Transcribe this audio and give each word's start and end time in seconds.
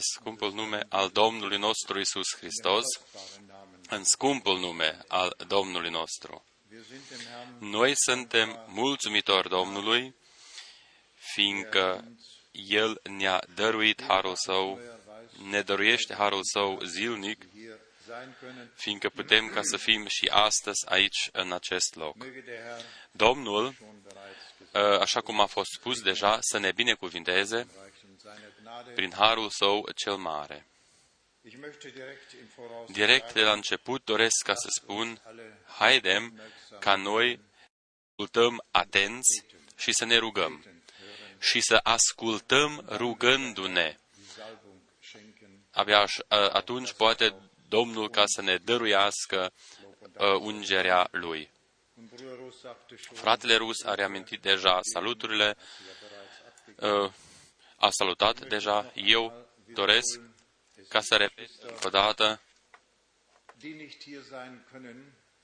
scumpul 0.00 0.52
nume 0.52 0.86
al 0.88 1.08
Domnului 1.08 1.58
nostru 1.58 1.98
Isus 1.98 2.36
Hristos, 2.36 2.84
în 3.88 4.04
scumpul 4.04 4.58
nume 4.58 4.98
al 5.08 5.36
Domnului 5.46 5.90
nostru. 5.90 6.44
Noi 7.58 7.92
suntem 7.96 8.64
mulțumitori 8.66 9.48
Domnului, 9.48 10.14
fiindcă 11.14 12.04
El 12.50 13.00
ne-a 13.02 13.42
dăruit 13.54 14.02
harul 14.02 14.34
Său, 14.36 14.80
ne 15.48 15.60
dăruiește 15.60 16.14
harul 16.14 16.42
Său 16.42 16.80
zilnic, 16.84 17.44
fiindcă 18.74 19.08
putem 19.08 19.48
ca 19.48 19.60
să 19.62 19.76
fim 19.76 20.06
și 20.06 20.26
astăzi 20.26 20.88
aici, 20.88 21.28
în 21.32 21.52
acest 21.52 21.94
loc. 21.94 22.16
Domnul 23.10 23.74
Ă, 24.74 25.00
așa 25.00 25.20
cum 25.20 25.40
a 25.40 25.46
fost 25.46 25.70
spus 25.70 26.00
deja, 26.00 26.38
să 26.40 26.58
ne 26.58 26.72
binecuvinteze 26.72 27.66
prin 28.94 29.12
harul 29.12 29.50
său 29.50 29.88
cel 29.94 30.16
mare. 30.16 30.66
Direct 32.86 33.32
de 33.32 33.42
la 33.42 33.52
început 33.52 34.04
doresc 34.04 34.42
ca 34.44 34.54
să 34.54 34.68
spun, 34.70 35.20
haidem 35.78 36.40
ca 36.78 36.94
noi 36.96 37.40
ascultăm 38.16 38.64
atenți 38.70 39.44
și 39.76 39.92
să 39.92 40.04
ne 40.04 40.16
rugăm 40.16 40.64
și 41.38 41.60
să 41.60 41.80
ascultăm 41.82 42.84
rugându-ne. 42.88 43.96
Abia 45.70 46.06
atunci 46.28 46.92
poate 46.92 47.34
Domnul 47.68 48.10
ca 48.10 48.24
să 48.26 48.42
ne 48.42 48.56
dăruiască 48.56 49.52
ungerea 50.40 51.08
Lui. 51.10 51.50
Fratele 53.12 53.56
Rus 53.56 53.82
a 53.84 53.94
reamintit 53.94 54.40
deja 54.40 54.78
saluturile, 54.82 55.56
uh, 56.76 57.10
a 57.76 57.90
salutat 57.90 58.48
deja. 58.48 58.92
Eu 58.94 59.46
doresc 59.74 60.20
ca 60.88 61.00
să 61.00 61.16
repet 61.16 61.50
încă 61.62 61.86
o 61.86 61.90
dată 61.90 62.40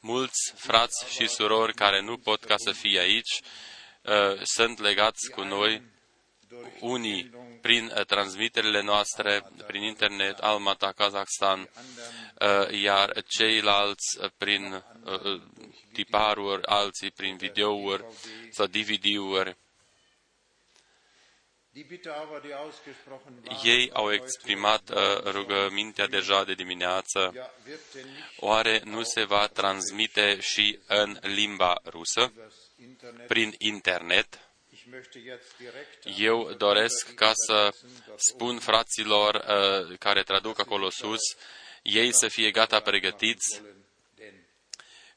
mulți 0.01 0.53
frați 0.57 1.13
și 1.13 1.27
surori 1.27 1.75
care 1.75 2.01
nu 2.01 2.19
pot 2.19 2.45
ca 2.45 2.55
să 2.57 2.73
fie 2.73 2.99
aici, 2.99 3.41
uh, 4.03 4.41
sunt 4.43 4.79
legați 4.79 5.31
cu 5.31 5.43
noi, 5.43 5.83
unii 6.81 7.31
prin 7.61 7.93
uh, 7.97 8.05
transmiterile 8.05 8.83
noastre, 8.83 9.43
prin 9.67 9.83
internet, 9.83 10.39
Almata, 10.39 10.93
Kazakhstan, 10.93 11.69
iar 12.71 13.23
ceilalți 13.27 14.19
prin 14.39 14.85
tiparuri, 15.93 16.67
alții 16.67 17.11
prin 17.11 17.37
videouri 17.37 18.05
sau 18.51 18.67
DVD-uri. 18.67 19.57
Ei 23.65 23.91
au 23.93 24.13
exprimat 24.13 24.91
uh, 24.91 25.23
rugămintea 25.23 26.07
deja 26.07 26.45
de 26.45 26.55
dimineață. 26.55 27.51
Oare 28.37 28.81
nu 28.85 29.03
se 29.03 29.25
va 29.25 29.47
transmite 29.47 30.41
și 30.41 30.79
în 30.87 31.19
limba 31.21 31.81
rusă, 31.85 32.33
prin 33.27 33.55
internet? 33.59 34.39
Eu 36.17 36.53
doresc 36.53 37.15
ca 37.15 37.33
să 37.35 37.75
spun 38.17 38.59
fraților 38.59 39.35
uh, 39.35 39.99
care 39.99 40.23
traduc 40.23 40.61
acolo 40.61 40.91
sus, 40.91 41.21
ei 41.83 42.13
să 42.15 42.29
fie 42.29 42.51
gata 42.51 42.81
pregătiți 42.81 43.63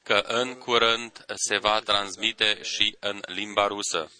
că 0.03 0.23
în 0.27 0.57
curând 0.57 1.25
se 1.35 1.57
va 1.57 1.79
transmite 1.79 2.63
și 2.63 2.97
în 2.99 3.21
limba 3.25 3.67
rusă. 3.67 4.11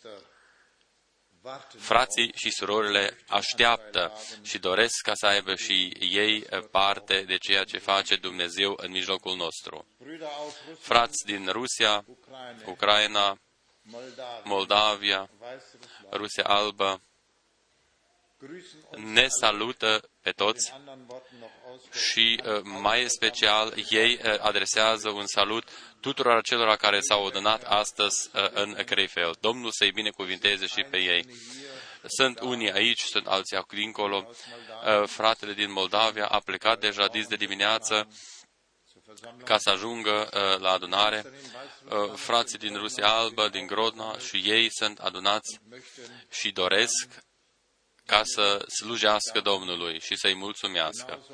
Frații 1.78 2.32
și 2.36 2.52
surorile 2.52 3.18
așteaptă 3.28 4.12
și 4.42 4.58
doresc 4.58 5.02
ca 5.02 5.14
să 5.14 5.25
aibă 5.25 5.56
și 5.56 5.98
ei 6.00 6.46
parte 6.72 7.22
de 7.22 7.38
ceea 7.38 7.64
ce 7.64 7.78
face 7.78 8.16
Dumnezeu 8.16 8.74
în 8.78 8.92
mijlocul 8.92 9.36
nostru. 9.36 9.88
Frați 10.80 11.25
din 11.25 11.48
Rusia, 11.52 12.06
Ucraina, 12.66 13.40
Moldavia, 14.44 15.30
Rusia 16.12 16.44
Albă, 16.44 17.02
ne 18.96 19.28
salută 19.28 20.10
pe 20.22 20.32
toți 20.32 20.74
și 22.10 22.42
uh, 22.46 22.62
mai 22.64 23.06
special 23.08 23.74
ei 23.90 24.20
uh, 24.24 24.40
adresează 24.40 25.10
un 25.10 25.25
salut 25.25 25.70
tuturor 26.00 26.42
celor 26.42 26.75
care 26.75 27.00
s-au 27.00 27.25
adunat 27.25 27.64
astăzi 27.64 28.30
uh, 28.34 28.50
în 28.54 28.74
Crefeld. 28.86 29.38
Domnul 29.40 29.72
să-i 29.72 29.92
binecuvinteze 29.92 30.66
și 30.66 30.86
pe 30.90 30.98
ei. 30.98 31.25
Sunt 32.08 32.40
unii 32.40 32.72
aici, 32.72 33.02
sunt 33.02 33.28
alții 33.28 33.58
acolo 33.58 33.80
dincolo. 33.82 34.30
Fratele 35.06 35.54
din 35.54 35.72
Moldavia 35.72 36.25
a 36.25 36.40
plecat 36.40 36.80
deja 36.80 37.08
dis 37.08 37.28
de 37.28 37.36
dimineață 37.36 38.08
ca 39.44 39.58
să 39.58 39.70
ajungă 39.70 40.30
la 40.60 40.70
adunare. 40.70 41.24
Frații 42.16 42.58
din 42.58 42.78
Rusia 42.78 43.08
Albă, 43.08 43.50
din 43.50 43.66
Grodna 43.66 44.18
și 44.18 44.38
ei 44.46 44.68
sunt 44.72 45.00
adunați 45.00 45.60
și 46.30 46.52
doresc 46.52 47.24
ca 48.06 48.22
să 48.24 48.66
slujească 48.68 49.40
Domnului 49.44 50.00
și 50.00 50.16
să-i 50.16 50.36
mulțumească. 50.36 51.26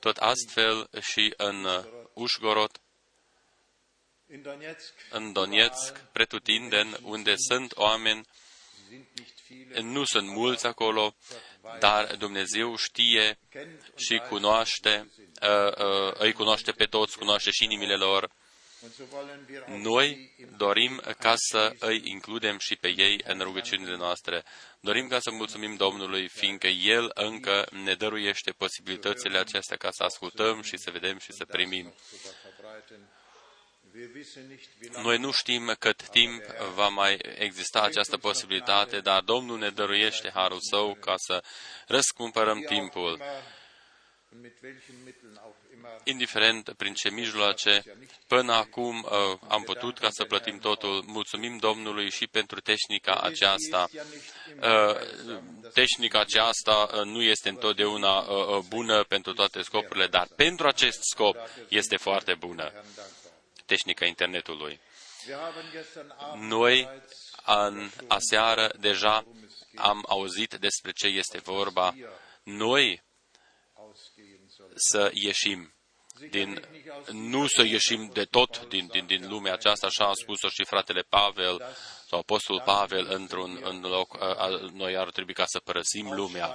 Tot 0.00 0.16
astfel 0.16 0.88
și 1.00 1.34
în 1.36 1.66
Ușgorod, 2.12 2.70
în 5.10 5.32
Donetsk, 5.32 5.98
pretutindeni, 6.12 6.96
unde 7.02 7.34
sunt 7.36 7.76
oameni, 7.76 8.26
nu 9.80 10.04
sunt 10.04 10.28
mulți 10.28 10.66
acolo, 10.66 11.14
dar 11.78 12.16
Dumnezeu 12.16 12.76
știe 12.76 13.38
și 13.96 14.22
cunoaște, 14.28 15.10
uh, 15.42 15.76
uh, 15.76 16.12
îi 16.18 16.32
cunoaște 16.32 16.72
pe 16.72 16.84
toți, 16.84 17.18
cunoaște 17.18 17.50
și 17.50 17.64
inimile 17.64 17.96
lor 17.96 18.30
noi 19.66 20.30
dorim 20.56 21.02
ca 21.18 21.34
să 21.36 21.72
îi 21.78 22.02
includem 22.04 22.58
și 22.58 22.76
pe 22.76 22.94
ei 22.96 23.20
în 23.24 23.40
rugăciunile 23.40 23.96
noastre. 23.96 24.44
Dorim 24.80 25.08
ca 25.08 25.18
să 25.20 25.30
mulțumim 25.30 25.74
Domnului, 25.76 26.28
fiindcă 26.28 26.66
El 26.66 27.10
încă 27.14 27.66
ne 27.70 27.94
dăruiește 27.94 28.50
posibilitățile 28.50 29.38
acestea 29.38 29.76
ca 29.76 29.90
să 29.90 30.02
ascultăm 30.02 30.62
și 30.62 30.76
să 30.76 30.90
vedem 30.90 31.18
și 31.18 31.32
să 31.32 31.44
primim. 31.44 31.94
Noi 35.02 35.18
nu 35.18 35.30
știm 35.30 35.74
cât 35.78 36.08
timp 36.08 36.42
va 36.74 36.88
mai 36.88 37.18
exista 37.38 37.80
această 37.80 38.16
posibilitate, 38.16 39.00
dar 39.00 39.22
Domnul 39.22 39.58
ne 39.58 39.70
dăruiește 39.70 40.30
harul 40.34 40.60
său 40.60 40.94
ca 40.94 41.14
să 41.16 41.42
răscumpărăm 41.86 42.60
timpul 42.60 43.20
indiferent 46.04 46.72
prin 46.76 46.94
ce 46.94 47.10
mijloace, 47.10 47.82
până 48.26 48.52
acum 48.52 49.02
uh, 49.02 49.38
am 49.48 49.62
putut 49.62 49.98
ca 49.98 50.08
să 50.10 50.24
plătim 50.24 50.58
totul. 50.58 51.04
Mulțumim 51.06 51.56
Domnului 51.56 52.10
și 52.10 52.26
pentru 52.26 52.60
tehnica 52.60 53.20
aceasta. 53.20 53.88
Uh, 54.60 54.96
tehnica 55.72 56.20
aceasta 56.20 56.88
uh, 56.92 57.02
nu 57.02 57.22
este 57.22 57.48
întotdeauna 57.48 58.18
uh, 58.18 58.46
uh, 58.46 58.58
bună 58.68 59.04
pentru 59.04 59.32
toate 59.32 59.62
scopurile, 59.62 60.06
dar 60.06 60.28
pentru 60.36 60.66
acest 60.66 60.98
scop 61.02 61.36
este 61.68 61.96
foarte 61.96 62.34
bună. 62.34 62.72
Tehnica 63.66 64.04
internetului. 64.06 64.80
Noi, 66.34 66.88
în 67.46 67.90
aseară, 68.08 68.72
deja 68.80 69.26
am 69.76 70.04
auzit 70.08 70.54
despre 70.54 70.90
ce 70.92 71.06
este 71.06 71.38
vorba. 71.38 71.94
Noi 72.42 73.02
să 74.74 75.10
ieșim 75.12 75.74
din, 76.30 76.66
nu 77.10 77.46
să 77.46 77.62
ieșim 77.62 78.10
de 78.12 78.24
tot 78.24 78.66
din, 78.68 78.88
din, 78.92 79.06
din 79.06 79.28
lumea 79.28 79.52
aceasta, 79.52 79.86
așa 79.86 80.04
a 80.04 80.12
spus-o 80.12 80.48
și 80.48 80.64
fratele 80.64 81.00
Pavel 81.08 81.62
sau 82.06 82.18
Apostol 82.18 82.62
Pavel 82.64 83.06
într-un 83.10 83.60
în 83.62 83.80
loc, 83.80 84.18
noi 84.72 84.96
ar 84.96 85.10
trebui 85.10 85.34
ca 85.34 85.44
să 85.46 85.60
părăsim 85.64 86.12
lumea, 86.12 86.54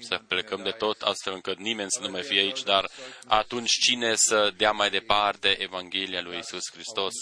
să 0.00 0.20
plecăm 0.28 0.62
de 0.62 0.70
tot, 0.70 1.00
astfel 1.00 1.32
încât 1.32 1.58
nimeni 1.58 1.90
să 1.90 2.00
nu 2.00 2.10
mai 2.10 2.22
fie 2.22 2.40
aici, 2.40 2.62
dar 2.62 2.90
atunci 3.26 3.70
cine 3.70 4.14
să 4.14 4.52
dea 4.56 4.72
mai 4.72 4.90
departe 4.90 5.60
Evanghelia 5.60 6.20
lui 6.20 6.38
Isus 6.38 6.70
Hristos 6.72 7.12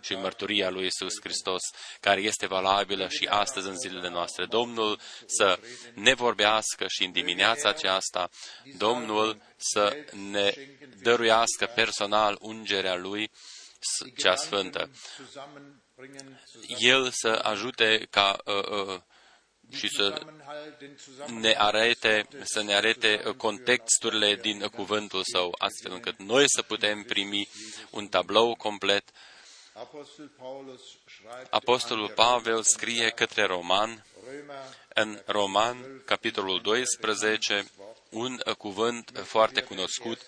și 0.00 0.14
mărturia 0.14 0.70
lui 0.70 0.86
Isus 0.86 1.12
Hristos, 1.22 1.60
care 2.00 2.20
este 2.20 2.46
valabilă 2.46 3.08
și 3.08 3.26
astăzi 3.30 3.68
în 3.68 3.76
zilele 3.76 4.08
noastre. 4.08 4.46
Domnul 4.46 5.00
să 5.26 5.58
ne 5.94 6.14
vorbească 6.14 6.86
și 6.88 7.04
în 7.04 7.12
dimineața 7.12 7.68
aceasta, 7.68 8.30
Domnul 8.76 9.42
să 9.56 9.96
ne 10.30 10.54
dăruiască 11.02 11.66
personal 11.74 12.36
ungerea 12.40 12.96
lui 12.96 13.30
cea 14.16 14.34
sfântă. 14.34 14.90
El 16.78 17.10
să 17.10 17.40
ajute 17.42 18.06
ca 18.10 18.38
uh, 18.44 18.68
uh, 18.68 19.00
și 19.72 19.88
să 19.88 20.20
ne 21.40 21.54
arete, 21.58 22.28
să 22.42 22.62
ne 22.62 22.74
arete 22.74 23.22
contexturile 23.36 24.34
din 24.34 24.60
cuvântul 24.60 25.22
său, 25.32 25.54
astfel 25.58 25.92
încât 25.92 26.18
noi 26.18 26.44
să 26.46 26.62
putem 26.62 27.02
primi 27.02 27.48
un 27.90 28.08
tablou 28.08 28.54
complet 28.54 29.04
Apostolul 31.50 32.08
Pavel 32.08 32.62
scrie 32.62 33.10
către 33.10 33.44
Roman, 33.44 34.04
în 34.94 35.22
Roman, 35.26 36.02
capitolul 36.04 36.60
12, 36.60 37.70
un 38.10 38.40
cuvânt 38.58 39.22
foarte 39.24 39.62
cunoscut. 39.62 40.20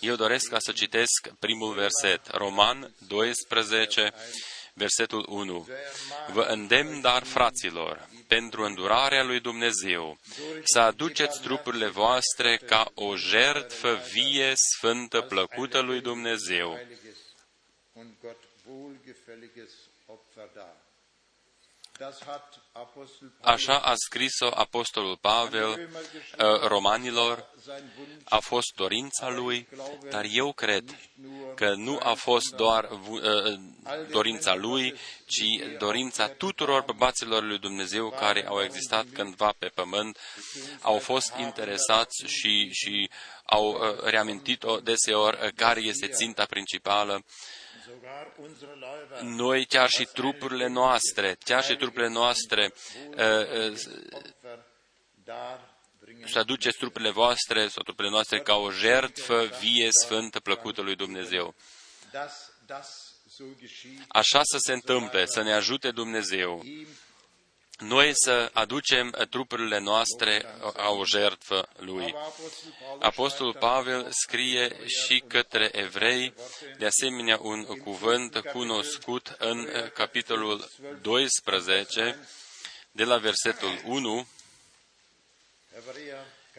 Eu 0.00 0.14
doresc 0.14 0.48
ca 0.48 0.58
să 0.58 0.72
citesc 0.72 1.28
primul 1.38 1.74
verset. 1.74 2.26
Roman 2.26 2.94
12, 3.08 4.12
versetul 4.74 5.26
1. 5.28 5.66
Vă 6.32 6.42
îndemn, 6.42 7.00
dar, 7.00 7.24
fraților, 7.24 8.08
pentru 8.34 8.64
îndurarea 8.64 9.22
lui 9.22 9.40
Dumnezeu, 9.40 10.18
să 10.62 10.80
aduceți 10.80 11.40
trupurile 11.40 11.88
voastre 11.88 12.56
ca 12.56 12.90
o 12.94 13.16
jertfă 13.16 14.00
vie, 14.12 14.52
sfântă, 14.54 15.20
plăcută 15.20 15.80
lui 15.80 16.00
Dumnezeu. 16.00 16.78
Așa 23.40 23.78
a 23.78 23.94
scris-o 23.94 24.46
Apostolul 24.54 25.16
Pavel 25.16 25.68
uh, 25.68 26.60
romanilor, 26.68 27.50
a 28.24 28.38
fost 28.38 28.74
dorința 28.74 29.30
lui, 29.30 29.68
dar 30.10 30.26
eu 30.32 30.52
cred 30.52 30.98
că 31.54 31.74
nu 31.74 31.98
a 32.02 32.14
fost 32.14 32.54
doar 32.54 32.88
uh, 32.90 33.20
dorința 34.10 34.54
lui, 34.54 34.94
ci 35.26 35.44
dorința 35.78 36.28
tuturor 36.28 36.82
bărbaților 36.82 37.42
lui 37.42 37.58
Dumnezeu 37.58 38.10
care 38.10 38.46
au 38.46 38.62
existat 38.62 39.06
cândva 39.12 39.54
pe 39.58 39.66
pământ, 39.66 40.18
au 40.80 40.98
fost 40.98 41.34
interesați 41.38 42.24
și, 42.26 42.68
și 42.72 43.10
au 43.44 43.68
uh, 43.70 44.02
reamintit-o 44.02 44.80
deseori 44.80 45.52
care 45.54 45.80
este 45.80 46.08
ținta 46.08 46.44
principală. 46.44 47.24
Noi, 49.20 49.64
chiar 49.66 49.88
și 49.88 50.04
trupurile 50.04 50.68
noastre, 50.68 51.36
chiar 51.44 51.64
și 51.64 51.76
trupurile 51.76 52.08
noastre, 52.10 52.72
uh, 53.16 53.70
uh, 53.70 53.78
să 56.26 56.38
aduceți 56.38 56.76
trupurile 56.76 57.10
voastre 57.10 57.68
sau 57.68 57.82
trupurile 57.82 58.12
noastre 58.12 58.40
ca 58.40 58.54
o 58.54 58.70
jertfă 58.70 59.50
vie, 59.60 59.88
sfântă, 60.02 60.40
plăcută 60.40 60.80
lui 60.80 60.96
Dumnezeu. 60.96 61.54
Așa 64.08 64.40
să 64.42 64.56
se 64.58 64.72
întâmple, 64.72 65.26
să 65.26 65.42
ne 65.42 65.52
ajute 65.52 65.90
Dumnezeu 65.90 66.64
noi 67.82 68.10
să 68.14 68.50
aducem 68.52 69.26
trupurile 69.30 69.78
noastre 69.78 70.44
a 70.76 70.90
o 70.90 71.04
jertfă 71.04 71.68
lui. 71.76 72.14
Apostolul 73.00 73.54
Pavel 73.54 74.06
scrie 74.10 74.76
și 74.86 75.22
către 75.26 75.68
evrei, 75.72 76.34
de 76.78 76.86
asemenea, 76.86 77.38
un 77.40 77.64
cuvânt 77.64 78.38
cunoscut 78.52 79.36
în 79.38 79.68
capitolul 79.94 80.68
12, 81.00 82.28
de 82.92 83.04
la 83.04 83.16
versetul 83.16 83.80
1, 83.84 84.26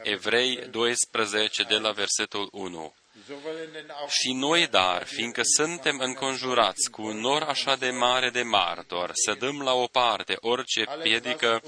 Evrei 0.03 0.67
12, 0.71 1.63
de 1.63 1.75
la 1.75 1.91
versetul 1.91 2.49
1. 2.51 2.93
Și 4.07 4.33
noi, 4.33 4.67
dar, 4.67 5.05
fiindcă 5.05 5.41
suntem 5.43 5.99
înconjurați 5.99 6.89
cu 6.89 7.01
un 7.01 7.17
nor 7.17 7.41
așa 7.41 7.75
de 7.75 7.89
mare 7.89 8.29
de 8.29 8.41
martor, 8.41 9.11
să 9.13 9.33
dăm 9.33 9.61
la 9.61 9.73
o 9.73 9.87
parte 9.87 10.37
orice 10.39 10.83
piedică 11.01 11.63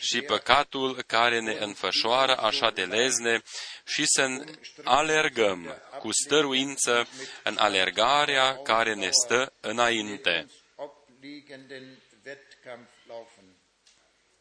și 0.00 0.20
păcatul 0.20 1.02
care 1.02 1.40
ne 1.40 1.56
înfășoară 1.60 2.36
așa 2.36 2.70
de 2.70 2.84
lezne 2.84 3.42
și 3.84 4.04
să 4.06 4.44
alergăm 4.84 5.82
cu 5.98 6.08
stăruință 6.12 7.08
în 7.42 7.56
alergarea 7.58 8.56
care 8.56 8.94
ne 8.94 9.08
stă 9.10 9.52
înainte. 9.60 10.46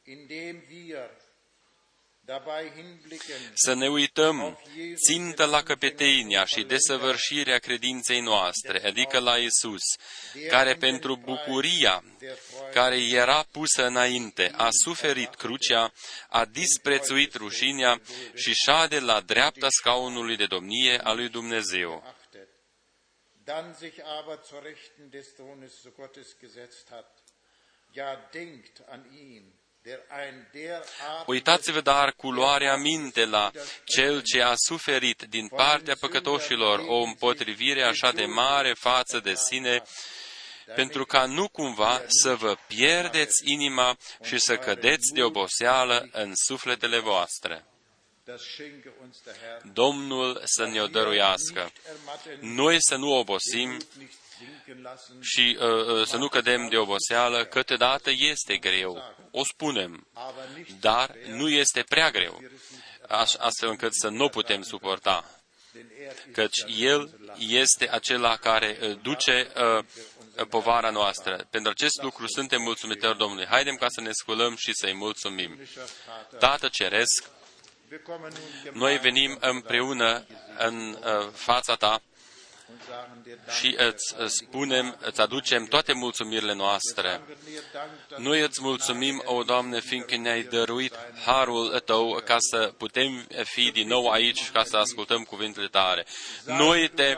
indem 0.03 0.63
wir 0.67 1.10
să 3.54 3.74
ne 3.74 3.88
uităm 3.88 4.60
țintă 5.08 5.46
la 5.46 5.64
căpetenia 5.64 6.46
și 6.46 6.64
desăvârșirea 6.64 7.58
credinței 7.58 8.20
noastre, 8.20 8.86
adică 8.86 9.20
la 9.20 9.38
Isus, 9.38 9.82
care 10.50 10.76
pentru 10.76 11.16
bucuria 11.16 12.04
care 12.74 12.98
era 12.98 13.44
pusă 13.52 13.86
înainte, 13.86 14.52
a 14.56 14.68
suferit 14.72 15.36
crucea, 15.36 15.94
a 16.30 16.46
disprețuit 16.46 17.34
rușinea 17.34 18.02
și 18.36 18.54
șade 18.54 19.00
la 19.00 19.22
dreapta 19.22 19.68
scaunului 19.70 20.36
de 20.36 20.46
domnie 20.46 21.00
a 21.04 21.14
lui 21.14 21.30
Dumnezeu. 21.30 22.04
Dann 23.44 23.74
sich 23.74 23.98
aber 24.20 24.40
zur 24.44 24.62
Rechten 24.64 25.10
des 25.10 25.34
Thrones 25.34 25.74
Gottes 25.96 26.36
gesetzt 26.40 26.88
hat. 26.90 27.24
Ja, 27.94 28.30
denkt 28.32 28.82
an 28.88 29.06
ihn, 29.12 29.61
Uitați-vă 31.26 31.82
dar 31.82 32.14
cu 32.14 32.32
luarea 32.32 32.76
minte 32.76 33.26
la 33.26 33.52
cel 33.84 34.22
ce 34.22 34.42
a 34.42 34.54
suferit 34.56 35.22
din 35.30 35.48
partea 35.48 35.96
păcătoșilor 36.00 36.80
o 36.88 37.02
împotrivire 37.02 37.84
așa 37.84 38.12
de 38.12 38.26
mare 38.26 38.74
față 38.74 39.20
de 39.20 39.36
sine, 39.36 39.84
pentru 40.76 41.06
ca 41.06 41.26
nu 41.26 41.48
cumva 41.48 42.02
să 42.08 42.36
vă 42.36 42.58
pierdeți 42.68 43.52
inima 43.52 43.98
și 44.24 44.40
să 44.40 44.58
cădeți 44.58 45.14
de 45.14 45.24
oboseală 45.24 46.10
în 46.12 46.32
sufletele 46.36 47.00
voastre. 47.00 47.66
Domnul 49.74 50.42
să 50.44 50.66
ne-o 50.66 50.88
dăruiască. 50.88 51.72
Noi 52.40 52.78
să 52.80 52.96
nu 52.96 53.12
obosim, 53.12 53.78
și 55.21 55.57
uh, 55.60 55.86
uh, 55.86 56.05
să 56.07 56.17
nu 56.17 56.27
cădem 56.27 56.67
de 56.67 56.77
oboseală, 56.77 57.45
câteodată 57.45 58.10
este 58.13 58.57
greu, 58.57 59.15
o 59.31 59.43
spunem, 59.43 60.07
dar 60.79 61.15
nu 61.27 61.50
este 61.50 61.83
prea 61.89 62.12
greu, 62.12 62.41
astfel 63.38 63.69
încât 63.69 63.95
să 63.95 64.07
nu 64.07 64.29
putem 64.29 64.62
suporta, 64.62 65.41
căci 66.31 66.63
El 66.77 67.19
este 67.38 67.89
acela 67.91 68.36
care 68.36 68.77
uh, 68.81 68.98
duce 69.01 69.51
uh, 69.55 69.86
povara 70.50 70.89
noastră. 70.89 71.48
Pentru 71.50 71.71
acest 71.71 72.01
lucru 72.01 72.27
suntem 72.27 72.62
mulțumitori 72.62 73.17
Domnului. 73.17 73.45
Haidem 73.45 73.75
ca 73.75 73.86
să 73.89 74.01
ne 74.01 74.12
sculăm 74.12 74.55
și 74.55 74.74
să-i 74.74 74.93
mulțumim. 74.93 75.60
Tată 76.39 76.67
Ceresc, 76.67 77.29
noi 78.71 78.98
venim 78.98 79.38
împreună 79.39 80.25
în 80.57 80.89
uh, 80.89 81.29
fața 81.33 81.75
Ta 81.75 82.01
și 83.60 83.75
îți 83.78 84.16
spunem, 84.25 84.98
îți 85.01 85.22
aducem 85.22 85.66
toate 85.66 85.94
mulțumirile 85.94 86.54
noastre. 86.54 87.22
Noi 88.18 88.42
îți 88.42 88.62
mulțumim, 88.62 89.22
o 89.25 89.44
Doamne, 89.44 89.80
fiindcă 89.80 90.16
ne-ai 90.18 90.44
dăruit 90.44 90.96
harul 91.25 91.80
Tău 91.80 92.22
ca 92.25 92.36
să 92.40 92.74
putem 92.78 93.28
fi 93.44 93.72
din 93.72 93.88
nou 93.88 94.10
aici, 94.10 94.50
ca 94.51 94.63
să 94.63 94.78
ascultăm 94.78 95.24
cuvintele 95.24 95.68
Tale. 95.68 96.06
Noi 96.46 96.90
te 96.90 97.18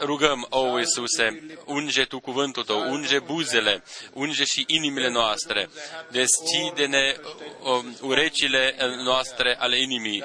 rugăm, 0.00 0.46
o 0.50 0.78
Iisuse, 0.78 1.58
unge 1.64 2.04
Tu 2.04 2.20
cuvântul 2.20 2.64
Tău, 2.64 2.92
unge 2.92 3.18
buzele, 3.18 3.82
unge 4.12 4.44
și 4.44 4.64
inimile 4.66 5.08
noastre, 5.08 5.68
deschide-ne 6.10 7.16
um, 7.62 7.96
urecile 8.00 8.76
noastre 9.04 9.56
ale 9.58 9.80
inimii 9.80 10.24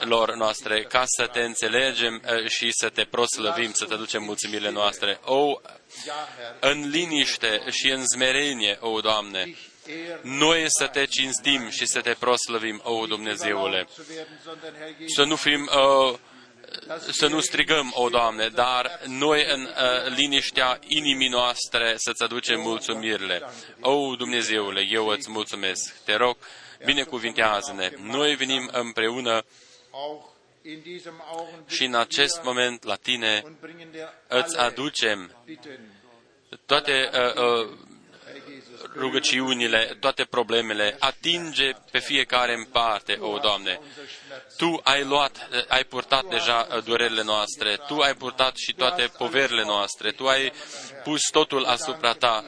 lor 0.00 0.34
noastre, 0.34 0.82
ca 0.82 1.02
să 1.06 1.26
te 1.26 1.40
înțelegem 1.40 2.22
uh, 2.24 2.48
și 2.48 2.70
să 2.72 2.88
te 2.88 3.04
proslăvim, 3.04 3.72
să 3.72 3.84
te 3.84 3.94
ducem 3.94 4.22
mulțumirile 4.22 4.70
noastre. 4.70 5.20
O, 5.24 5.60
în 6.60 6.88
liniște 6.88 7.62
și 7.70 7.90
în 7.90 8.06
zmerenie, 8.06 8.78
o, 8.80 9.00
Doamne, 9.00 9.56
noi 10.22 10.64
să 10.66 10.86
te 10.86 11.04
cinstim 11.06 11.68
și 11.68 11.86
să 11.86 12.00
te 12.00 12.16
proslăvim, 12.18 12.80
o 12.84 13.06
Dumnezeule. 13.06 13.88
Să 15.06 15.22
nu 15.22 15.36
fim 15.36 15.70
uh, 15.72 16.18
să 17.10 17.26
nu 17.26 17.40
strigăm, 17.40 17.92
o 17.94 18.08
Doamne, 18.08 18.48
dar 18.48 19.00
noi 19.06 19.46
în 19.48 19.62
uh, 19.62 20.14
liniștea 20.16 20.78
inimii 20.86 21.28
noastre 21.28 21.94
să-ți 21.96 22.22
aducem 22.22 22.60
mulțumirile. 22.60 23.42
O, 23.80 24.16
Dumnezeule, 24.16 24.86
eu 24.90 25.06
îți 25.06 25.30
mulțumesc. 25.30 25.94
Te 26.04 26.14
rog, 26.16 26.36
binecuvintează-ne. 26.84 27.90
Noi 28.02 28.34
venim 28.34 28.68
împreună 28.72 29.44
și 31.66 31.84
în 31.84 31.94
acest 31.94 32.42
moment 32.42 32.84
la 32.84 32.94
tine 32.94 33.42
îți 34.28 34.58
aducem 34.58 35.30
toate 36.66 37.10
uh, 37.12 37.34
uh, 37.34 37.78
rugăciunile, 39.02 39.96
toate 40.00 40.24
problemele, 40.24 40.96
atinge 40.98 41.70
pe 41.90 41.98
fiecare 41.98 42.54
în 42.54 42.64
parte, 42.64 43.18
o 43.20 43.38
Doamne. 43.38 43.80
Tu 44.56 44.80
ai 44.82 45.04
luat, 45.04 45.48
ai 45.68 45.84
purtat 45.84 46.24
deja 46.24 46.66
uh, 46.70 46.84
durerile 46.84 47.22
noastre, 47.22 47.76
Tu 47.86 48.00
ai 48.00 48.14
purtat 48.14 48.56
și 48.56 48.74
toate 48.74 49.10
poverile 49.18 49.64
noastre, 49.64 50.10
Tu 50.10 50.26
ai 50.26 50.52
pus 51.04 51.20
totul 51.30 51.64
asupra 51.64 52.12
Ta. 52.12 52.44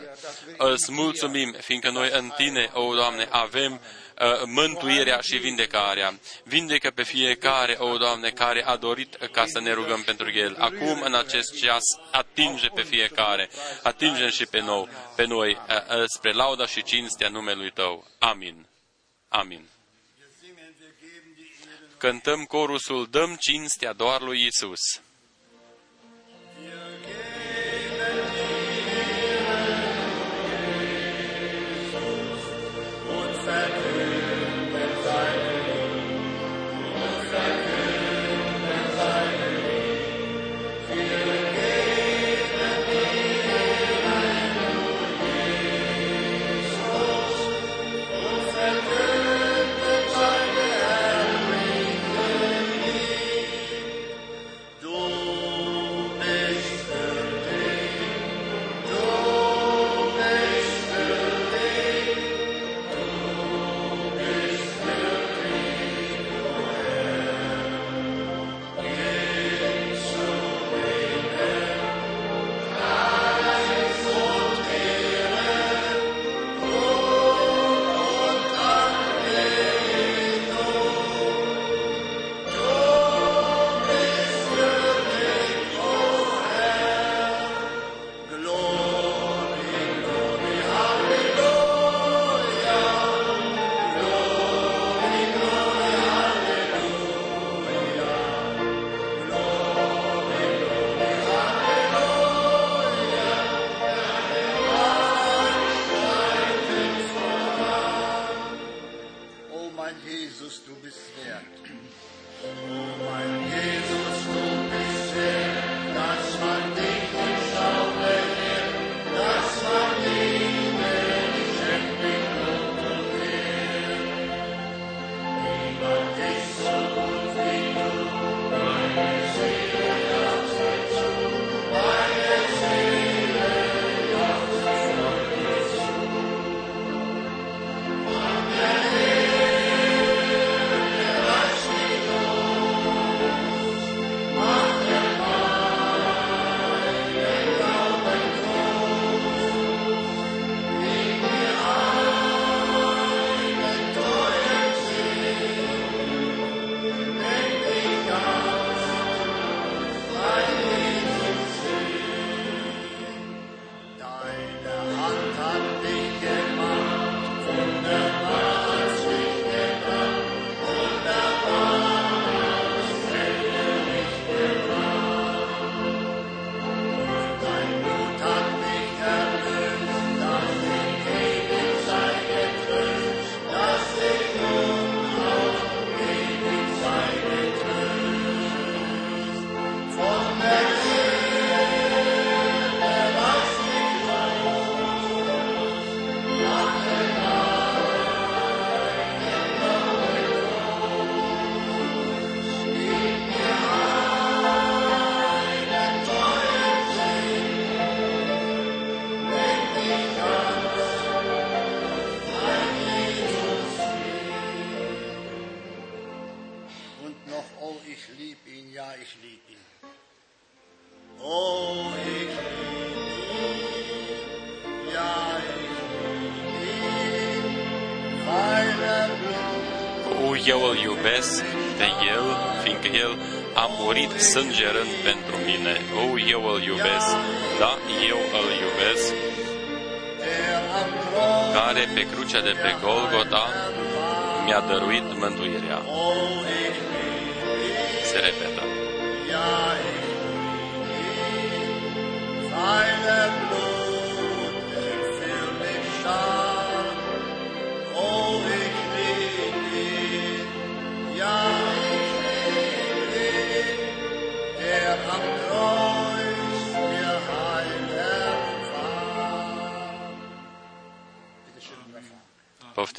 Îți 0.56 0.92
mulțumim, 0.92 1.54
fiindcă 1.60 1.90
noi 1.90 2.08
în 2.12 2.32
Tine, 2.36 2.70
o 2.72 2.94
Doamne, 2.94 3.28
avem 3.30 3.72
uh, 3.72 4.03
mântuirea 4.44 5.20
și 5.20 5.36
vindecarea. 5.36 6.18
Vindecă 6.44 6.90
pe 6.90 7.02
fiecare, 7.02 7.76
o 7.78 7.96
Doamne, 7.96 8.30
care 8.30 8.64
a 8.64 8.76
dorit 8.76 9.14
ca 9.14 9.44
să 9.46 9.60
ne 9.60 9.72
rugăm 9.72 10.02
pentru 10.02 10.30
el. 10.30 10.56
Acum, 10.58 11.00
în 11.02 11.14
acest 11.14 11.56
ceas, 11.60 11.84
atinge 12.10 12.68
pe 12.68 12.82
fiecare, 12.82 13.48
atinge 13.82 14.28
și 14.28 14.46
pe, 14.46 14.60
nou, 14.60 14.88
pe 15.16 15.24
noi, 15.24 15.50
uh, 15.68 15.96
uh, 15.96 16.04
spre 16.16 16.32
lauda 16.32 16.66
și 16.66 16.82
cinstea 16.82 17.28
numelui 17.28 17.70
Tău. 17.70 18.06
Amin. 18.18 18.66
Amin. 19.28 19.68
Cântăm 21.98 22.44
corusul 22.44 23.06
Dăm 23.10 23.36
cinstea 23.40 23.92
doar 23.92 24.20
lui 24.20 24.46
Isus. 24.46 25.03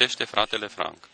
Poftește 0.06 0.34
fratele 0.34 0.66
Frank. 0.66 1.08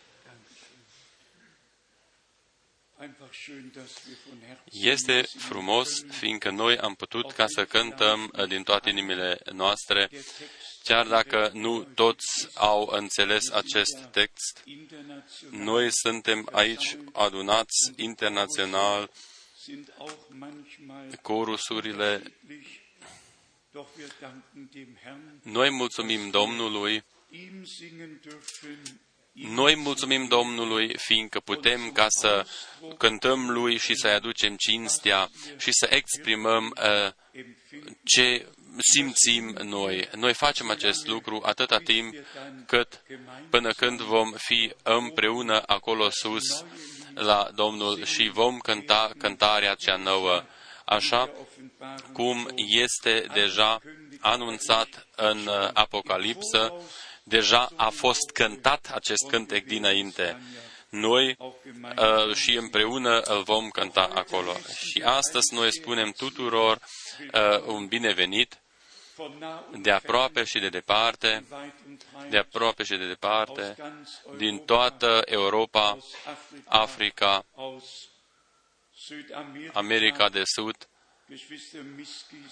Este 4.71 5.21
frumos, 5.37 6.03
fiindcă 6.09 6.49
noi 6.49 6.77
am 6.77 6.93
putut 6.93 7.31
ca 7.31 7.47
să 7.47 7.65
cântăm 7.65 8.33
din 8.47 8.63
toate 8.63 8.89
inimile 8.89 9.39
noastre, 9.51 10.09
chiar 10.83 11.07
dacă 11.07 11.49
nu 11.53 11.83
toți 11.83 12.47
au 12.53 12.87
înțeles 12.91 13.49
acest 13.49 14.07
text. 14.11 14.63
Noi 15.49 15.87
suntem 15.91 16.49
aici 16.51 16.97
adunați 17.13 17.91
internațional, 17.95 19.11
corusurile. 21.21 22.23
Noi 25.43 25.69
mulțumim 25.69 26.29
Domnului 26.29 27.03
Noi 29.31 29.75
mulțumim 29.75 30.27
Domnului, 30.27 30.97
fiindcă 30.97 31.39
putem 31.39 31.91
ca 31.91 32.05
să 32.09 32.45
cântăm 32.97 33.49
Lui 33.49 33.77
și 33.77 33.95
să-i 33.95 34.13
aducem 34.13 34.55
cinstea 34.55 35.29
și 35.57 35.71
să 35.71 35.87
exprimăm 35.89 36.75
uh, 36.77 37.11
ce 38.03 38.47
simțim 38.93 39.57
noi. 39.63 40.09
Noi 40.15 40.33
facem 40.33 40.69
acest 40.69 41.07
lucru 41.07 41.41
atâta 41.45 41.77
timp 41.77 42.13
cât 42.67 43.01
până 43.49 43.71
când 43.71 44.01
vom 44.01 44.31
fi 44.31 44.73
împreună 44.83 45.63
acolo 45.65 46.09
sus 46.09 46.65
la 47.13 47.49
Domnul 47.55 48.05
și 48.05 48.29
vom 48.33 48.57
cânta 48.57 49.11
cântarea 49.17 49.73
cea 49.73 49.95
nouă, 49.95 50.43
așa 50.85 51.31
cum 52.11 52.49
este 52.55 53.25
deja 53.33 53.81
anunțat 54.19 55.07
în 55.15 55.49
Apocalipsă, 55.73 56.73
deja 57.23 57.69
a 57.75 57.89
fost 57.89 58.29
cântat 58.33 58.91
acest 58.93 59.27
cântec 59.29 59.65
dinainte. 59.65 60.41
Noi 60.89 61.37
uh, 61.39 62.35
și 62.35 62.55
împreună 62.55 63.19
îl 63.19 63.43
vom 63.43 63.69
cânta 63.69 64.09
acolo. 64.13 64.53
Și 64.85 65.01
astăzi 65.05 65.53
noi 65.53 65.73
spunem 65.73 66.11
tuturor 66.11 66.79
uh, 67.33 67.63
un 67.65 67.87
binevenit 67.87 68.57
de 69.81 69.91
aproape 69.91 70.43
și 70.43 70.59
de 70.59 70.69
departe, 70.69 71.45
de 72.29 72.37
aproape 72.37 72.83
și 72.83 72.97
de 72.97 73.07
departe, 73.07 73.75
din 74.37 74.57
toată 74.57 75.21
Europa, 75.25 75.97
Africa, 76.65 77.45
America 79.73 80.29
de 80.29 80.41
Sud, 80.45 80.87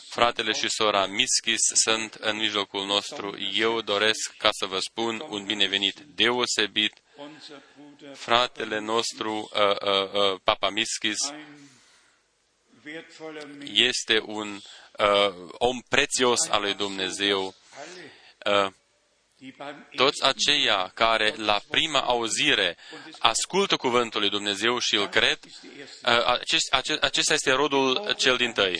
Fratele 0.09 0.51
și 0.51 0.69
sora 0.69 1.05
Miskis 1.05 1.59
sunt 1.83 2.13
în 2.13 2.37
mijlocul 2.37 2.85
nostru. 2.85 3.37
Eu 3.53 3.81
doresc 3.81 4.33
ca 4.37 4.49
să 4.51 4.65
vă 4.65 4.79
spun 4.79 5.25
un 5.29 5.45
binevenit 5.45 5.99
deosebit. 5.99 6.93
Fratele 8.13 8.79
nostru, 8.79 9.49
uh, 9.53 9.61
uh, 9.61 10.13
uh, 10.13 10.39
Papa 10.43 10.69
Miskis, 10.69 11.17
este 13.73 14.21
un 14.25 14.59
uh, 14.97 15.49
om 15.51 15.79
prețios 15.89 16.49
al 16.49 16.61
lui 16.61 16.73
Dumnezeu. 16.73 17.55
Uh, 18.45 18.73
toți 19.95 20.23
aceia 20.23 20.91
care 20.93 21.33
la 21.37 21.61
prima 21.69 21.99
auzire 21.99 22.77
ascultă 23.19 23.75
cuvântul 23.75 24.19
lui 24.19 24.29
Dumnezeu 24.29 24.79
și 24.79 24.95
îl 24.95 25.07
cred, 25.07 25.39
uh, 25.45 26.99
acesta 27.01 27.33
este 27.33 27.51
rodul 27.51 28.13
cel 28.17 28.37
din 28.37 28.51
tăi. 28.51 28.79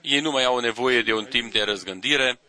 Ei 0.00 0.20
nu 0.20 0.30
mai 0.30 0.44
au 0.44 0.58
nevoie 0.58 1.02
de 1.02 1.12
un 1.12 1.24
timp 1.24 1.52
de 1.52 1.62
răzgândire 1.62 2.40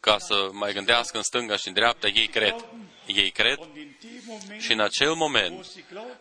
ca 0.00 0.18
să 0.18 0.48
mai 0.52 0.72
gândească 0.72 1.16
în 1.16 1.22
stânga 1.22 1.56
și 1.56 1.68
în 1.68 1.74
dreapta, 1.74 2.06
ei 2.06 2.26
cred. 2.26 2.64
Ei 3.06 3.30
cred 3.30 3.58
și 4.58 4.72
în 4.72 4.80
acel 4.80 5.14
moment, 5.14 5.66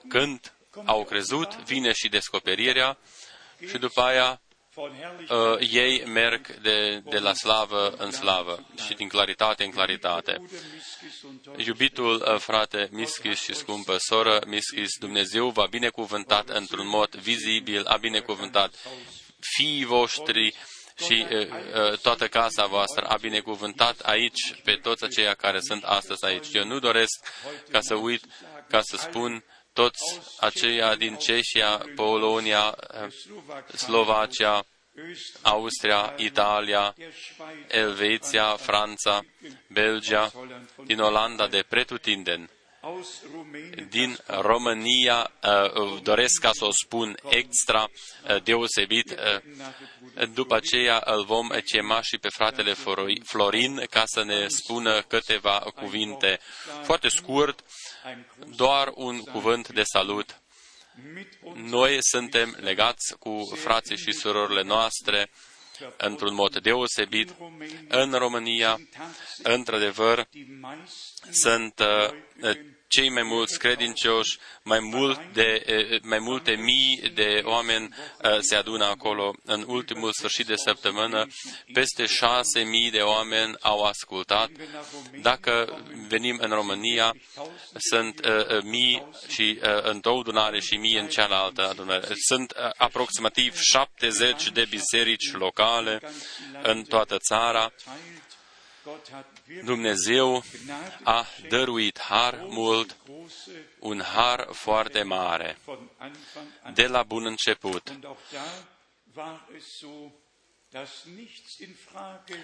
când 0.08 0.54
au 0.86 1.04
crezut, 1.04 1.56
vine 1.56 1.92
și 1.92 2.10
descoperirea 2.10 2.98
și 3.68 3.78
după 3.78 4.02
aia 4.02 4.42
uh, 4.76 5.58
ei 5.72 6.04
merg 6.06 6.60
de, 6.62 7.02
de 7.04 7.20
la 7.20 7.34
slavă 7.34 7.94
în 7.98 8.12
slavă 8.12 8.66
și 8.88 8.94
din 8.94 9.08
claritate 9.08 9.64
în 9.64 9.72
claritate. 9.72 10.42
Iubitul 11.58 12.26
uh, 12.28 12.40
frate 12.40 12.90
Mischis 12.92 13.42
și 13.42 13.54
scumpă 13.54 13.96
soră 13.98 14.42
Mischis, 14.48 14.98
Dumnezeu 15.00 15.50
va 15.50 15.66
binecuvântat 15.70 16.50
într-un 16.50 16.88
mod 16.88 17.16
vizibil, 17.16 17.86
a 17.86 17.98
binecuvântat 17.98 18.76
fiii 19.40 19.86
voștri 19.86 20.56
și 20.96 21.26
uh, 21.30 21.48
uh, 21.48 21.98
toată 21.98 22.28
casa 22.28 22.66
voastră, 22.66 23.06
a 23.06 23.18
binecuvântat 23.18 24.00
aici 24.00 24.62
pe 24.64 24.74
toți 24.74 25.04
aceia 25.04 25.34
care 25.34 25.60
sunt 25.60 25.84
astăzi 25.84 26.26
aici. 26.26 26.48
Eu 26.54 26.66
nu 26.66 26.80
doresc 26.80 27.26
ca 27.72 27.80
să 27.82 27.96
uit, 27.96 28.24
ca 28.70 28.82
să 28.82 28.98
spun 28.98 29.44
toți 29.76 30.20
aceia 30.40 30.96
din 30.96 31.16
Ceșia, 31.16 31.86
Polonia, 31.96 32.76
Slovacia, 33.74 34.66
Austria, 35.42 36.14
Italia, 36.18 36.96
Elveția, 37.68 38.56
Franța, 38.56 39.22
Belgia, 39.68 40.32
din 40.86 41.00
Olanda 41.00 41.48
de 41.48 41.66
pretutindeni, 41.70 42.50
din 43.90 44.18
România, 44.28 45.32
uh, 45.44 46.02
doresc 46.02 46.42
ca 46.42 46.52
să 46.54 46.66
o 46.66 46.72
spun 46.72 47.18
extra 47.30 47.84
uh, 47.84 48.44
deosebit, 48.44 49.12
uh, 49.12 50.28
după 50.34 50.56
aceea 50.56 51.02
îl 51.06 51.26
vom 51.26 51.48
chema 51.48 52.02
și 52.02 52.18
pe 52.18 52.30
fratele 52.30 52.76
Florin 53.24 53.86
ca 53.90 54.04
să 54.06 54.24
ne 54.24 54.48
spună 54.48 55.02
câteva 55.02 55.60
cuvinte. 55.76 56.40
Foarte 56.84 57.08
scurt, 57.08 57.64
doar 58.56 58.92
un 58.96 59.20
cuvânt 59.20 59.68
de 59.70 59.84
salut. 59.84 60.42
Noi 61.54 61.98
suntem 62.00 62.58
legați 62.60 63.18
cu 63.20 63.52
frații 63.56 63.98
și 63.98 64.12
surorile 64.12 64.62
noastre 64.64 65.30
într-un 65.98 66.34
mod 66.34 66.58
deosebit. 66.58 67.36
În 67.88 68.12
România, 68.12 68.80
într-adevăr, 69.44 70.28
sunt 71.32 71.80
uh, 71.80 72.56
cei 72.96 73.10
mai 73.10 73.24
mulți 73.24 73.60
credincioși, 73.60 74.38
mai, 74.64 74.80
mult 74.80 75.20
de, 75.34 75.64
mai 76.04 76.20
multe 76.20 76.52
mii 76.52 77.12
de 77.14 77.42
oameni 77.44 77.90
se 78.40 78.56
adună 78.56 78.86
acolo. 78.86 79.36
În 79.44 79.64
ultimul 79.68 80.12
sfârșit 80.12 80.46
de 80.46 80.56
săptămână, 80.56 81.28
peste 81.74 82.06
șase 82.06 82.60
mii 82.60 82.92
de 82.92 83.00
oameni 83.00 83.56
au 83.60 83.84
ascultat. 83.84 84.50
Dacă 85.22 85.84
venim 86.08 86.38
în 86.42 86.50
România, 86.50 87.16
sunt 87.90 88.22
mii 88.64 89.08
și 89.28 89.60
în 89.82 90.00
două 90.00 90.20
adunare 90.20 90.60
și 90.60 90.76
mii 90.76 90.98
în 90.98 91.08
cealaltă 91.08 91.70
adunare. 91.70 92.08
Sunt 92.28 92.54
aproximativ 92.78 93.56
70 93.60 94.50
de 94.52 94.68
biserici 94.70 95.32
locale 95.34 96.00
în 96.64 96.84
toată 96.84 97.18
țara 97.18 97.74
Dumnezeu 99.64 100.44
a 101.04 101.26
dăruit 101.50 102.00
har 102.00 102.46
mult, 102.48 102.98
un 103.80 104.02
har 104.02 104.48
foarte 104.52 105.04
mare, 105.04 105.58
de 106.74 106.88
la 106.88 107.04
bun 107.04 107.26
început. 107.26 107.92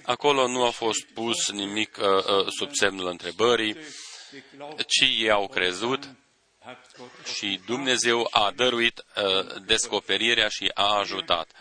Acolo 0.04 0.48
nu 0.48 0.64
a 0.64 0.70
fost 0.70 1.06
pus 1.14 1.52
nimic 1.52 1.98
uh, 1.98 2.08
uh, 2.08 2.48
sub 2.58 2.70
semnul 2.74 3.08
întrebării, 3.08 3.76
ci 4.88 5.02
ei 5.02 5.32
au 5.32 5.48
crezut 5.48 6.10
și 7.38 7.60
Dumnezeu 7.66 8.28
a 8.32 8.52
dăruit 8.56 9.04
uh, 9.16 9.62
descoperirea 9.66 10.48
și 10.48 10.72
a 10.74 10.98
ajutat. 10.98 11.52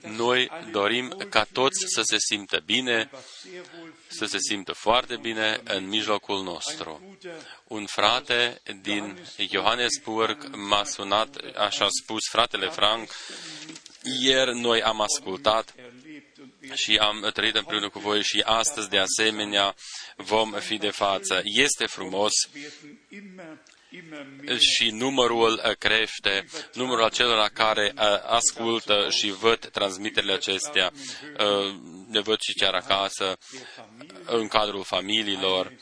Noi 0.00 0.50
dorim 0.70 1.08
ca 1.28 1.44
toți 1.52 1.84
să 1.86 2.02
se 2.02 2.16
simtă 2.18 2.62
bine, 2.64 3.10
să 4.06 4.24
se 4.24 4.38
simtă 4.40 4.72
foarte 4.72 5.16
bine 5.16 5.60
în 5.64 5.88
mijlocul 5.88 6.42
nostru. 6.42 7.18
Un 7.64 7.86
frate 7.86 8.60
din 8.80 9.18
Johannesburg 9.50 10.54
m-a 10.54 10.84
sunat, 10.84 11.36
așa 11.56 11.84
a 11.84 11.88
spus 12.02 12.20
fratele 12.30 12.68
Frank, 12.68 13.10
ieri 14.20 14.58
noi 14.58 14.82
am 14.82 15.00
ascultat 15.00 15.74
și 16.74 16.96
am 16.96 17.30
trăit 17.32 17.54
împreună 17.54 17.88
cu 17.88 17.98
voi 17.98 18.22
și 18.22 18.42
astăzi, 18.44 18.88
de 18.88 18.98
asemenea, 18.98 19.74
vom 20.16 20.52
fi 20.52 20.76
de 20.76 20.90
față. 20.90 21.40
Este 21.44 21.86
frumos 21.86 22.32
și 24.58 24.90
numărul 24.90 25.62
uh, 25.64 25.76
crește, 25.78 26.46
numărul 26.74 27.04
acelora 27.04 27.48
care 27.48 27.92
uh, 27.96 28.02
ascultă 28.26 29.06
și 29.10 29.30
văd 29.30 29.66
transmiterile 29.66 30.32
acestea, 30.32 30.92
uh, 31.38 31.74
ne 32.08 32.20
văd 32.20 32.40
și 32.40 32.52
chiar 32.52 32.74
acasă, 32.74 33.38
în 34.24 34.48
cadrul 34.48 34.84
familiilor. 34.84 35.72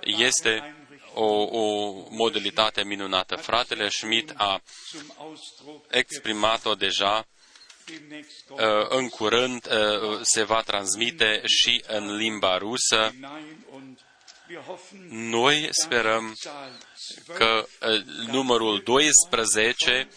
Este 0.00 0.76
o, 1.14 1.42
o 1.42 1.92
modalitate 2.10 2.84
minunată. 2.84 3.36
Fratele 3.36 3.88
Schmidt 3.88 4.32
a 4.36 4.62
exprimat-o 5.90 6.74
deja 6.74 7.26
în 8.88 9.08
curând 9.08 9.68
se 10.22 10.42
va 10.42 10.62
transmite 10.62 11.42
și 11.44 11.84
în 11.86 12.16
limba 12.16 12.56
rusă. 12.56 13.14
Noi 15.08 15.68
sperăm 15.70 16.34
că 17.34 17.66
numărul 18.30 18.82
12 18.84 20.08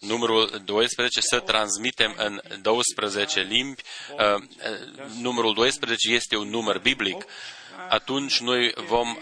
numărul 0.00 0.62
12 0.64 1.20
să 1.20 1.40
transmitem 1.40 2.14
în 2.16 2.40
12 2.62 3.40
limbi. 3.40 3.82
Numărul 5.20 5.54
12 5.54 6.12
este 6.12 6.36
un 6.36 6.48
număr 6.48 6.78
biblic. 6.78 7.24
Atunci 7.88 8.40
noi 8.40 8.72
vom 8.86 9.16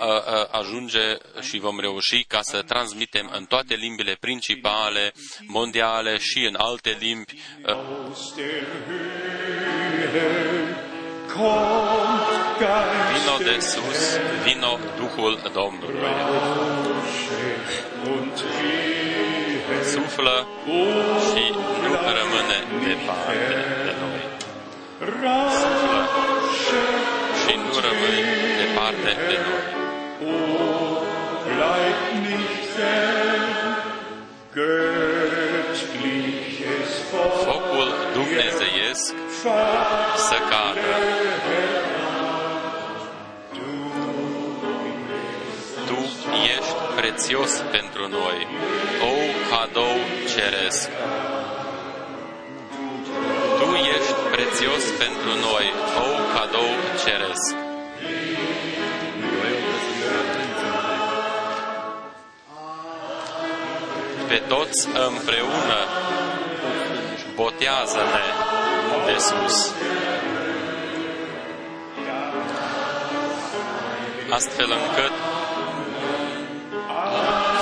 ajunge 0.50 1.16
și 1.40 1.58
vom 1.58 1.80
reuși 1.80 2.24
ca 2.24 2.42
să 2.42 2.62
transmitem 2.62 3.30
în 3.34 3.44
toate 3.44 3.74
limbile 3.74 4.16
principale, 4.20 5.12
mondiale 5.46 6.18
și 6.18 6.44
în 6.44 6.54
alte 6.58 6.96
limbi 7.00 7.34
Vino 13.12 13.36
de 13.44 13.60
sus, 13.60 14.18
vino 14.44 14.78
Duhul 14.96 15.38
Domnului. 15.52 16.00
Suflă 19.92 20.46
și 21.28 21.44
nu 21.82 21.92
rămâne 22.18 22.58
departe 22.84 23.34
de 23.84 23.92
noi. 24.00 24.22
Suflă 25.60 26.00
și 27.40 27.54
nu 27.56 27.72
rămâne 27.86 28.22
departe 28.62 29.10
de 29.28 29.38
noi. 29.46 29.64
Focul 37.44 37.88
dumnezeiesc 38.12 39.14
să 40.16 40.36
cadă. 40.50 40.94
Tu 45.86 45.98
ești 46.56 46.74
prețios 46.96 47.52
pentru 47.70 48.08
noi, 48.08 48.46
o 49.00 49.14
cadou 49.50 49.96
ceresc. 50.34 50.90
Tu 53.58 53.74
ești 53.74 54.14
prețios 54.30 54.84
pentru 54.98 55.30
noi, 55.46 55.66
o 56.06 56.10
cadou 56.34 56.72
ceresc. 57.04 57.54
Pe 64.28 64.42
toți 64.48 64.86
împreună 64.86 65.78
botează-ne 67.36 68.26
de 69.06 69.16
sus. 69.18 69.72
Astfel 74.30 74.70
încât 74.70 75.12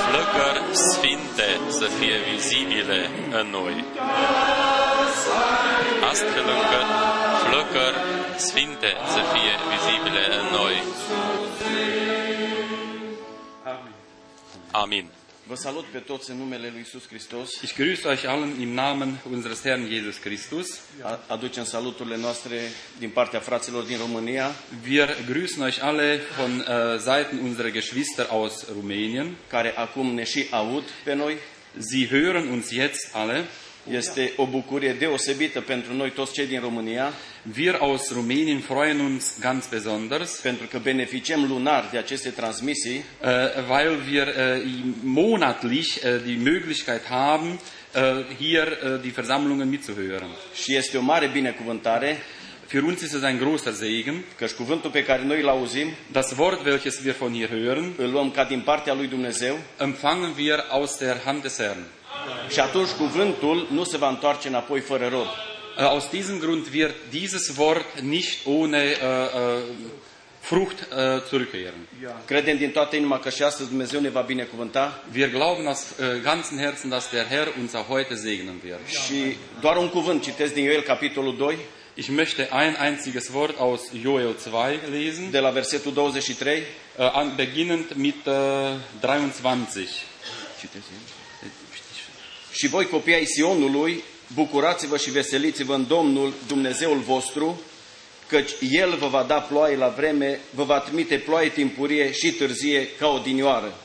flăcări 0.06 0.62
sfinte 0.72 1.60
să 1.68 1.86
fie 1.98 2.16
vizibile 2.32 3.10
în 3.30 3.46
noi. 3.50 3.84
Astfel 6.10 6.46
încât 6.56 6.88
flăcări 7.44 7.98
sfinte 8.36 8.96
să 9.06 9.20
fie 9.32 9.52
vizibile 9.72 10.24
în 10.40 10.46
noi. 10.58 10.82
Amin. 14.70 15.10
Vă 15.46 15.54
salut 15.54 15.84
pe 15.84 15.98
toți 15.98 16.30
în 16.30 16.36
numele 16.36 16.68
lui 16.72 16.80
Isus 16.80 17.06
Hristos. 17.08 17.50
Ich 17.62 17.74
grüße 17.74 18.04
euch 18.08 18.24
allen 18.26 18.60
im 18.60 18.68
Namen 18.74 19.18
unseres 19.30 19.62
Herrn 19.62 19.86
Jesus 19.92 20.16
Christus. 20.16 20.80
A- 21.02 21.20
Aducem 21.26 21.64
saluturile 21.64 22.16
noastre 22.16 22.60
din 22.98 23.10
partea 23.10 23.40
fraților 23.40 23.82
din 23.82 23.98
România, 23.98 24.54
Wir 24.88 25.16
grüßen 25.32 25.62
euch 25.62 25.82
alle 25.82 26.20
von 26.38 26.60
äh, 26.60 26.98
Seiten 26.98 27.38
unserer 27.38 27.70
Geschwister 27.70 28.26
aus 28.30 28.64
Rumänien. 28.74 29.34
care 29.48 29.72
acum 29.76 30.14
ne 30.14 30.24
și 30.24 30.46
aud 30.50 30.84
pe 31.04 31.14
noi. 31.14 31.36
Sie 31.78 32.08
hören 32.08 32.46
uns 32.50 32.70
jetzt 32.70 33.08
alle. 33.14 33.44
Este 33.90 34.32
o 34.36 34.46
bucurie 34.46 34.92
deosebită 34.92 35.60
pentru 35.60 35.94
noi 35.94 36.10
toți 36.10 36.32
cei 36.32 36.46
din 36.46 36.60
România, 36.60 37.12
Wir 37.56 37.74
aus 37.80 38.12
Rumänien 38.12 38.60
freuen 38.60 38.98
uns 38.98 39.38
ganz 39.40 39.66
besonders, 39.68 40.30
pentru 40.42 40.66
că 40.66 40.78
beneficiem 40.78 41.44
lunar 41.48 41.88
de 41.92 41.98
aceste 41.98 42.28
transmisii 42.30 42.96
äh, 42.96 43.28
weil 43.68 43.98
wir 44.10 44.26
äh, 44.28 44.62
monatlich 45.02 45.96
äh, 45.96 46.22
die 46.24 46.36
Möglichkeit 46.36 47.02
haben, 47.08 47.58
äh, 47.94 48.00
hier 48.38 48.66
äh, 48.66 49.00
die 49.02 49.10
Versammlungen 49.10 49.68
mitzuhören. 49.68 50.28
și 50.62 50.74
este 50.76 50.96
o 50.98 51.00
mare 51.02 51.26
binecuvântare, 51.32 52.16
Für 52.68 52.82
uns 52.82 53.00
ist 53.00 53.12
es 53.14 53.22
ein 53.22 53.38
großer 53.38 53.72
Segen. 53.72 54.24
căci 54.38 54.50
cuvântul 54.50 54.90
pe 54.90 55.04
care 55.04 55.24
noi 55.24 55.40
îl 55.40 55.48
auzim 55.48 55.88
Das 56.12 56.32
Wort, 56.38 56.64
welches 56.66 57.00
wir 57.04 57.14
von 57.18 57.32
hier 57.32 57.48
hören, 57.48 57.92
îl 57.96 58.10
luăm 58.10 58.30
ca 58.30 58.44
din 58.44 58.60
partea 58.60 58.94
lui 58.94 59.06
Dumnezeu 59.06 59.58
empfangen 59.80 60.32
wir 60.36 60.64
aus 60.70 60.96
der 60.98 61.20
Hand 61.24 61.42
des 61.42 61.58
Herrn. 61.58 61.82
Și 62.48 62.60
atunci 62.60 62.88
cuvântul 62.88 63.66
nu 63.70 63.84
se 63.84 63.96
va 63.96 64.08
întoarce 64.08 64.48
înapoi 64.48 64.80
fără 64.80 65.08
rod. 65.08 65.26
Äh, 65.78 65.84
Aus 65.84 66.08
diesem 66.10 66.38
Grund 66.38 66.66
wird 66.74 66.94
dieses 67.10 67.56
Wort 67.56 68.00
nicht 68.00 68.46
ohne 68.46 68.78
äh, 68.82 68.96
äh, 68.96 69.62
Frucht 70.40 70.78
äh, 70.80 71.22
zurückkehren. 71.28 71.88
Credem 72.24 72.56
din 72.56 72.70
toată 72.70 72.96
inima 72.96 73.18
că 73.18 73.30
și 73.30 73.42
astăzi 73.42 73.68
Dumnezeu 73.68 74.00
ne 74.00 74.08
va 74.08 74.20
binecuvânta 74.20 75.04
Wir 75.14 75.28
glauben 75.30 75.66
aus 75.66 75.80
äh, 75.90 76.22
ganzem 76.22 76.58
Herzen, 76.58 76.90
dass 76.90 77.10
der 77.10 77.26
Herr 77.28 77.48
uns 77.60 77.74
auch 77.74 77.86
heute 77.88 78.14
segnen 78.14 78.60
wird. 78.64 78.88
și 78.88 79.36
doar 79.60 79.76
un 79.76 79.88
cuvânt 79.88 80.22
citesc 80.22 80.54
din 80.54 80.64
Ioel, 80.64 80.80
capitolul 80.82 81.36
2, 81.36 81.56
Ich 81.96 82.08
möchte 82.08 82.48
ein 82.50 82.76
einziges 82.80 83.32
Wort 83.32 83.58
aus 83.58 83.80
Joel 84.02 84.34
2 84.50 84.80
lesen, 84.90 85.30
de 85.30 85.38
la 85.40 85.50
versetul 85.50 85.92
23. 85.92 86.62
äh, 86.98 87.02
an, 87.12 87.32
beginnend 87.36 87.96
mit 87.96 88.26
äh, 88.26 88.32
23. 89.00 89.88
Și 92.54 92.68
voi, 92.68 92.86
copii 92.86 93.14
ai 93.14 93.24
Sionului, 93.24 94.02
bucurați-vă 94.34 94.96
și 94.96 95.10
veseliți-vă 95.10 95.74
în 95.74 95.86
Domnul 95.86 96.32
Dumnezeul 96.46 96.98
vostru, 96.98 97.60
căci 98.28 98.50
El 98.70 98.96
vă 98.96 99.06
va 99.06 99.22
da 99.22 99.40
ploaie 99.40 99.76
la 99.76 99.88
vreme, 99.88 100.40
vă 100.50 100.64
va 100.64 100.78
trimite 100.78 101.18
ploaie 101.18 101.48
timpurie 101.48 102.12
și 102.12 102.32
târzie 102.32 102.88
ca 102.98 103.08
o 103.08 103.18
dinioară. 103.18 103.78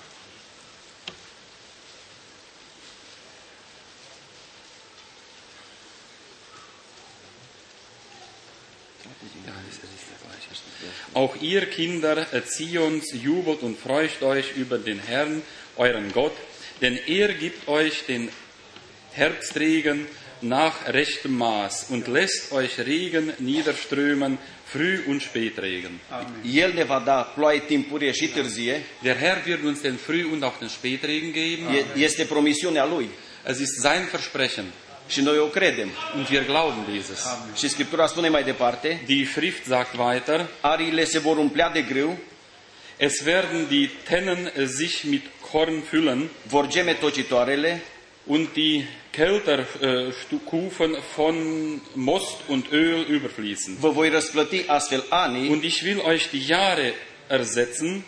Auch 11.11 11.35
ihr 11.41 11.67
Kinder 11.67 12.27
Zions 12.45 13.03
jubelt 13.23 13.61
und 13.61 13.77
freut 13.77 14.21
euch 14.21 14.45
über 14.57 14.77
den 14.83 15.01
Herrn, 15.07 15.41
euren 15.77 16.11
Gott, 16.11 16.35
denn 16.79 16.99
er 17.07 17.33
gibt 17.33 17.67
euch 17.67 18.05
den 18.05 18.29
Herbstregen 19.19 20.07
nach 20.41 20.75
rechtem 20.87 21.33
Maß 21.37 21.87
und 21.89 22.07
lässt 22.07 22.51
euch 22.51 22.77
Regen 22.79 23.33
niederströmen, 23.39 24.37
Früh- 24.73 25.03
und 25.07 25.21
Spätregen. 25.21 25.99
El 26.61 26.71
ne 26.73 26.83
va 26.83 26.99
da 26.99 27.21
ploaie 27.35 27.59
timpurie 27.59 28.11
și 28.11 28.27
târzie, 28.27 28.81
Der 29.01 29.17
Herr 29.17 29.41
wird 29.45 29.63
uns 29.63 29.81
den 29.81 29.97
Früh- 30.07 30.31
und 30.31 30.43
auch 30.43 30.57
den 30.59 30.69
Spätregen 30.69 31.31
geben. 31.31 31.65
E- 31.75 31.99
este 32.03 32.23
promisiunea 32.25 32.85
Lui 32.85 33.09
Es 33.45 33.59
ist 33.59 33.79
sein 33.81 34.05
Versprechen 34.05 34.65
și 35.07 35.21
noi 35.21 35.37
o 35.37 35.45
credem. 35.45 35.89
und 36.15 36.27
wir 36.29 36.43
glauben 36.45 36.85
dieses. 36.93 37.25
Și 37.57 37.67
Scriptura 37.69 38.07
spune 38.07 38.29
mai 38.29 38.43
departe, 38.43 39.01
Die 39.05 39.25
Schrift 39.25 39.65
sagt 39.65 39.95
weiter, 39.97 40.47
ariile 40.61 41.03
se 41.05 41.19
vor 41.19 41.37
umplea 41.37 41.69
de 41.69 41.81
grâu, 41.81 42.17
es 42.97 43.23
werden 43.23 43.67
die 43.69 43.89
Tennen 44.07 44.51
sich 44.65 45.03
mit 45.03 45.23
Korn 45.51 45.81
füllen 45.89 46.29
vor 46.47 46.67
geme 46.67 46.93
tocitoarele, 46.93 47.81
und 48.29 48.55
die 48.55 48.87
Kelterkufen 49.11 50.95
von 51.15 51.81
Most 51.95 52.37
und 52.47 52.71
Öl 52.71 53.01
überfließen. 53.01 53.77
Und 53.79 54.05
ich 55.65 55.83
will 55.83 55.99
euch 55.99 56.29
die 56.29 56.45
Jahre 56.45 56.93
ersetzen, 57.27 58.05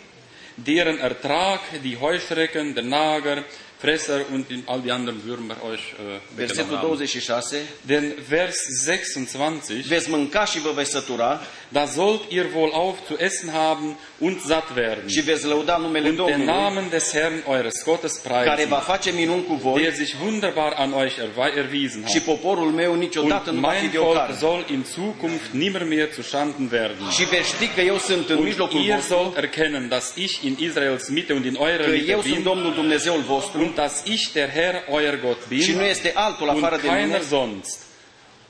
deren 0.56 0.98
Ertrag 0.98 1.60
die 1.82 1.98
Heuschrecken, 1.98 2.74
der 2.74 2.84
Nager, 2.84 3.44
Fresser 3.82 4.20
und 4.34 4.44
die, 4.48 4.62
all 4.66 4.80
die 4.80 4.90
anderen 4.98 5.18
Würmer 5.26 5.56
euch 5.70 5.80
äh, 5.92 6.20
Versetul 6.36 6.64
weggenommen 6.64 6.78
haben. 6.78 6.96
26, 6.96 7.56
Denn 7.88 8.04
Vers 8.28 8.56
26, 8.84 9.84
veți 9.88 10.10
mânca 10.10 10.44
și 10.44 10.60
vă 10.60 10.70
veți 10.74 10.90
sătura 10.90 11.40
da 11.68 11.86
sollt 11.86 12.22
ihr 12.32 12.46
wohl 12.54 12.72
auch 12.72 12.96
zu 13.06 13.14
essen 13.18 13.50
haben 13.52 13.96
und 14.18 14.40
satt 14.40 14.76
werden 14.76 15.08
și 15.08 15.20
veți 15.20 15.46
lăuda 15.46 15.76
numele 15.76 16.08
und 16.08 16.16
den 16.16 16.26
Domnului, 16.26 16.44
Namen 16.54 16.88
des 16.90 17.12
Herrn 17.12 17.42
eures 17.48 17.84
Gottes 17.84 18.12
care 18.16 18.44
preisen, 18.44 18.68
va 18.68 18.76
face 18.76 19.10
minuni 19.10 19.44
cu 19.44 19.54
voi 19.54 19.82
der 19.82 19.92
sich 19.94 20.14
wunderbar 20.24 20.72
an 20.76 20.92
euch 20.92 21.16
erwe- 21.18 21.52
erwiesen 21.56 22.04
și 22.06 22.12
hat. 22.18 22.22
poporul 22.24 22.70
meu 22.70 22.94
niciodată 22.94 23.50
Und 23.50 23.58
nu 23.58 23.66
va 23.66 23.72
fi 23.72 23.78
mein 23.80 23.90
de 23.90 23.98
Volk 23.98 24.10
ocară. 24.14 24.36
soll 24.38 24.66
in 24.70 24.84
Zukunft 24.94 25.50
nimmer 25.50 25.84
mehr 25.84 26.08
zu 26.14 26.22
Schanden 26.22 26.68
werden. 26.72 27.08
Și 27.10 27.24
veți 27.24 27.48
ști 27.48 27.66
că 27.74 27.80
eu 27.80 27.98
sunt 27.98 28.28
în 28.28 28.36
Und 28.36 28.44
mijlocul 28.44 28.80
ihr 28.80 28.94
vostru, 28.94 29.14
sollt 29.16 29.36
erkennen, 29.36 29.88
dass 29.88 30.12
ich 30.16 30.34
in 30.42 30.56
Israels 30.60 31.08
Mitte 31.08 31.32
und 31.32 31.44
in 31.44 31.54
eurer 31.60 31.84
că 31.84 31.90
Mitte 31.90 32.10
eu 32.10 32.20
sunt 32.20 32.34
bin 32.34 32.42
Domnul 32.42 32.72
Dumnezeul 32.74 33.20
vostru 33.20 33.60
und 33.60 33.71
dass 33.74 34.02
ich 34.04 34.32
der 34.32 34.48
Herr, 34.50 34.84
euer 34.88 35.18
Gott 35.24 35.38
și 35.60 35.70
nu 35.72 35.78
bin 35.78 35.86
este 35.88 36.12
altul 36.14 36.48
und 36.48 36.56
afară 36.56 36.76
de 36.76 36.82
mine. 36.88 36.98
keiner 37.00 37.22
sonst. 37.22 37.78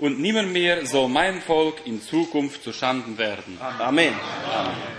Und 0.04 0.18
nimmer 0.18 0.42
mehr 0.58 0.76
soll 0.84 1.08
mein 1.08 1.40
Volk 1.46 1.76
in 1.84 2.00
Zukunft 2.10 2.62
zu 2.62 2.72
Schanden 2.72 3.14
werden. 3.18 3.58
Amen. 3.80 4.12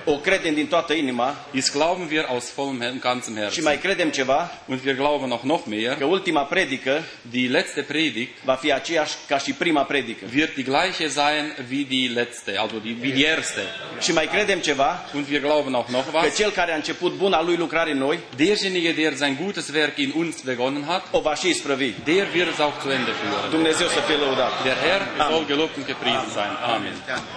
O 0.05 0.17
credem 0.17 0.53
din 0.53 0.67
toată 0.67 0.93
inima 0.93 1.35
Dies 1.51 1.71
glauben 1.71 2.07
wir 2.09 2.25
aus 2.29 2.53
vollem 2.55 2.79
Her- 2.81 2.99
ganzem 2.99 3.33
și 3.33 3.39
Herzen. 3.39 3.63
mai 3.63 3.77
credem 3.77 4.09
ceva, 4.09 4.51
Und 4.67 4.79
wir 4.85 4.93
glauben 4.95 5.31
auch 5.31 5.43
noch 5.43 5.65
mehr, 5.65 5.95
că 5.95 6.05
ultima 6.05 6.41
predică 6.41 7.03
die 7.21 7.49
letzte 7.49 7.81
Predigt 7.81 8.37
va 8.43 8.53
fi 8.53 8.71
aceeași 8.73 9.13
ca 9.27 9.37
și 9.37 9.51
prima 9.53 9.81
predică. 9.83 10.25
wird 10.35 10.53
die 10.53 10.63
gleiche 10.63 11.07
sein 11.07 11.55
wie 11.71 11.85
die 11.89 12.09
letzte, 12.13 12.57
also 12.57 12.75
die, 12.77 12.95
wie 13.01 13.11
die 13.13 13.25
erste. 13.27 13.61
Și 14.01 14.11
mai 14.13 14.25
credem 14.27 14.59
ceva, 14.59 15.05
Und 15.13 15.27
wir 15.29 15.39
glauben 15.41 15.73
auch 15.73 15.89
noch 15.89 16.05
că 16.05 16.17
was. 16.17 16.35
cel 16.35 16.51
care 16.51 16.71
a 16.71 16.75
început 16.75 17.13
buna 17.13 17.43
lui 17.43 17.55
lucrare 17.55 17.91
în 17.91 17.97
noi, 17.97 18.19
Derjenige, 18.35 18.91
der 18.91 19.13
sein 19.15 19.37
gutes 19.43 19.69
Werk 19.73 19.97
in 19.97 20.13
uns 20.15 20.41
begonnen 20.41 20.83
hat, 20.87 21.05
o 21.11 21.19
va 21.19 21.35
și 21.35 21.47
isprăvi. 21.49 21.91
der 22.03 22.27
wird 22.35 22.47
es 22.51 22.59
auch 22.59 22.81
zu 22.81 22.89
Ende 22.89 23.11
führen. 23.11 23.49
Dumnezeu 23.49 23.87
să 23.87 23.99
fie 24.07 24.15
lăudat. 24.15 24.63
Der 24.63 24.75
Herr 24.75 24.92
Amen. 25.01 25.31
soll 25.31 25.45
gelobt 25.45 25.77
und 25.77 25.87
gepriesen 25.87 26.31
sein. 26.31 26.55
Amen. 26.57 26.93
Danke. 27.07 27.27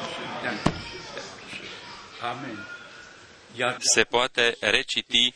Danke. 0.43 0.71
Amen. 2.21 2.67
Se 3.79 4.05
poate 4.05 4.57
reciti 4.61 5.35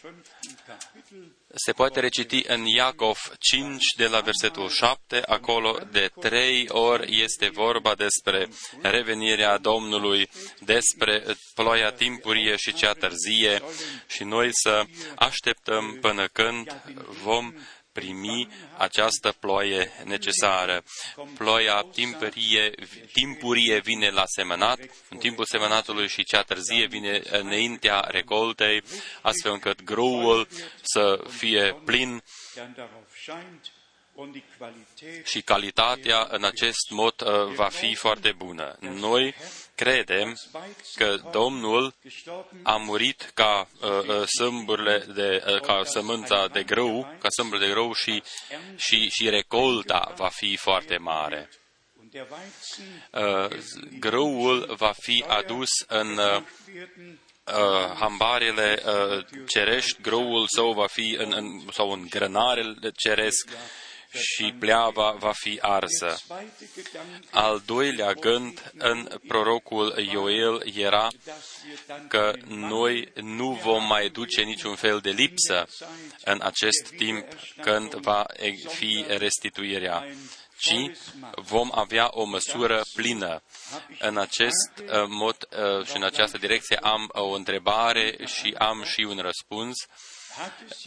se 1.54 1.72
poate 1.72 2.00
reciti 2.00 2.44
în 2.46 2.66
Iacov 2.66 3.18
5 3.38 3.84
de 3.96 4.06
la 4.06 4.20
versetul 4.20 4.68
7, 4.68 5.22
acolo 5.26 5.78
de 5.90 6.10
trei 6.20 6.66
ori 6.68 7.22
este 7.22 7.48
vorba 7.48 7.94
despre 7.94 8.48
revenirea 8.82 9.58
Domnului, 9.58 10.28
despre 10.60 11.24
ploaia 11.54 11.90
timpurie 11.90 12.56
și 12.56 12.72
cea 12.72 12.92
târzie 12.92 13.62
și 14.06 14.24
noi 14.24 14.48
să 14.52 14.84
așteptăm 15.14 15.98
până 16.00 16.26
când 16.26 16.82
vom 17.22 17.52
primi 17.92 18.48
această 18.76 19.34
ploaie 19.40 19.92
necesară. 20.04 20.82
Ploaia 21.36 21.86
timpurie, 21.92 22.74
timpurie 23.12 23.78
vine 23.78 24.10
la 24.10 24.24
semănat, 24.26 24.78
în 25.08 25.18
timpul 25.18 25.44
semănatului 25.44 26.08
și 26.08 26.24
cea 26.24 26.42
târzie 26.42 26.86
vine 26.86 27.22
înaintea 27.30 28.00
recoltei, 28.00 28.82
astfel 29.22 29.52
încât 29.52 29.82
grâul 29.82 30.48
să 30.82 31.24
fie 31.28 31.80
plin 31.84 32.22
și 35.24 35.42
calitatea 35.42 36.26
în 36.30 36.44
acest 36.44 36.90
mod 36.90 37.14
uh, 37.20 37.54
va 37.54 37.68
fi 37.68 37.94
foarte 37.94 38.32
bună. 38.36 38.76
Noi 38.80 39.34
credem 39.80 40.36
că 40.94 41.16
Domnul 41.30 41.94
a 42.62 42.76
murit 42.76 43.30
ca 43.34 43.68
uh, 43.80 43.90
uh, 43.90 44.26
sâmburile 44.26 45.06
de, 45.14 45.44
uh, 45.46 45.60
ca 45.60 45.80
sămânța 45.84 46.48
de 46.52 46.62
grâu, 46.62 47.16
ca 47.18 47.28
sâmburile 47.28 47.66
de 47.66 47.72
grâu 47.72 47.92
și, 47.92 48.22
și, 48.76 49.08
și 49.08 49.28
recolta 49.28 50.12
va 50.16 50.28
fi 50.28 50.56
foarte 50.56 50.96
mare. 50.96 51.48
Uh, 53.10 53.48
grâul 53.98 54.74
va 54.76 54.92
fi 55.02 55.24
adus 55.26 55.68
în 55.86 56.18
uh, 56.18 56.36
uh, 56.36 57.96
hambarele 57.98 58.82
uh, 58.84 59.24
cerești, 59.46 60.02
grâul 60.02 60.46
său 60.48 60.72
va 60.72 60.86
fi 60.86 61.16
în, 61.18 61.32
în, 61.36 61.60
sau 61.72 61.90
în 61.90 62.06
grănarele 62.10 62.90
ceresc 62.96 63.48
și 64.12 64.54
pleava 64.58 65.10
va 65.18 65.32
fi 65.32 65.58
arsă. 65.60 66.16
Al 67.30 67.62
doilea 67.66 68.12
gând 68.12 68.72
în 68.78 69.20
prorocul 69.26 70.08
Ioel 70.12 70.62
era 70.74 71.08
că 72.08 72.32
noi 72.46 73.12
nu 73.14 73.52
vom 73.52 73.86
mai 73.86 74.08
duce 74.08 74.42
niciun 74.42 74.74
fel 74.74 74.98
de 74.98 75.10
lipsă 75.10 75.68
în 76.24 76.40
acest 76.42 76.90
timp 76.96 77.26
când 77.60 77.94
va 77.94 78.26
fi 78.68 79.04
restituirea 79.08 80.04
ci 80.60 80.90
vom 81.34 81.70
avea 81.74 82.08
o 82.10 82.24
măsură 82.24 82.82
plină. 82.94 83.42
În 83.98 84.18
acest 84.18 84.70
uh, 84.78 85.04
mod 85.08 85.36
uh, 85.50 85.86
și 85.86 85.96
în 85.96 86.02
această 86.02 86.38
direcție 86.38 86.76
am 86.76 87.10
o 87.12 87.30
întrebare 87.30 88.18
și 88.24 88.54
am 88.58 88.84
și 88.84 89.00
un 89.00 89.18
răspuns 89.18 89.76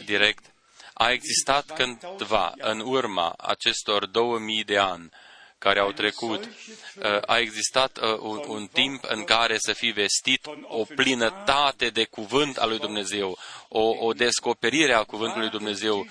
direct 0.04 0.53
a 0.94 1.10
existat 1.10 1.64
cândva, 1.74 2.52
în 2.56 2.80
urma 2.80 3.34
acestor 3.36 4.06
2000 4.06 4.64
de 4.64 4.78
ani 4.78 5.10
care 5.58 5.78
au 5.78 5.92
trecut, 5.92 6.44
uh, 6.44 7.18
a 7.26 7.38
existat 7.38 7.98
uh, 7.98 8.18
un, 8.20 8.42
un 8.46 8.66
timp 8.66 9.04
în 9.08 9.24
care 9.24 9.58
să 9.58 9.72
fi 9.72 9.90
vestit 9.90 10.46
o 10.62 10.84
plinătate 10.84 11.88
de 11.88 12.04
cuvânt 12.04 12.56
al 12.56 12.68
lui 12.68 12.78
Dumnezeu, 12.78 13.38
o, 13.76 14.06
o 14.06 14.12
descoperire 14.12 14.94
a 14.94 15.02
cuvântului 15.02 15.48
Dumnezeu. 15.48 15.98
Uh, 15.98 16.08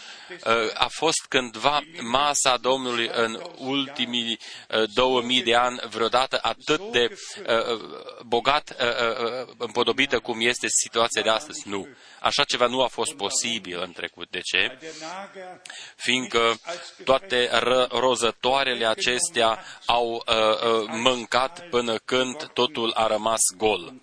a 0.74 0.88
fost 0.89 1.26
cândva 1.30 1.82
masa 2.01 2.57
Domnului 2.57 3.09
în 3.14 3.41
ultimii 3.57 4.39
2000 4.93 5.43
de 5.43 5.55
ani 5.55 5.80
vreodată 5.89 6.39
atât 6.41 6.82
de 6.91 7.16
bogat 8.26 8.76
împodobită 9.57 10.20
cum 10.20 10.41
este 10.41 10.68
situația 10.70 11.22
de 11.22 11.30
astăzi? 11.30 11.68
Nu. 11.68 11.88
Așa 12.20 12.43
ceva 12.43 12.68
nu 12.68 12.82
a 12.82 12.88
fost 12.88 13.14
posibil 13.14 13.82
în 13.82 13.91
trecut. 13.91 14.30
De 14.30 14.39
ce? 14.41 14.78
Fiindcă 15.95 16.59
toate 17.03 17.49
rozătoarele 17.89 18.86
acestea 18.86 19.64
au 19.86 20.11
uh, 20.14 20.36
uh, 20.36 20.88
mâncat 20.89 21.70
până 21.70 21.97
când 21.97 22.49
totul 22.53 22.91
a 22.93 23.07
rămas 23.07 23.41
gol. 23.57 23.93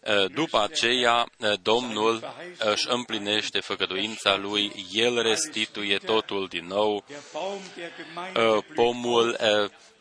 Uh, 0.00 0.24
după 0.34 0.62
aceea, 0.62 1.26
uh, 1.38 1.52
Domnul 1.62 2.34
își 2.58 2.86
împlinește 2.88 3.60
făgăduința 3.60 4.36
lui, 4.36 4.72
El 4.92 5.22
restituie 5.22 5.96
totul 5.96 6.46
din 6.48 6.66
nou, 6.66 7.04
uh, 8.34 8.64
pomul 8.74 9.38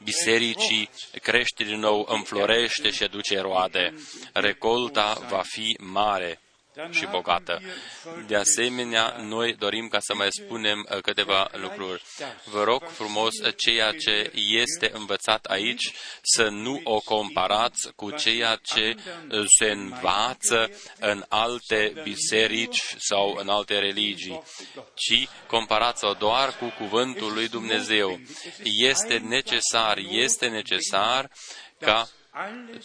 bisericii 0.03 0.89
crește 1.21 1.63
din 1.63 1.79
nou, 1.79 2.05
înflorește 2.09 2.89
și 2.89 3.03
aduce 3.03 3.39
roade. 3.39 3.93
Recolta 4.33 5.17
va 5.29 5.41
fi 5.45 5.77
mare 5.79 6.39
și 6.89 7.05
bogată. 7.05 7.61
De 8.27 8.35
asemenea, 8.35 9.15
noi 9.21 9.53
dorim 9.53 9.87
ca 9.87 9.99
să 9.99 10.13
mai 10.15 10.27
spunem 10.31 10.87
uh, 10.91 11.01
câteva 11.01 11.49
lucruri. 11.51 12.03
Vă 12.45 12.63
rog 12.63 12.83
frumos, 12.87 13.33
uh, 13.37 13.53
ceea 13.55 13.91
ce 13.91 14.31
este 14.33 14.91
învățat 14.93 15.45
aici, 15.45 15.91
să 16.21 16.47
nu 16.49 16.81
o 16.83 16.99
comparați 16.99 17.91
cu 17.95 18.11
ceea 18.11 18.59
ce 18.63 18.95
uh, 18.95 19.45
se 19.59 19.71
învață 19.71 20.69
în 20.99 21.25
alte 21.29 21.93
biserici 22.03 22.95
sau 22.97 23.35
în 23.39 23.49
alte 23.49 23.79
religii, 23.79 24.41
ci 24.93 25.27
comparați-o 25.47 26.13
doar 26.13 26.57
cu 26.57 26.73
cuvântul 26.77 27.33
lui 27.33 27.47
Dumnezeu. 27.47 28.19
Este 28.63 29.17
necesar, 29.17 29.97
este 29.97 30.47
necesar 30.47 31.29
ca 31.79 32.09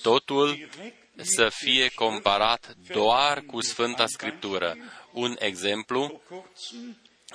totul 0.03 0.68
să 1.17 1.49
fie 1.49 1.89
comparat 1.95 2.77
doar 2.93 3.41
cu 3.41 3.61
Sfânta 3.61 4.07
Scriptură. 4.07 4.77
Un 5.12 5.37
exemplu, 5.39 6.23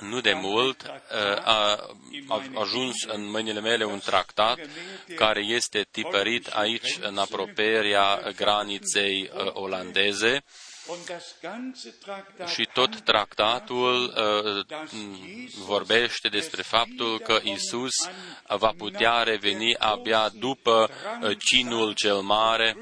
nu 0.00 0.20
de 0.20 0.32
mult 0.32 0.82
uh, 0.82 1.44
a 1.44 1.86
ajuns 2.54 2.94
în 3.06 3.30
mâinile 3.30 3.60
mele 3.60 3.84
un 3.84 3.98
tractat 3.98 4.58
care 5.14 5.44
este 5.44 5.86
tipărit 5.90 6.46
aici 6.46 6.98
în 7.00 7.18
apropierea 7.18 8.32
graniței 8.36 9.30
uh, 9.34 9.50
olandeze 9.52 10.44
și 12.46 12.68
tot 12.72 13.00
tractatul 13.00 14.14
uh, 14.16 14.78
vorbește 15.64 16.28
despre 16.28 16.62
faptul 16.62 17.18
că 17.18 17.40
Isus 17.42 17.94
va 18.48 18.72
putea 18.76 19.22
reveni 19.22 19.76
abia 19.76 20.28
după 20.28 20.90
uh, 21.22 21.36
cinul 21.38 21.94
cel 21.94 22.16
mare. 22.16 22.76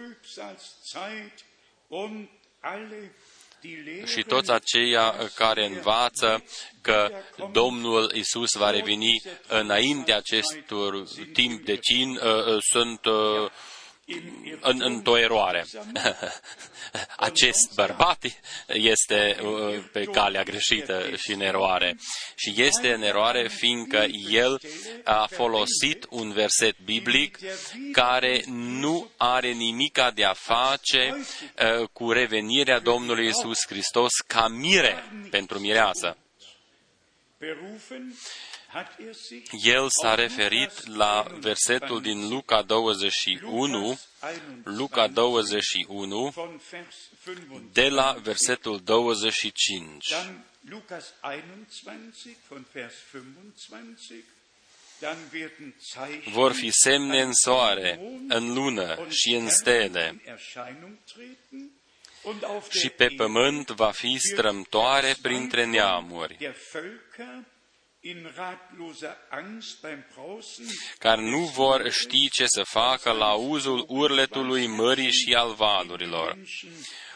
și 4.07 4.23
toți 4.23 4.51
aceia 4.51 5.15
care 5.35 5.67
învață 5.67 6.45
că 6.81 7.11
Domnul 7.53 8.13
Isus 8.15 8.53
va 8.53 8.71
reveni 8.71 9.23
înainte 9.47 10.13
acestor 10.13 11.05
timp 11.33 11.65
de 11.65 11.77
cin 11.77 12.11
uh, 12.11 12.57
sunt 12.73 13.01
în, 14.61 14.81
într-o 14.83 15.19
eroare. 15.19 15.67
Acest 17.17 17.75
bărbat 17.75 18.25
este 18.67 19.37
uh, 19.43 19.85
pe 19.93 20.05
calea 20.05 20.43
greșită 20.43 21.11
și 21.17 21.33
în 21.33 21.41
eroare. 21.41 21.97
Și 22.35 22.63
este 22.63 22.93
în 22.93 23.03
eroare 23.03 23.49
fiindcă 23.49 24.07
el 24.31 24.61
a 25.05 25.27
folosit 25.31 26.07
un 26.11 26.33
verset 26.33 26.77
biblic 26.85 27.39
care 27.93 28.43
nu 28.47 29.11
are 29.17 29.53
nimica 29.53 30.11
de 30.11 30.25
a 30.25 30.33
face 30.33 31.17
uh, 31.17 31.89
cu 31.93 32.13
revenirea 32.13 32.79
Domnului 32.79 33.27
Isus 33.27 33.59
Hristos 33.67 34.13
ca 34.27 34.49
mire 34.49 35.05
pentru 35.31 35.59
mireasă. 35.59 36.17
El 39.65 39.89
s-a 39.89 40.15
referit 40.15 40.87
la 40.87 41.27
versetul 41.41 42.01
din 42.01 42.29
Luca 42.29 42.63
21, 42.63 43.99
Luca 44.65 45.07
21, 45.07 46.35
de 47.73 47.89
la 47.89 48.13
versetul 48.23 48.81
25. 48.85 50.15
Vor 56.33 56.53
fi 56.53 56.71
semne 56.71 57.21
în 57.21 57.33
soare, 57.33 58.01
în 58.29 58.55
lună 58.55 59.07
și 59.09 59.35
în 59.35 59.49
stele, 59.49 60.23
și 62.71 62.89
pe 62.89 63.07
pământ 63.17 63.71
va 63.71 63.91
fi 63.91 64.19
strămtoare 64.19 65.17
printre 65.23 65.65
neamuri 65.65 66.37
care 70.99 71.21
nu 71.21 71.39
vor 71.39 71.91
ști 71.91 72.31
ce 72.31 72.45
să 72.47 72.63
facă 72.63 73.13
la 73.13 73.33
uzul 73.33 73.85
urletului 73.89 74.67
mării 74.67 75.11
și 75.11 75.35
al 75.35 75.55
valurilor. 75.55 76.39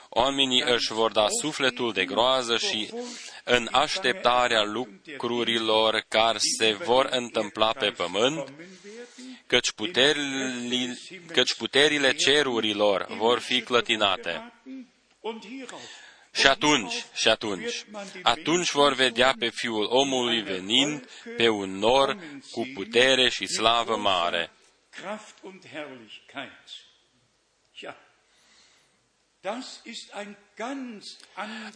Oamenii 0.09 0.63
își 0.63 0.93
vor 0.93 1.13
da 1.13 1.27
sufletul 1.41 1.93
de 1.93 2.05
groază 2.05 2.57
și 2.59 2.91
în 3.45 3.69
așteptarea 3.71 4.63
lucrurilor 4.63 6.05
care 6.09 6.39
se 6.59 6.73
vor 6.73 7.09
întâmpla 7.11 7.73
pe 7.73 7.91
pământ, 7.91 8.53
căci 9.47 9.73
puterile, 9.73 10.99
căci 11.27 11.55
puterile 11.55 12.13
cerurilor 12.13 13.07
vor 13.09 13.39
fi 13.39 13.61
clătinate 13.61 14.53
Și 16.35 16.47
atunci, 16.47 17.05
și 17.15 17.29
atunci, 17.29 17.85
atunci 18.23 18.71
vor 18.71 18.95
vedea 18.95 19.35
pe 19.39 19.49
Fiul 19.49 19.87
omului 19.91 20.43
venind 20.43 21.09
pe 21.37 21.49
un 21.49 21.71
nor 21.79 22.19
cu 22.51 22.71
putere 22.75 23.29
și 23.29 23.47
slavă 23.47 23.97
mare. 23.97 24.51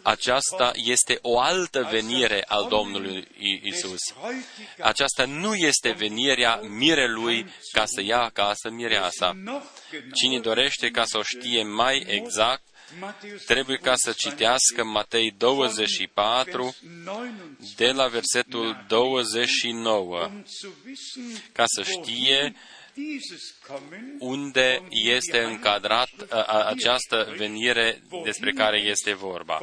Aceasta 0.01 0.71
este 0.73 1.19
o 1.21 1.39
altă 1.39 1.87
venire 1.91 2.43
al 2.47 2.67
Domnului 2.67 3.27
Isus. 3.63 3.99
Aceasta 4.79 5.25
nu 5.25 5.55
este 5.55 5.91
venirea 5.91 6.55
mirelui 6.55 7.53
ca 7.71 7.85
să 7.85 8.01
ia 8.01 8.21
acasă 8.21 8.69
mireasa. 8.69 9.37
Cine 10.13 10.39
dorește 10.39 10.89
ca 10.89 11.03
să 11.05 11.17
o 11.17 11.21
știe 11.23 11.63
mai 11.63 12.05
exact, 12.07 12.63
trebuie 13.45 13.77
ca 13.77 13.95
să 13.95 14.11
citească 14.11 14.83
Matei 14.83 15.31
24 15.37 16.75
de 17.75 17.91
la 17.91 18.07
versetul 18.07 18.85
29 18.87 20.31
ca 21.51 21.63
să 21.65 21.83
știe 21.83 22.55
unde 24.19 24.87
este 24.89 25.43
încadrat 25.43 26.09
această 26.65 27.33
venire 27.37 28.01
despre 28.23 28.51
care 28.51 28.79
este 28.79 29.13
vorba. 29.13 29.59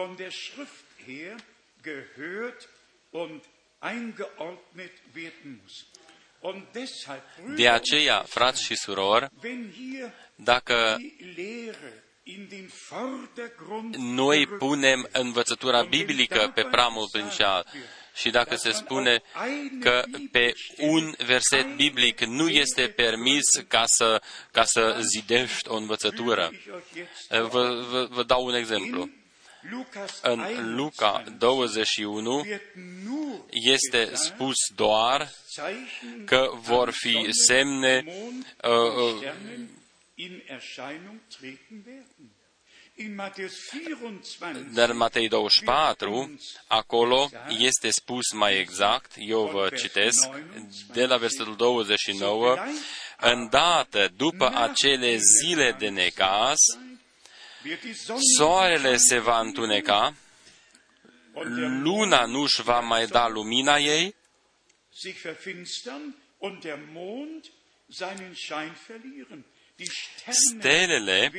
De 7.56 7.68
aceea, 7.68 8.22
frați 8.22 8.62
și 8.62 8.76
surori, 8.76 9.28
dacă 10.34 10.96
noi 13.96 14.46
punem 14.46 15.08
învățătura 15.12 15.82
biblică 15.82 16.50
pe 16.54 16.62
pramul 16.62 17.08
principal 17.12 17.66
și 18.14 18.30
dacă 18.30 18.56
se 18.56 18.70
spune 18.70 19.22
că 19.80 20.02
pe 20.30 20.52
un 20.78 21.14
verset 21.26 21.76
biblic 21.76 22.20
nu 22.20 22.48
este 22.48 22.88
permis 22.88 23.42
ca 23.68 23.84
să, 23.86 24.22
ca 24.50 24.64
să 24.64 25.00
zidești 25.12 25.68
o 25.68 25.76
învățătură. 25.76 26.50
Vă, 27.28 27.86
vă, 27.90 28.08
vă 28.10 28.22
dau 28.22 28.44
un 28.44 28.54
exemplu. 28.54 29.10
În 30.22 30.74
Luca 30.76 31.24
21 31.38 32.44
este 33.50 34.10
spus 34.14 34.54
doar 34.74 35.30
că 36.24 36.50
vor 36.54 36.90
fi 36.90 37.28
semne 37.30 38.04
uh, 38.62 39.20
uh, 39.20 39.28
dar 44.72 44.88
în 44.88 44.96
Matei 44.96 45.28
24, 45.28 46.38
acolo 46.66 47.30
este 47.58 47.90
spus 47.90 48.32
mai 48.32 48.58
exact, 48.58 49.12
eu 49.16 49.46
vă 49.46 49.68
citesc, 49.76 50.28
de 50.92 51.06
la 51.06 51.16
versetul 51.16 51.56
29, 51.56 52.56
îndată 53.18 54.12
după 54.16 54.50
acele 54.54 55.16
zile 55.16 55.72
de 55.78 55.88
necaz, 55.88 56.58
soarele 58.36 58.96
se 58.96 59.18
va 59.18 59.40
întuneca, 59.40 60.14
luna 61.82 62.24
nu-și 62.24 62.62
va 62.62 62.80
mai 62.80 63.06
da 63.06 63.28
lumina 63.28 63.76
ei, 63.76 64.14
Stelele 70.28 71.32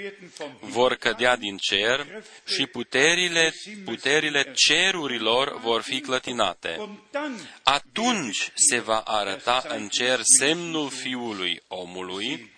vor 0.59 0.95
cădea 0.95 1.35
din 1.35 1.57
cer 1.57 2.23
și 2.45 2.65
puterile, 2.65 3.53
puterile 3.85 4.51
cerurilor 4.53 5.59
vor 5.59 5.81
fi 5.81 5.99
clătinate. 5.99 6.99
Atunci 7.63 8.51
se 8.53 8.79
va 8.79 8.99
arăta 8.99 9.63
în 9.67 9.87
cer 9.87 10.19
semnul 10.37 10.89
Fiului 10.89 11.61
omului. 11.67 12.53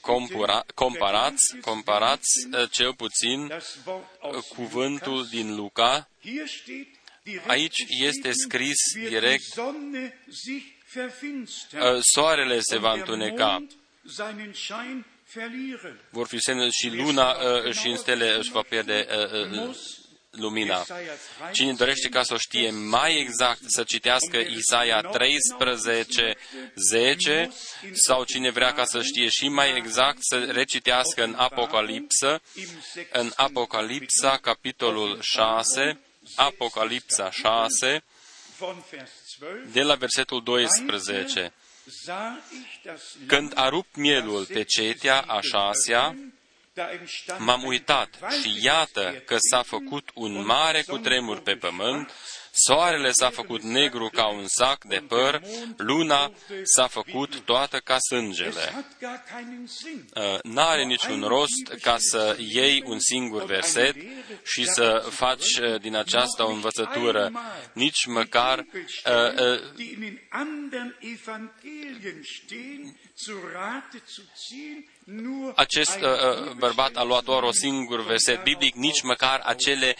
Compara, 0.00 0.64
comparați, 0.74 1.56
comparați 1.60 2.48
uh, 2.52 2.70
cel 2.70 2.94
puțin 2.94 3.40
uh, 3.40 4.42
cuvântul 4.48 5.26
din 5.26 5.54
Luca. 5.54 6.08
Aici 7.46 7.76
este 7.88 8.32
scris 8.32 8.76
direct 9.08 9.54
soarele 12.00 12.60
se 12.60 12.78
va 12.78 12.92
întuneca, 12.92 13.66
vor 16.10 16.26
fi 16.26 16.38
semne 16.38 16.68
și 16.70 16.88
luna 16.88 17.36
și 17.72 17.88
în 17.88 17.96
stele 17.96 18.36
își 18.38 18.50
va 18.50 18.62
pierde 18.68 19.06
lumina. 20.36 20.86
Cine 21.52 21.72
dorește 21.72 22.08
ca 22.08 22.22
să 22.22 22.34
o 22.34 22.36
știe 22.36 22.70
mai 22.70 23.20
exact, 23.20 23.60
să 23.66 23.82
citească 23.82 24.36
Isaia 24.36 25.00
13, 25.00 26.36
10, 26.74 27.50
sau 27.92 28.24
cine 28.24 28.50
vrea 28.50 28.72
ca 28.72 28.84
să 28.84 29.02
știe 29.02 29.28
și 29.28 29.48
mai 29.48 29.76
exact, 29.76 30.18
să 30.20 30.38
recitească 30.38 31.24
în 31.24 31.34
Apocalipsă, 31.36 32.40
în 33.12 33.32
Apocalipsa, 33.36 34.36
capitolul 34.36 35.18
6, 35.20 36.00
Apocalipsa 36.34 37.30
6, 37.30 38.02
de 39.72 39.82
la 39.82 39.94
versetul 39.94 40.42
12. 40.42 41.52
Când 43.26 43.52
a 43.54 43.68
rupt 43.68 43.96
mielul 43.96 44.44
pe 44.44 44.62
cetea 44.62 45.20
a 45.20 45.40
șasea, 45.40 46.16
m-am 47.38 47.64
uitat 47.64 48.08
și 48.42 48.64
iată 48.64 49.22
că 49.26 49.36
s-a 49.50 49.62
făcut 49.62 50.10
un 50.14 50.44
mare 50.44 50.82
cutremur 50.82 51.40
pe 51.40 51.54
pământ 51.54 52.10
Soarele 52.56 53.10
s-a 53.10 53.30
făcut 53.30 53.62
negru 53.62 54.08
ca 54.08 54.26
un 54.26 54.44
sac 54.46 54.84
de 54.84 55.04
păr, 55.08 55.42
luna 55.76 56.32
s-a 56.62 56.86
făcut 56.86 57.40
toată 57.40 57.78
ca 57.78 57.96
sângele. 57.98 58.84
Uh, 60.14 60.38
n-are 60.42 60.84
niciun 60.84 61.22
rost 61.22 61.80
ca 61.82 61.96
să 61.98 62.36
iei 62.38 62.82
un 62.86 62.98
singur 62.98 63.44
verset 63.44 63.96
și 64.44 64.64
să 64.64 65.06
faci 65.10 65.58
uh, 65.58 65.80
din 65.80 65.96
aceasta 65.96 66.46
o 66.46 66.50
învățătură, 66.50 67.32
nici 67.72 68.06
măcar 68.06 68.58
uh, 68.58 69.60
acest 75.54 75.98
uh, 76.00 76.50
bărbat 76.56 76.96
a 76.96 77.02
luat 77.02 77.24
doar 77.24 77.42
o 77.42 77.52
singur 77.52 78.04
verset 78.04 78.42
biblic, 78.42 78.74
nici 78.74 79.02
măcar 79.02 79.40
acele 79.44 79.96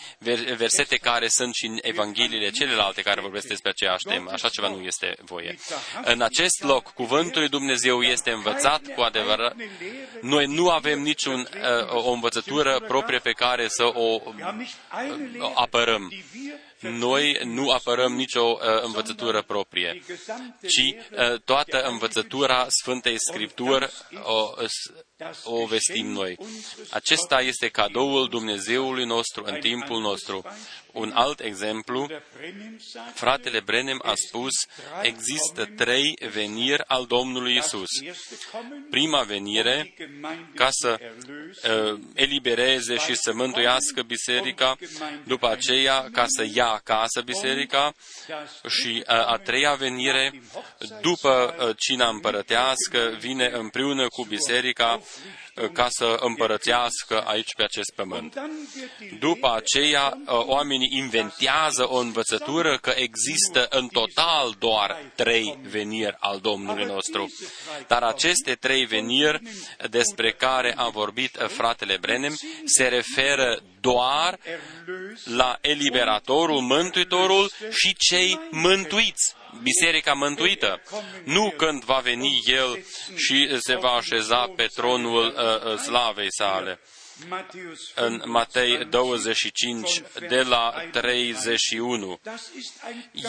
versete 0.56 0.96
care 0.96 1.28
sunt 1.28 1.54
și 1.54 1.66
în 1.66 1.78
Evangheliile 1.82 2.50
celelalte 2.50 3.02
care 3.02 3.20
vorbesc 3.20 3.46
despre 3.46 3.70
aceeași 3.70 4.04
temă. 4.04 4.30
Așa 4.32 4.48
ceva 4.48 4.68
nu 4.68 4.82
este 4.82 5.16
voie. 5.24 5.58
În 6.04 6.22
acest 6.22 6.62
loc, 6.62 6.92
cuvântul 6.92 7.40
lui 7.40 7.50
Dumnezeu 7.50 8.02
este 8.02 8.30
învățat 8.30 8.82
cu 8.94 9.00
adevărat. 9.00 9.56
Noi 10.20 10.46
nu 10.46 10.70
avem 10.70 11.00
niciun 11.00 11.40
uh, 11.40 12.04
o 12.04 12.10
învățătură 12.10 12.80
proprie 12.88 13.18
pe 13.18 13.32
care 13.32 13.68
să 13.68 13.84
o, 13.84 14.20
o 15.38 15.52
apărăm 15.54 16.12
noi 16.80 17.40
nu 17.44 17.70
apărăm 17.70 18.12
nicio 18.12 18.42
uh, 18.42 18.82
învățătură 18.82 19.42
proprie, 19.42 20.02
ci 20.68 20.94
uh, 20.94 21.40
toată 21.44 21.82
învățătura 21.82 22.66
Sfântei 22.68 23.16
Scripturi 23.18 23.90
o, 24.22 24.50
o 25.44 25.66
vestim 25.66 26.06
noi. 26.06 26.38
Acesta 26.90 27.40
este 27.40 27.68
cadoul 27.68 28.28
Dumnezeului 28.28 29.04
nostru 29.04 29.44
în 29.46 29.54
timpul 29.60 30.00
nostru. 30.00 30.44
Un 30.92 31.10
alt 31.14 31.40
exemplu, 31.40 32.08
fratele 33.14 33.60
Brenem 33.60 34.00
a 34.04 34.12
spus, 34.26 34.52
există 35.02 35.64
trei 35.76 36.18
veniri 36.32 36.82
al 36.86 37.06
Domnului 37.06 37.56
Isus. 37.56 37.88
Prima 38.90 39.22
venire, 39.22 39.94
ca 40.54 40.68
să 40.70 40.98
uh, 41.00 42.00
elibereze 42.14 42.96
și 42.96 43.14
să 43.14 43.32
mântuiască 43.34 44.02
biserica, 44.02 44.76
după 45.24 45.48
aceea 45.48 46.08
ca 46.12 46.24
să 46.26 46.46
ia 46.54 46.73
acasă 46.74 47.20
biserica 47.24 47.94
și 48.68 49.04
uh, 49.08 49.26
a 49.26 49.36
treia 49.44 49.74
venire, 49.74 50.42
după 51.00 51.54
uh, 51.58 51.76
cina 51.78 52.08
împărătească, 52.08 53.16
vine 53.18 53.50
împreună 53.52 54.08
cu 54.08 54.24
biserica 54.24 55.00
ca 55.72 55.86
să 55.88 56.16
împărățească 56.20 57.20
aici 57.20 57.54
pe 57.56 57.62
acest 57.62 57.92
pământ. 57.94 58.34
După 59.18 59.54
aceea, 59.54 60.18
oamenii 60.26 60.88
inventează 60.96 61.88
o 61.88 61.96
învățătură 61.96 62.78
că 62.78 62.92
există 62.96 63.66
în 63.70 63.88
total 63.88 64.54
doar 64.58 65.12
trei 65.14 65.58
veniri 65.62 66.16
al 66.18 66.38
Domnului 66.38 66.84
nostru. 66.84 67.32
Dar 67.86 68.02
aceste 68.02 68.54
trei 68.54 68.84
veniri 68.84 69.40
despre 69.90 70.32
care 70.32 70.74
a 70.76 70.88
vorbit 70.88 71.46
fratele 71.48 71.96
Brenem 71.96 72.36
se 72.64 72.88
referă 72.88 73.62
doar 73.80 74.38
la 75.24 75.58
eliberatorul, 75.60 76.60
mântuitorul 76.60 77.50
și 77.70 77.94
cei 77.98 78.40
mântuiți 78.50 79.34
biserica 79.62 80.12
mântuită. 80.12 80.82
Nu 81.24 81.52
când 81.56 81.84
va 81.84 81.98
veni 81.98 82.40
El 82.44 82.84
și 83.16 83.58
se 83.58 83.76
va 83.76 83.90
așeza 83.90 84.52
pe 84.56 84.66
tronul 84.74 85.34
uh, 85.36 85.72
uh 85.72 85.78
slavei 85.78 86.28
sale 86.28 86.80
în 87.94 88.22
Matei 88.24 88.84
25 88.84 90.02
de 90.28 90.42
la 90.42 90.74
31. 90.92 92.20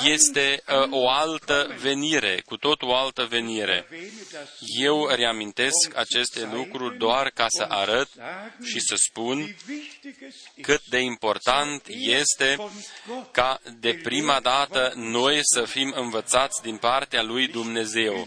Este 0.04 0.64
uh, 0.68 0.88
o 0.90 1.10
altă 1.10 1.76
venire, 1.80 2.42
cu 2.46 2.58
tot 2.58 2.82
o 2.82 2.96
altă 2.96 3.24
venire. 3.24 3.88
Eu 4.80 5.08
reamintesc 5.08 5.96
aceste 5.96 6.50
lucruri 6.54 6.98
doar 6.98 7.30
ca 7.30 7.46
să 7.50 7.66
arăt 7.70 8.10
și 8.64 8.80
să 8.80 8.96
spun 8.96 9.56
cât 10.62 10.86
de 10.86 11.00
important 11.00 11.84
este 11.88 12.58
ca 13.32 13.60
de 13.80 14.00
prima 14.04 14.40
dată 14.40 14.94
noi 14.96 15.40
să 15.42 15.66
fim 15.66 15.94
învățați 15.96 16.62
din 16.62 16.78
partea 16.78 17.22
lui 17.22 17.48
Dumnezeu 17.48 18.26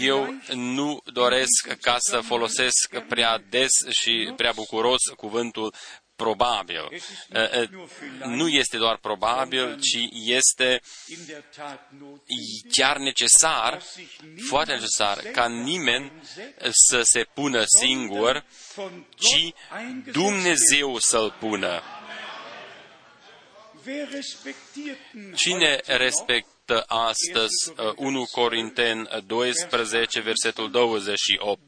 eu 0.00 0.34
nu 0.54 1.00
doresc 1.12 1.76
ca 1.80 1.96
să 1.98 2.20
folosesc 2.20 2.98
prea 3.08 3.42
des 3.48 3.70
și 3.90 4.32
prea 4.36 4.52
bucuros 4.52 5.02
cuvântul 5.16 5.74
probabil. 6.16 6.88
Nu 8.24 8.48
este 8.48 8.76
doar 8.76 8.96
probabil, 8.96 9.80
ci 9.80 10.08
este 10.10 10.80
chiar 12.70 12.96
necesar, 12.96 13.82
foarte 14.48 14.72
necesar, 14.72 15.18
ca 15.18 15.48
nimeni 15.48 16.12
să 16.88 17.00
se 17.02 17.24
pună 17.34 17.64
singur, 17.78 18.44
ci 19.18 19.52
Dumnezeu 20.12 20.98
să-l 20.98 21.36
pună. 21.38 21.82
Cine 25.34 25.80
respectă 25.86 26.57
arată 26.68 26.84
astăzi 26.86 27.72
1 27.96 28.20
uh, 28.20 28.26
Corinten 28.32 29.08
12, 29.26 30.20
versetul 30.20 30.70
28. 30.70 31.60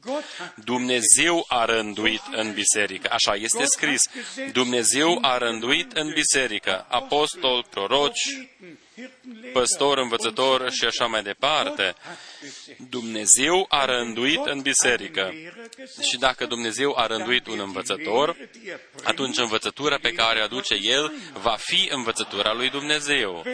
Dumnezeu 0.55 1.45
a 1.47 1.65
rânduit 1.65 2.21
în 2.31 2.53
biserică. 2.53 3.09
Așa 3.11 3.35
este 3.35 3.63
scris. 3.65 4.01
Dumnezeu 4.51 5.17
a 5.21 5.37
rânduit 5.37 5.91
în 5.91 6.11
biserică 6.13 6.85
apostol, 6.89 7.65
proroci, 7.69 8.49
păstor, 9.53 9.97
învățător 9.97 10.71
și 10.71 10.85
așa 10.85 11.05
mai 11.05 11.23
departe. 11.23 11.95
Dumnezeu 12.89 13.65
a 13.69 13.85
rânduit 13.85 14.45
în 14.45 14.61
biserică. 14.61 15.33
Și 16.09 16.17
dacă 16.17 16.45
Dumnezeu 16.45 16.93
a 16.97 17.05
rânduit 17.05 17.47
un 17.47 17.59
învățător, 17.59 18.37
atunci 19.03 19.37
învățătura 19.37 19.97
pe 20.01 20.11
care 20.11 20.39
o 20.39 20.43
aduce 20.43 20.77
El 20.81 21.13
va 21.33 21.55
fi 21.59 21.87
învățătura 21.91 22.53
lui 22.53 22.69
Dumnezeu. 22.69 23.45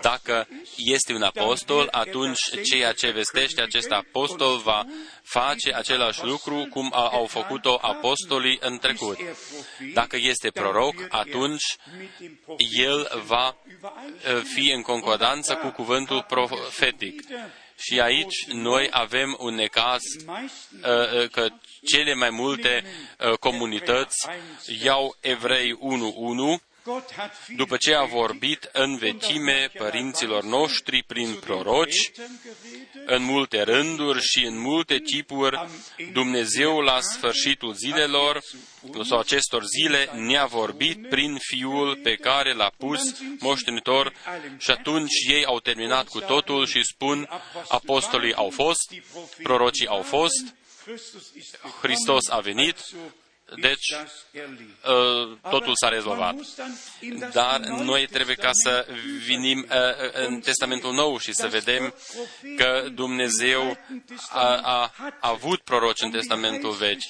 Dacă 0.00 0.48
este 0.76 1.12
un 1.12 1.22
apostol, 1.22 1.88
atunci 1.90 2.40
ceea 2.62 2.92
ce 2.92 3.10
vestește 3.10 3.62
acest 3.62 3.90
apostol 3.90 4.56
va 4.56 4.84
face 5.22 5.74
același 5.74 6.24
lucru 6.24 6.66
cum 6.70 6.92
au 6.94 7.26
făcut-o 7.26 7.78
apostolii 7.80 8.58
în 8.60 8.78
trecut. 8.78 9.18
Dacă 9.92 10.16
este 10.20 10.50
proroc, 10.50 10.94
atunci 11.08 11.76
el 12.78 13.22
va 13.26 13.56
eh, 14.44 14.50
fi 14.54 14.72
în 14.72 14.82
concordanță 14.82 15.54
cu 15.54 15.68
cuvântul 15.68 16.24
profetic. 16.28 17.22
Și 17.78 18.00
aici 18.00 18.46
noi 18.46 18.88
avem 18.90 19.36
un 19.38 19.54
necaz 19.54 20.02
uh, 20.26 20.36
uh, 20.82 21.28
că 21.30 21.48
cele 21.84 22.14
mai 22.14 22.30
multe 22.30 22.84
uh, 22.84 23.38
comunități 23.38 24.28
iau 24.82 25.16
Evrei 25.20 25.78
1.1 26.58 26.73
după 27.56 27.76
ce 27.76 27.94
a 27.94 28.04
vorbit 28.04 28.68
în 28.72 28.96
vechime 28.96 29.70
părinților 29.78 30.42
noștri 30.42 31.02
prin 31.02 31.34
proroci, 31.34 32.10
în 33.06 33.22
multe 33.22 33.62
rânduri 33.62 34.22
și 34.22 34.44
în 34.44 34.58
multe 34.58 34.98
tipuri, 34.98 35.68
Dumnezeu 36.12 36.80
la 36.80 37.00
sfârșitul 37.00 37.74
zilelor 37.74 38.40
sau 39.02 39.18
acestor 39.18 39.64
zile 39.64 40.10
ne-a 40.14 40.46
vorbit 40.46 41.08
prin 41.08 41.38
Fiul 41.38 41.96
pe 42.02 42.14
care 42.14 42.52
l-a 42.52 42.72
pus 42.78 43.00
moștenitor 43.38 44.12
și 44.58 44.70
atunci 44.70 45.12
ei 45.28 45.44
au 45.44 45.60
terminat 45.60 46.08
cu 46.08 46.20
totul 46.20 46.66
și 46.66 46.84
spun, 46.84 47.28
apostolii 47.68 48.34
au 48.34 48.50
fost, 48.50 48.94
prorocii 49.42 49.86
au 49.86 50.02
fost, 50.02 50.54
Hristos 51.80 52.28
a 52.28 52.40
venit, 52.40 52.76
deci, 53.60 53.92
uh, 53.92 55.36
totul 55.50 55.72
s-a 55.74 55.88
rezolvat. 55.88 56.34
Dar 57.32 57.60
noi 57.60 58.06
trebuie 58.06 58.34
ca 58.34 58.50
să 58.52 58.86
vinim 59.24 59.66
uh, 59.70 60.26
în 60.26 60.40
Testamentul 60.40 60.92
Nou 60.92 61.18
și 61.18 61.32
să 61.32 61.46
vedem 61.46 61.94
că 62.56 62.88
Dumnezeu 62.94 63.78
a, 64.30 64.56
a, 64.56 64.92
a 65.20 65.28
avut 65.30 65.60
proroci 65.60 66.00
în 66.00 66.10
Testamentul 66.10 66.70
Vechi 66.70 67.02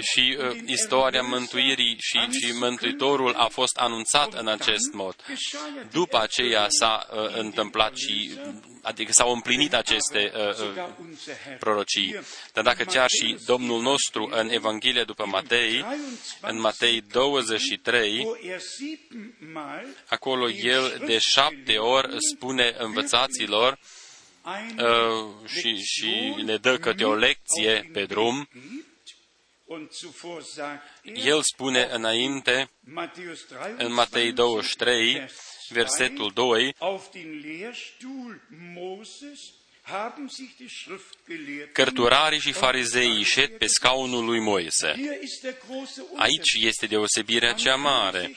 și 0.00 0.36
uh, 0.38 0.58
istoria 0.66 1.22
mântuirii 1.22 1.96
și, 2.00 2.18
și 2.18 2.52
Mântuitorul 2.52 3.34
a 3.34 3.46
fost 3.46 3.76
anunțat 3.76 4.34
în 4.34 4.48
acest 4.48 4.92
mod. 4.92 5.16
După 5.90 6.20
aceea 6.20 6.66
s-a 6.68 7.06
întâmplat 7.34 7.96
și 7.96 8.38
adică 8.82 9.12
s-au 9.12 9.32
împlinit 9.32 9.74
aceste 9.74 10.32
uh, 10.34 10.76
uh, 10.76 10.84
prorocii. 11.58 12.20
Dar 12.52 12.64
dacă 12.64 12.84
chiar 12.84 13.08
și 13.08 13.36
Domnul 13.46 13.82
nostru 13.82 14.28
în 14.32 14.48
Evanghelia 14.50 15.04
după 15.04 15.26
Matei, 15.26 15.71
în 16.40 16.60
Matei 16.60 17.00
23, 17.00 18.26
acolo 20.06 20.50
el 20.50 21.02
de 21.06 21.18
șapte 21.18 21.76
ori 21.78 22.16
spune 22.34 22.74
învățaților 22.78 23.78
uh, 24.44 25.48
și, 25.48 25.76
și 25.76 26.34
le 26.44 26.56
dă 26.56 26.78
câte 26.78 27.04
o 27.04 27.14
lecție 27.14 27.90
pe 27.92 28.04
drum, 28.04 28.48
el 31.14 31.42
spune 31.42 31.88
înainte, 31.92 32.70
în 33.76 33.92
Matei 33.92 34.32
23, 34.32 35.26
versetul 35.68 36.30
2, 36.34 36.74
Cărturarii 41.72 42.40
și 42.40 42.52
farizeii 42.52 43.22
șed 43.22 43.58
pe 43.58 43.66
scaunul 43.66 44.24
lui 44.24 44.40
Moise. 44.40 44.94
Aici 46.16 46.52
este 46.60 46.86
deosebirea 46.86 47.52
cea 47.52 47.74
mare. 47.74 48.36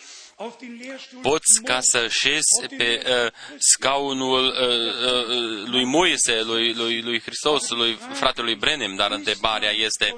Poți 1.21 1.61
ca 1.63 1.79
să 1.81 2.07
șezi 2.07 2.75
pe 2.77 3.03
uh, 3.05 3.31
scaunul 3.57 4.45
uh, 4.45 5.27
uh, 5.27 5.67
lui 5.67 5.83
Moise, 5.83 6.41
lui, 6.41 6.73
lui, 6.73 7.01
lui 7.01 7.21
Hristos, 7.21 7.69
lui 7.69 7.97
fratelui 8.13 8.55
Brenem, 8.55 8.95
dar 8.95 9.11
întrebarea 9.11 9.71
este, 9.71 10.15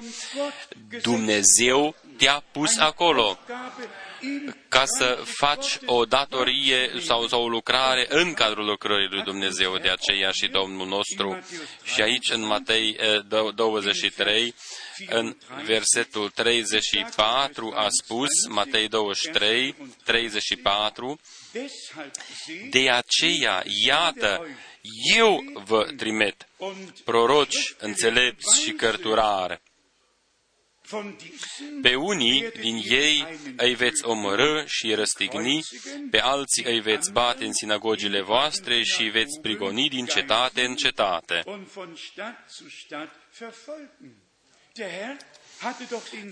Dumnezeu 1.01 1.95
te-a 2.17 2.43
pus 2.51 2.77
acolo 2.77 3.39
ca 4.69 4.83
să 4.85 5.23
faci 5.23 5.77
o 5.85 6.05
datorie 6.05 6.91
sau, 6.99 7.27
sau 7.27 7.43
o 7.43 7.47
lucrare 7.47 8.05
în 8.09 8.33
cadrul 8.33 8.65
lucrării 8.65 9.09
lui 9.11 9.23
Dumnezeu. 9.23 9.77
De 9.77 9.89
aceea 9.89 10.31
și 10.31 10.47
Domnul 10.47 10.87
nostru 10.87 11.45
și 11.83 12.01
aici 12.01 12.29
în 12.31 12.45
Matei 12.45 12.97
23, 13.55 14.55
în 15.09 15.37
versetul 15.65 16.29
34 16.29 17.73
a 17.75 17.87
spus, 18.03 18.29
Matei 18.49 18.87
23, 18.87 19.75
34, 20.03 21.19
de 22.69 22.89
aceea, 22.89 23.63
iată, 23.85 24.47
eu 25.15 25.43
vă 25.65 25.83
trimit 25.97 26.47
proroci, 27.03 27.75
înțelepți 27.77 28.61
și 28.61 28.71
cărturari, 28.71 29.61
pe 31.81 31.95
unii 31.95 32.49
din 32.59 32.81
ei 32.83 33.39
îi 33.57 33.73
veți 33.73 34.05
omorâ 34.05 34.65
și 34.65 34.93
răstigni, 34.93 35.59
pe 36.11 36.19
alții 36.19 36.63
îi 36.63 36.79
veți 36.79 37.11
bate 37.11 37.45
în 37.45 37.53
sinagogile 37.53 38.21
voastre 38.21 38.83
și 38.83 39.01
îi 39.01 39.09
veți 39.09 39.39
prigoni 39.41 39.89
din 39.89 40.05
cetate 40.05 40.65
în 40.65 40.75
cetate. 40.75 41.43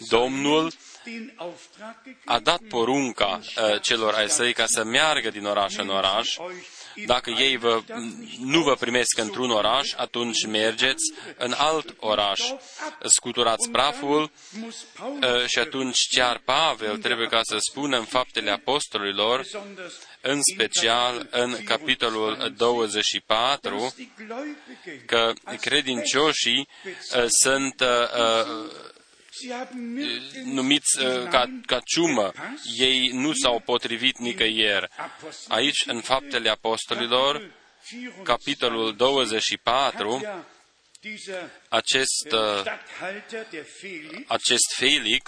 Domnul 0.10 0.72
a 2.26 2.40
dat 2.40 2.62
porunca 2.70 3.40
uh, 3.40 3.82
celor 3.82 4.14
ai 4.14 4.30
săi 4.30 4.54
ca 4.54 4.66
să 4.66 4.84
meargă 4.84 5.30
din 5.30 5.46
oraș 5.46 5.76
în 5.76 5.90
oraș 5.90 6.38
dacă 7.06 7.30
ei 7.30 7.58
vă, 7.58 7.82
nu 8.40 8.62
vă 8.62 8.76
primesc 8.76 9.18
într-un 9.18 9.52
oraș, 9.52 9.94
atunci 9.96 10.46
mergeți 10.46 11.14
în 11.38 11.54
alt 11.58 11.96
oraș, 12.00 12.42
scuturați 13.06 13.70
praful 13.70 14.32
ă, 15.22 15.46
și 15.48 15.60
atunci 15.60 16.08
chiar 16.12 16.42
Pavel 16.46 16.98
trebuie 16.98 17.28
ca 17.28 17.40
să 17.44 17.58
spună 17.60 17.98
în 17.98 18.06
faptele 18.06 18.52
apostolilor, 18.52 19.46
în 20.22 20.40
special 20.54 21.28
în 21.32 21.64
capitolul 21.64 22.54
24, 22.58 23.94
că 25.06 25.34
credincioșii 25.62 26.68
ă, 27.16 27.26
sunt 27.44 27.82
ă, 27.82 28.48
numiți 30.44 31.00
uh, 31.00 31.28
ca, 31.30 31.60
ca 31.66 31.80
ciumă. 31.86 32.32
Ei 32.78 33.10
nu 33.14 33.34
s-au 33.34 33.60
potrivit 33.66 34.18
nicăieri. 34.18 34.88
Aici, 35.48 35.84
în 35.86 36.02
faptele 36.02 36.50
apostolilor, 36.50 37.52
capitolul 38.24 38.96
24, 38.96 40.22
acest, 41.70 42.32
uh, 42.32 42.64
acest 44.28 44.74
Felix 44.76 45.24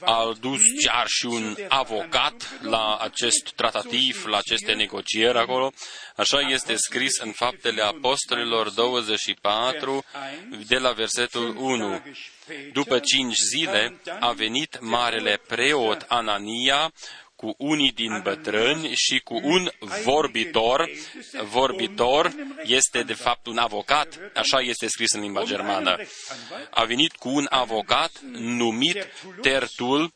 a 0.00 0.32
dus 0.40 0.60
chiar 0.84 1.06
și 1.06 1.26
un 1.26 1.56
avocat 1.68 2.58
la 2.62 2.96
acest 2.96 3.52
tratativ, 3.54 4.24
la 4.26 4.36
aceste 4.36 4.72
negocieri 4.72 5.38
acolo. 5.38 5.72
Așa 6.16 6.40
este 6.40 6.74
scris 6.76 7.18
în 7.18 7.32
Faptele 7.32 7.82
Apostolilor 7.82 8.70
24, 8.70 10.04
de 10.66 10.76
la 10.76 10.92
versetul 10.92 11.56
1. 11.56 12.02
După 12.72 12.98
cinci 12.98 13.36
zile 13.36 14.00
a 14.20 14.32
venit 14.32 14.80
marele 14.80 15.40
preot 15.46 16.04
Anania 16.08 16.92
cu 17.38 17.54
unii 17.58 17.92
din 17.92 18.20
bătrâni 18.22 18.94
și 18.94 19.18
cu 19.18 19.40
un 19.42 19.70
vorbitor. 20.04 20.90
Vorbitor 21.42 22.32
este 22.62 23.02
de 23.02 23.12
fapt 23.12 23.46
un 23.46 23.58
avocat, 23.58 24.18
așa 24.34 24.60
este 24.60 24.86
scris 24.86 25.12
în 25.12 25.20
limba 25.20 25.44
germană. 25.44 25.96
A 26.70 26.84
venit 26.84 27.12
cu 27.16 27.28
un 27.28 27.46
avocat 27.50 28.20
numit 28.32 29.06
Tertul, 29.40 30.12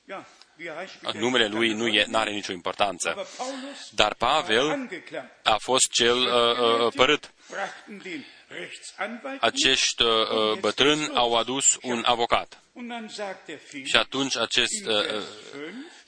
numele 1.12 1.47
lui 1.47 1.73
nu 1.73 1.87
e, 1.87 2.07
are 2.12 2.31
nicio 2.31 2.53
importanță. 2.53 3.27
Dar 3.91 4.14
Pavel 4.14 4.89
a 5.43 5.57
fost 5.59 5.91
cel 5.93 6.16
uh, 6.16 6.85
uh, 6.87 6.93
părât. 6.95 7.33
Acești 9.41 10.03
uh, 10.03 10.59
bătrâni 10.61 11.11
au 11.14 11.35
adus 11.35 11.79
un 11.83 12.03
avocat. 12.07 12.62
Și 13.85 13.97
atunci 13.97 14.37
acest 14.37 14.87
uh, 14.87 15.23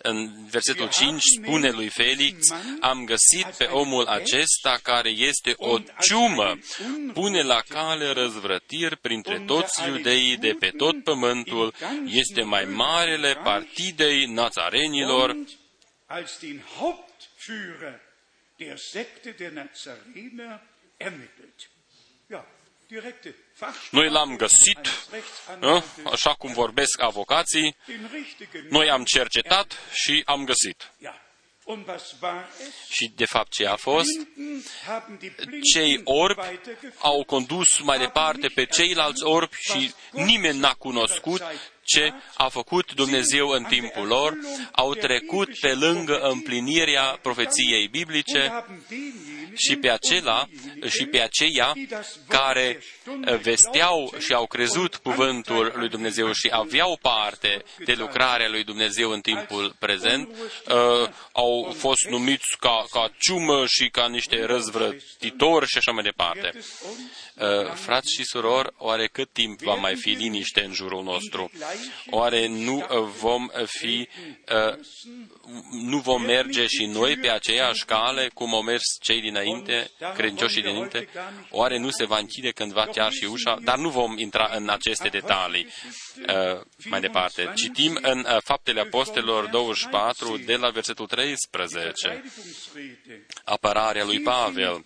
în 0.07 0.47
versetul 0.51 0.89
5 0.89 1.23
spune 1.23 1.71
lui 1.71 1.89
Felix, 1.89 2.51
am 2.81 3.05
găsit 3.05 3.47
pe 3.59 3.65
omul 3.65 4.07
acesta 4.07 4.79
care 4.83 5.09
este 5.09 5.55
o 5.57 5.79
ciumă, 6.01 6.59
pune 7.13 7.43
la 7.43 7.61
cale 7.69 8.07
răzvrătiri 8.13 8.97
printre 8.97 9.43
toți 9.47 9.89
iudeii 9.89 10.37
de 10.37 10.57
pe 10.59 10.71
tot 10.77 11.03
pământul, 11.03 11.75
este 12.07 12.43
mai 12.43 12.65
marele 12.65 13.35
partidei 13.35 14.25
nazarenilor, 14.27 15.37
der 18.57 18.79
Sekte 18.79 19.33
der 19.33 19.53
Nazarener 19.53 20.61
ermittelt. 20.97 21.74
Ja, 22.95 23.01
direkte 23.01 23.35
noi 23.91 24.11
l-am 24.11 24.37
găsit, 24.37 25.09
ă? 25.63 25.83
așa 26.05 26.35
cum 26.35 26.53
vorbesc 26.53 27.03
avocații, 27.03 27.77
noi 28.69 28.91
am 28.91 29.05
cercetat 29.05 29.79
și 29.93 30.23
am 30.25 30.45
găsit. 30.45 30.93
Și 32.89 33.13
de 33.17 33.25
fapt 33.25 33.53
ce 33.53 33.67
a 33.67 33.77
fost? 33.77 34.09
Cei 35.75 36.01
orbi 36.05 36.61
au 36.99 37.25
condus 37.25 37.79
mai 37.79 37.99
departe 37.99 38.49
pe 38.49 38.65
ceilalți 38.65 39.25
orbi 39.25 39.57
și 39.57 39.95
nimeni 40.11 40.59
n-a 40.59 40.75
cunoscut 40.75 41.43
ce 41.85 42.13
a 42.35 42.49
făcut 42.49 42.95
Dumnezeu 42.95 43.49
în 43.49 43.65
timpul 43.65 44.07
lor, 44.07 44.33
au 44.73 44.95
trecut 44.95 45.59
pe 45.61 45.75
lângă 45.75 46.19
împlinirea 46.19 47.19
profeției 47.23 47.89
biblice 47.89 48.65
și 49.55 49.77
pe 49.77 49.91
acela 49.91 50.49
și 50.89 51.05
pe 51.05 51.21
aceia 51.21 51.73
care 52.29 52.83
vesteau 53.43 54.15
și 54.19 54.33
au 54.33 54.47
crezut 54.47 54.97
cuvântul 54.97 55.73
lui 55.77 55.89
Dumnezeu 55.89 56.33
și 56.33 56.49
aveau 56.51 56.99
parte 57.03 57.65
de 57.85 57.93
lucrarea 57.93 58.49
lui 58.49 58.65
Dumnezeu 58.65 59.11
în 59.11 59.21
timpul 59.21 59.77
prezent, 59.79 60.29
uh, 60.29 61.09
au 61.33 61.75
fost 61.77 62.05
numiți 62.09 62.57
ca, 62.59 62.85
ca 62.91 63.13
ciumă 63.19 63.67
și 63.67 63.89
ca 63.89 64.09
niște 64.09 64.45
răzvrătitori 64.45 65.67
și 65.67 65.79
așa 65.79 65.93
mai 65.93 66.03
departe. 66.03 66.53
Uh, 67.35 67.73
frați 67.75 68.15
și 68.15 68.25
surori, 68.25 68.69
oare 68.77 69.07
cât 69.07 69.33
timp 69.33 69.61
va 69.61 69.75
mai 69.75 69.97
fi 69.97 70.11
liniște 70.11 70.65
în 70.65 70.73
jurul 70.73 71.03
nostru? 71.03 71.51
Oare 72.11 72.47
nu 72.47 72.77
uh, 72.77 73.09
vom 73.19 73.51
fi, 73.67 74.09
uh, 74.69 74.75
nu 75.71 75.99
vom 75.99 76.23
merge 76.23 76.67
și 76.67 76.87
noi 76.87 77.17
pe 77.17 77.31
aceeași 77.31 77.85
cale 77.85 78.31
cum 78.35 78.55
au 78.55 78.63
mers 78.63 78.83
cei 79.01 79.21
dinainte, 79.21 79.91
credincioșii 80.15 80.63
dinainte? 80.63 81.09
Oare 81.51 81.79
nu 81.79 81.91
se 81.91 82.05
va 82.05 82.19
închide 82.19 82.51
cândva 82.51 82.87
chiar 82.87 83.13
și 83.13 83.25
ușa? 83.25 83.59
Dar 83.63 83.79
nu 83.79 83.89
vom 83.89 84.19
intra 84.19 84.51
în 84.55 84.69
aceste 84.69 85.09
detalii 85.09 85.69
mai 86.85 87.01
departe. 87.01 87.53
Citim 87.55 87.99
în 88.03 88.27
Faptele 88.45 88.81
Apostolilor 88.81 89.47
24, 89.47 90.37
de 90.37 90.57
la 90.57 90.69
versetul 90.71 91.07
13, 91.07 92.25
apărarea 93.45 94.05
lui 94.05 94.21
Pavel. 94.21 94.85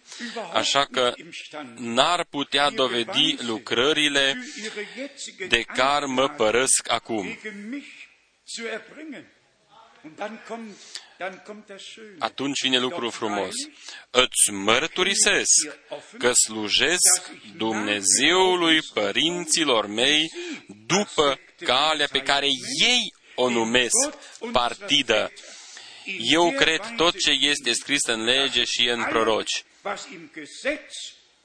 Așa 0.53 0.85
că 0.91 1.13
n-ar 1.77 2.25
putea 2.31 2.71
dovedi 2.71 3.37
lucrările 3.47 4.45
de 5.49 5.63
care 5.63 6.05
mă 6.05 6.29
părăsc 6.29 6.78
acum. 6.87 7.39
Atunci 12.19 12.61
vine 12.63 12.79
lucrul 12.79 13.11
frumos. 13.11 13.55
Îți 14.11 14.51
mărturisesc 14.51 15.77
că 16.19 16.33
slujesc 16.33 17.31
Dumnezeului 17.57 18.81
părinților 18.95 19.87
mei 19.87 20.31
după 20.87 21.41
calea 21.57 22.07
pe 22.13 22.21
care 22.21 22.47
ei 22.81 23.15
o 23.35 23.51
numesc 23.51 24.17
partidă. 24.53 25.33
Eu 26.33 26.53
cred 26.53 26.81
tot 26.97 27.19
ce 27.19 27.31
este 27.31 27.73
scris 27.73 28.03
în 28.03 28.25
lege 28.25 28.65
și 28.65 28.89
în 28.89 29.05
proroci 29.05 29.65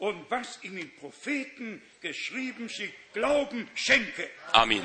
und 0.03 0.29
was 0.29 0.59
in 0.63 0.75
den 0.75 0.91
Propheten 0.97 1.81
geschrieben 2.01 2.67
steht, 2.67 2.93
Glauben 3.13 3.69
schenke. 3.73 4.29
Amin. 4.51 4.83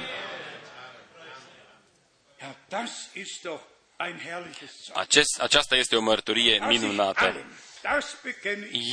Ja, 2.40 2.54
das 2.70 3.10
ist 3.14 3.44
doch 3.44 3.60
ein 3.98 4.16
herrliches 4.16 4.92
Acest, 4.94 5.40
aceasta 5.40 5.76
este 5.76 5.96
o 5.96 6.00
mărturie 6.00 6.66
minunată. 6.66 7.34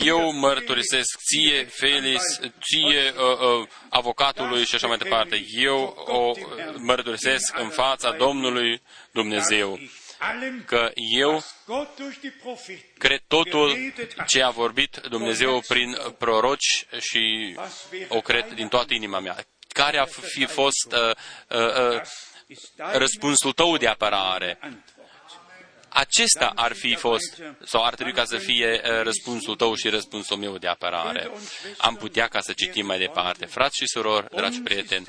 Eu 0.04 0.32
mărturisesc 0.32 1.20
ție, 1.20 1.64
Felix, 1.66 2.22
ție, 2.40 3.12
uh, 3.12 3.40
uh, 3.40 3.68
avocatului 3.90 4.66
și 4.66 4.76
așa 4.76 4.88
mai 4.88 4.98
departe. 4.98 5.46
Eu 5.50 5.84
o 6.08 6.32
mărturisesc 6.78 7.60
în 7.60 7.70
fața 7.70 8.12
Domnului 8.12 8.82
Dumnezeu 9.12 9.80
că 10.66 10.92
eu 10.96 11.44
cred 12.98 13.22
totul 13.28 13.94
ce 14.28 14.42
a 14.42 14.50
vorbit 14.50 15.02
Dumnezeu 15.10 15.64
prin 15.68 15.98
proroci 16.18 16.86
și 17.00 17.56
o 18.08 18.22
cred 18.22 18.54
din 18.54 18.68
toată 18.68 18.94
inima 18.94 19.20
mea. 19.20 19.46
Care 19.68 19.98
a 19.98 20.06
fi 20.06 20.46
fost 20.46 20.92
uh, 20.92 21.12
uh, 21.50 21.94
uh, 21.94 22.02
răspunsul 22.94 23.52
tău 23.52 23.78
de 23.78 23.88
apărare? 23.88 24.60
Acesta 25.90 26.52
ar 26.56 26.74
fi 26.74 26.96
fost, 26.96 27.42
sau 27.64 27.84
ar 27.84 27.96
trebui 27.96 28.14
ca 28.14 28.26
să 28.26 28.38
fie 28.38 28.82
uh, 28.84 29.02
răspunsul 29.02 29.56
tău 29.56 29.76
și 29.76 29.90
răspunsul 29.90 30.38
meu 30.38 30.58
de 30.58 30.68
apărare. 30.68 31.32
Am 31.78 31.96
putea 31.96 32.28
ca 32.28 32.40
să 32.40 32.54
citim 32.54 32.86
mai 32.86 33.00
departe. 33.00 33.46
Frați 33.46 33.78
și 33.78 33.88
surori, 33.88 34.28
dragi 34.36 34.62
prieteni, 34.62 35.06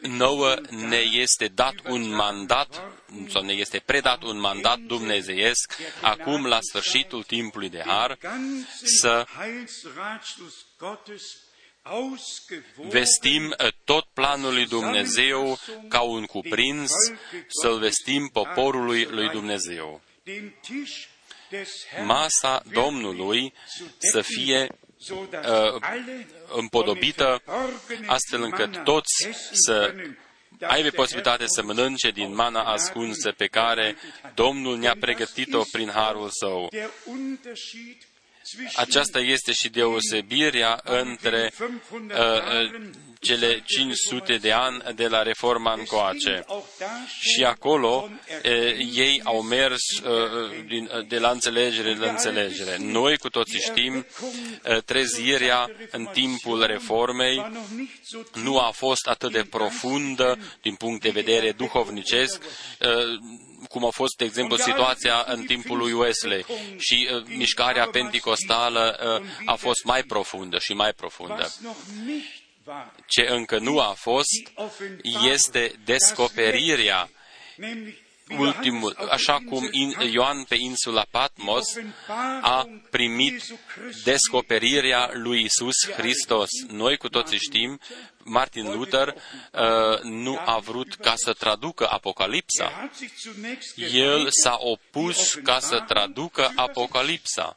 nouă 0.00 0.54
ne 0.70 0.96
este 0.96 1.48
dat 1.48 1.74
un 1.88 2.14
mandat, 2.14 2.82
sau 3.28 3.42
ne 3.42 3.52
este 3.52 3.78
predat 3.78 4.22
un 4.22 4.38
mandat 4.38 4.78
dumnezeiesc, 4.78 5.76
acum 6.00 6.46
la 6.46 6.58
sfârșitul 6.60 7.22
timpului 7.22 7.68
de 7.68 7.82
har, 7.86 8.18
să 8.84 9.26
vestim 12.88 13.54
tot 13.84 14.04
planul 14.12 14.52
lui 14.52 14.66
Dumnezeu 14.66 15.58
ca 15.88 16.00
un 16.00 16.24
cuprins, 16.24 16.90
să-l 17.48 17.78
vestim 17.78 18.28
poporului 18.32 19.04
lui 19.04 19.28
Dumnezeu. 19.28 20.00
Masa 22.04 22.62
Domnului 22.72 23.54
să 23.98 24.20
fie 24.20 24.68
uh, 24.70 24.89
împodobită, 26.54 27.42
astfel 28.06 28.42
încât 28.42 28.84
toți 28.84 29.28
să 29.52 29.94
aibă 30.60 30.88
posibilitate 30.88 31.44
să 31.46 31.62
mănânce 31.62 32.10
din 32.10 32.34
mana 32.34 32.62
ascunsă 32.62 33.32
pe 33.36 33.46
care 33.46 33.96
Domnul 34.34 34.78
ne-a 34.78 34.96
pregătit-o 35.00 35.62
prin 35.72 35.90
harul 35.90 36.28
său. 36.30 36.68
Aceasta 38.74 39.18
este 39.18 39.52
și 39.52 39.68
deosebirea 39.68 40.80
între 40.84 41.52
uh, 41.58 42.00
uh 42.08 43.08
cele 43.20 43.62
500 43.66 44.36
de 44.36 44.52
ani 44.52 44.82
de 44.94 45.08
la 45.08 45.22
Reforma 45.22 45.72
încoace. 45.72 46.44
Și 47.20 47.44
acolo 47.44 48.08
uh, 48.08 48.76
ei 48.94 49.20
au 49.24 49.42
mers 49.42 49.80
uh, 49.90 50.66
din, 50.66 50.90
de 51.08 51.18
la 51.18 51.30
înțelegere 51.30 51.96
la 51.96 52.10
înțelegere. 52.10 52.76
Noi 52.78 53.18
cu 53.18 53.28
toții 53.28 53.60
știm, 53.60 54.06
uh, 54.64 54.82
trezirea 54.82 55.70
în 55.90 56.08
timpul 56.12 56.66
Reformei 56.66 57.52
nu 58.34 58.58
a 58.58 58.70
fost 58.70 59.06
atât 59.06 59.32
de 59.32 59.44
profundă 59.50 60.38
din 60.62 60.74
punct 60.74 61.02
de 61.02 61.10
vedere 61.10 61.52
duhovnicesc, 61.52 62.42
uh, 62.42 62.88
cum 63.68 63.84
a 63.84 63.90
fost, 63.90 64.16
de 64.16 64.24
exemplu, 64.24 64.56
situația 64.56 65.24
în 65.26 65.44
timpul 65.44 65.78
lui 65.78 65.92
Wesley. 65.92 66.44
Și 66.78 67.08
uh, 67.12 67.22
mișcarea 67.26 67.88
penticostală 67.88 69.18
uh, 69.20 69.28
a 69.44 69.54
fost 69.54 69.84
mai 69.84 70.02
profundă 70.02 70.58
și 70.58 70.72
mai 70.72 70.92
profundă. 70.92 71.52
Ce 73.06 73.26
încă 73.28 73.58
nu 73.58 73.78
a 73.78 73.92
fost 73.96 74.52
este 75.32 75.72
descoperirea 75.84 77.10
ultimul, 78.38 78.96
așa 79.10 79.38
cum 79.48 79.70
Ioan 80.10 80.44
pe 80.48 80.56
insula 80.58 81.06
Patmos 81.10 81.64
a 82.40 82.68
primit 82.90 83.44
descoperirea 84.04 85.10
lui 85.12 85.42
Isus 85.42 85.90
Hristos. 85.96 86.50
Noi 86.68 86.96
cu 86.96 87.08
toții 87.08 87.38
știm, 87.38 87.80
Martin 88.24 88.72
Luther 88.72 89.08
uh, 89.08 90.00
nu 90.02 90.38
a 90.44 90.58
vrut 90.58 90.94
ca 90.94 91.12
să 91.16 91.32
traducă 91.32 91.86
Apocalipsa. 91.90 92.90
El 93.92 94.26
s-a 94.30 94.56
opus 94.58 95.34
ca 95.34 95.58
să 95.60 95.84
traducă 95.86 96.52
Apocalipsa. 96.56 97.56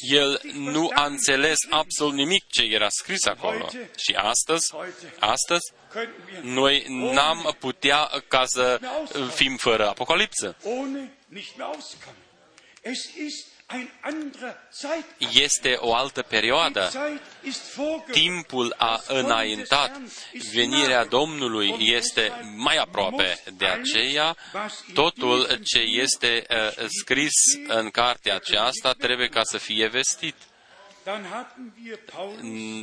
El 0.00 0.40
nu 0.54 0.90
a 0.94 1.04
înțeles 1.04 1.58
absolut 1.70 2.14
nimic 2.14 2.44
ce 2.46 2.62
era 2.62 2.88
scris 2.88 3.24
acolo. 3.24 3.68
Și 3.96 4.14
astăzi, 4.14 4.74
astăzi, 5.18 5.72
noi 6.42 6.84
n-am 6.88 7.56
putea 7.58 8.10
ca 8.28 8.44
să 8.46 8.80
fim 9.34 9.56
fără 9.56 9.88
apocalipsă. 9.88 10.56
Este 15.32 15.76
o 15.78 15.94
altă 15.94 16.22
perioadă. 16.22 16.90
Timpul 18.10 18.74
a 18.76 19.00
înaintat. 19.06 20.00
Venirea 20.52 21.04
Domnului 21.04 21.74
este 21.78 22.32
mai 22.56 22.76
aproape. 22.76 23.42
De 23.56 23.66
aceea, 23.66 24.36
totul 24.94 25.60
ce 25.64 25.78
este 25.78 26.46
uh, 26.50 26.86
scris 27.00 27.32
în 27.68 27.90
cartea 27.90 28.34
aceasta 28.34 28.92
trebuie 28.92 29.28
ca 29.28 29.42
să 29.42 29.58
fie 29.58 29.86
vestit. 29.86 30.34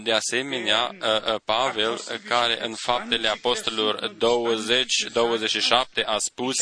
De 0.04 0.12
asemenea, 0.12 0.96
uh, 1.02 1.34
uh, 1.34 1.40
Pavel, 1.46 2.00
care 2.28 2.66
în 2.66 2.74
faptele 2.76 3.28
apostolilor 3.28 4.16
20-27 6.00 6.04
a 6.06 6.18
spus, 6.18 6.56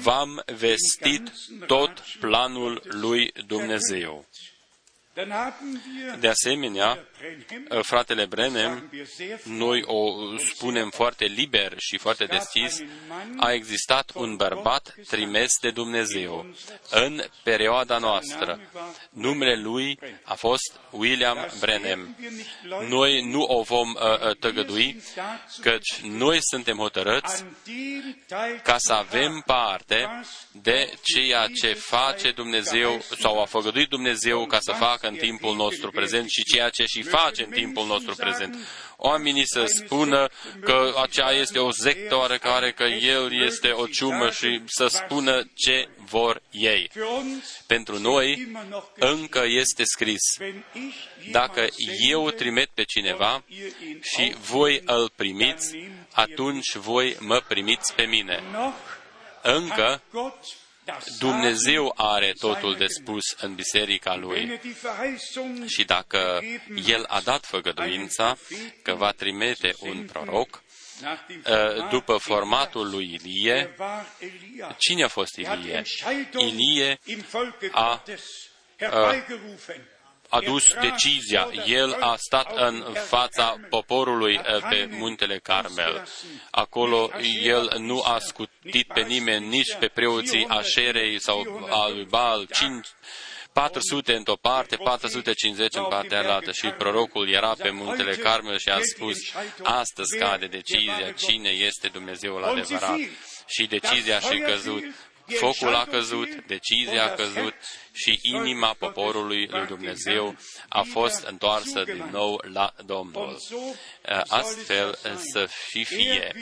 v-am 0.00 0.42
vestit 0.58 1.32
tot 1.66 2.02
planul 2.20 2.82
lui 2.84 3.32
Dumnezeu. 3.46 4.27
De 6.20 6.28
asemenea, 6.28 6.98
fratele 7.82 8.24
Brenem, 8.24 8.90
noi 9.44 9.82
o 9.84 10.36
spunem 10.36 10.90
foarte 10.90 11.24
liber 11.24 11.74
și 11.76 11.96
foarte 11.96 12.24
deschis, 12.24 12.82
a 13.36 13.52
existat 13.52 14.10
un 14.14 14.36
bărbat 14.36 14.94
trimis 15.06 15.48
de 15.60 15.70
Dumnezeu 15.70 16.46
în 16.90 17.22
perioada 17.42 17.98
noastră. 17.98 18.60
Numele 19.10 19.60
lui 19.60 19.98
a 20.22 20.34
fost 20.34 20.80
William 20.90 21.48
Brenem. 21.60 22.16
Noi 22.88 23.22
nu 23.30 23.40
o 23.40 23.62
vom 23.62 23.88
uh, 23.88 24.28
uh, 24.28 24.36
tăgădui, 24.36 25.02
căci 25.60 26.00
noi 26.02 26.38
suntem 26.40 26.76
hotărâți 26.76 27.44
ca 28.62 28.78
să 28.78 28.92
avem 28.92 29.42
parte 29.46 30.20
de 30.52 30.92
ceea 31.02 31.46
ce 31.60 31.72
face 31.72 32.30
Dumnezeu 32.30 33.00
sau 33.20 33.40
a 33.40 33.44
făgăduit 33.44 33.88
Dumnezeu 33.88 34.46
ca 34.46 34.58
să 34.60 34.72
facă 34.72 35.07
în 35.08 35.16
timpul 35.16 35.54
nostru 35.56 35.90
prezent 35.90 36.28
și 36.28 36.44
ceea 36.44 36.68
ce 36.68 36.84
și 36.84 37.02
face 37.02 37.44
în 37.44 37.50
timpul 37.50 37.86
nostru 37.86 38.14
prezent. 38.14 38.56
Oamenii 38.96 39.46
să 39.46 39.64
spună 39.66 40.28
că 40.60 40.94
acea 41.02 41.32
este 41.32 41.58
o 41.58 41.72
sectă 41.72 42.38
care 42.40 42.72
că 42.72 42.84
el 42.84 43.42
este 43.44 43.70
o 43.70 43.86
ciumă 43.86 44.30
și 44.30 44.62
să 44.66 44.86
spună 44.86 45.50
ce 45.54 45.88
vor 46.04 46.42
ei. 46.50 46.90
Pentru 47.66 47.98
noi 47.98 48.48
încă 48.98 49.42
este 49.46 49.82
scris. 49.84 50.22
Dacă 51.30 51.66
eu 52.08 52.30
trimit 52.30 52.68
pe 52.74 52.82
cineva 52.82 53.44
și 54.02 54.34
voi 54.40 54.82
îl 54.84 55.12
primiți, 55.16 55.76
atunci 56.12 56.74
voi 56.74 57.16
mă 57.20 57.42
primiți 57.48 57.94
pe 57.94 58.02
mine. 58.02 58.42
Încă 59.42 60.02
Dumnezeu 61.18 61.92
are 61.96 62.32
totul 62.32 62.76
de 62.76 62.86
spus 62.86 63.24
în 63.40 63.54
biserica 63.54 64.16
lui. 64.16 64.60
Și 65.66 65.84
dacă 65.84 66.40
El 66.86 67.04
a 67.04 67.20
dat 67.20 67.44
făgăduința 67.44 68.36
că 68.82 68.94
va 68.94 69.10
trimite 69.10 69.74
un 69.78 70.06
proroc, 70.12 70.62
ă, 71.46 71.86
după 71.90 72.16
formatul 72.16 72.90
lui 72.90 73.12
Ilie, 73.12 73.74
cine 74.78 75.04
a 75.04 75.08
fost 75.08 75.36
Ilie? 75.36 75.82
Ilie 76.38 76.98
a, 77.70 78.02
a 78.90 79.14
adus 80.28 80.72
decizia. 80.80 81.50
El 81.66 81.92
a 82.00 82.16
stat 82.16 82.56
în 82.56 82.84
fața 83.06 83.60
poporului 83.68 84.34
eh, 84.34 84.62
pe 84.70 84.88
muntele 84.90 85.38
Carmel. 85.38 86.08
Acolo 86.50 87.10
el 87.42 87.74
nu 87.78 88.02
a 88.02 88.18
scutit 88.18 88.86
pe 88.94 89.00
nimeni, 89.00 89.46
nici 89.46 89.74
pe 89.78 89.88
preoții 89.88 90.46
Așerei 90.46 91.20
sau 91.20 91.66
al 91.70 92.06
Baal, 92.08 92.46
5, 92.52 92.86
400 93.52 94.12
într-o 94.12 94.36
parte, 94.36 94.76
450 94.76 95.74
în 95.74 95.84
partea 95.84 96.32
altă 96.32 96.52
și 96.52 96.66
prorocul 96.66 97.28
era 97.28 97.54
pe 97.58 97.70
muntele 97.70 98.16
Carmel 98.16 98.58
și 98.58 98.68
a 98.68 98.78
spus, 98.82 99.16
astăzi 99.62 100.18
cade 100.18 100.46
decizia 100.46 101.12
cine 101.16 101.48
este 101.48 101.88
Dumnezeul 101.88 102.44
adevărat. 102.44 102.96
Și 103.46 103.66
decizia 103.66 104.20
și 104.20 104.38
căzut. 104.38 104.82
Focul 105.36 105.74
a 105.74 105.84
căzut, 105.84 106.46
decizia 106.46 107.04
a 107.04 107.14
căzut 107.14 107.54
și 107.92 108.20
inima 108.22 108.74
poporului 108.78 109.46
lui 109.50 109.66
Dumnezeu 109.66 110.36
a 110.68 110.82
fost 110.82 111.26
întoarsă 111.26 111.82
din 111.84 112.08
nou 112.12 112.42
la 112.52 112.74
Domnul. 112.86 113.38
Astfel 114.26 114.98
să 115.32 115.48
și 115.70 115.84
fie. 115.84 116.32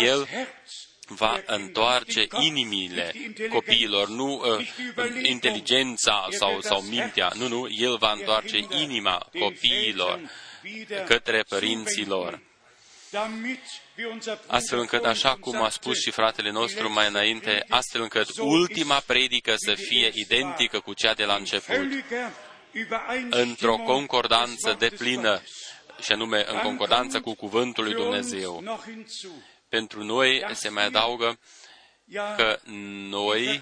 El 0.00 0.28
va 1.08 1.42
întoarce 1.46 2.26
inimile 2.40 3.14
copiilor, 3.50 4.08
nu 4.08 4.42
uh, 4.44 4.68
inteligența 5.22 6.26
sau, 6.30 6.60
sau 6.60 6.80
mintea, 6.80 7.32
nu, 7.34 7.48
nu, 7.48 7.68
El 7.70 7.96
va 7.96 8.12
întoarce 8.12 8.58
inima 8.82 9.28
copiilor 9.38 10.20
către 11.06 11.42
părinților 11.48 12.47
astfel 14.46 14.78
încât, 14.78 15.04
așa 15.04 15.36
cum 15.36 15.62
a 15.62 15.68
spus 15.68 16.00
și 16.00 16.10
fratele 16.10 16.50
nostru 16.50 16.92
mai 16.92 17.08
înainte, 17.08 17.64
astfel 17.68 18.02
încât 18.02 18.28
ultima 18.38 19.02
predică 19.06 19.54
să 19.56 19.74
fie 19.74 20.10
identică 20.14 20.80
cu 20.80 20.92
cea 20.92 21.14
de 21.14 21.24
la 21.24 21.34
început, 21.34 21.76
într-o 23.30 23.76
concordanță 23.76 24.76
de 24.78 24.88
plină, 24.88 25.42
și 26.02 26.12
anume 26.12 26.44
în 26.48 26.58
concordanță 26.58 27.20
cu 27.20 27.34
Cuvântul 27.34 27.84
lui 27.84 27.94
Dumnezeu. 27.94 28.80
Pentru 29.68 30.04
noi 30.04 30.44
se 30.52 30.68
mai 30.68 30.84
adaugă 30.84 31.38
că 32.36 32.58
noi 33.08 33.60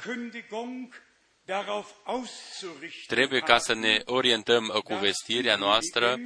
trebuie 3.07 3.41
ca 3.41 3.59
să 3.59 3.75
ne 3.75 4.03
orientăm 4.05 4.81
cu 4.85 4.95
vestirea 4.95 5.57
noastră 5.57 6.19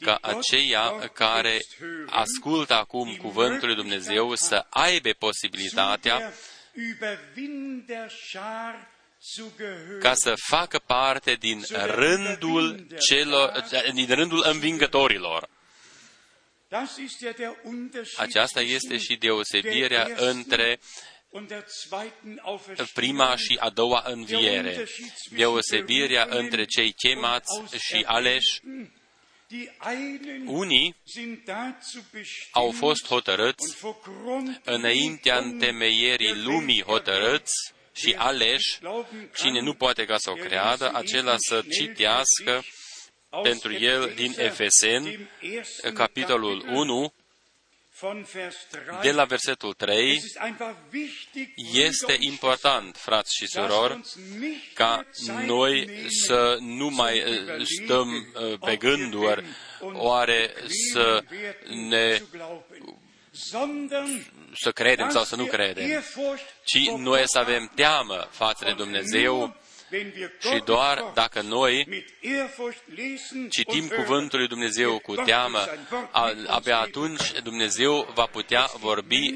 ca 0.00 0.18
aceia 0.20 1.10
care 1.12 1.58
ascultă 2.06 2.74
acum 2.74 3.16
cuvântul 3.16 3.66
lui 3.66 3.76
Dumnezeu 3.76 4.34
să 4.34 4.66
aibă 4.68 5.10
posibilitatea 5.18 6.32
ca 10.00 10.14
să 10.14 10.34
facă 10.48 10.78
parte 10.78 11.34
din 11.34 11.64
rândul, 11.70 12.86
celor, 13.08 13.64
din 13.94 14.14
rândul 14.14 14.42
învingătorilor. 14.46 15.48
Aceasta 18.16 18.60
este 18.60 18.98
și 18.98 19.16
deosebirea 19.16 20.08
între 20.16 20.78
prima 22.94 23.36
și 23.36 23.56
a 23.60 23.70
doua 23.70 24.02
înviere, 24.06 24.86
deosebirea 25.30 26.26
între 26.30 26.64
cei 26.64 26.92
chemați 26.92 27.76
și 27.78 28.02
aleși 28.06 28.60
unii 30.46 30.96
au 32.50 32.70
fost 32.70 33.06
hotărâți 33.06 33.76
înaintea 34.64 35.38
întemeierii 35.38 36.34
lumii 36.34 36.82
hotărâți 36.82 37.72
și 37.92 38.14
aleși, 38.18 38.78
cine 39.36 39.60
nu 39.60 39.74
poate 39.74 40.04
ca 40.04 40.16
să 40.16 40.30
o 40.30 40.34
creadă, 40.34 40.90
acela 40.94 41.34
să 41.38 41.64
citească 41.70 42.64
pentru 43.42 43.72
el 43.72 44.12
din 44.14 44.34
Efesen, 44.36 45.30
capitolul 45.94 46.64
1, 46.68 47.12
de 49.02 49.10
la 49.10 49.24
versetul 49.24 49.72
3, 49.72 50.22
este 51.72 52.16
important, 52.18 52.96
frați 52.96 53.34
și 53.36 53.46
surori, 53.46 54.00
ca 54.74 55.06
noi 55.46 55.90
să 56.26 56.56
nu 56.60 56.88
mai 56.88 57.22
uh, 57.22 57.66
stăm 57.82 58.08
uh, 58.08 58.58
pe 58.58 58.76
gânduri, 58.76 59.44
oare 59.80 60.54
să 60.92 61.24
ne 61.88 62.22
să 64.54 64.72
credem 64.72 65.10
sau 65.10 65.24
să 65.24 65.36
nu 65.36 65.44
credem, 65.44 66.04
ci 66.64 66.88
noi 66.90 67.22
să 67.24 67.38
avem 67.38 67.72
teamă 67.74 68.28
față 68.30 68.64
de 68.64 68.72
Dumnezeu 68.72 69.56
și 70.40 70.62
doar 70.64 71.10
dacă 71.14 71.40
noi 71.40 72.04
citim 73.50 73.88
Cuvântul 73.88 74.38
lui 74.38 74.48
Dumnezeu 74.48 74.98
cu 74.98 75.14
teamă, 75.14 75.66
abia 76.46 76.78
atunci 76.78 77.32
Dumnezeu 77.42 78.12
va 78.14 78.24
putea 78.24 78.70
vorbi 78.78 79.34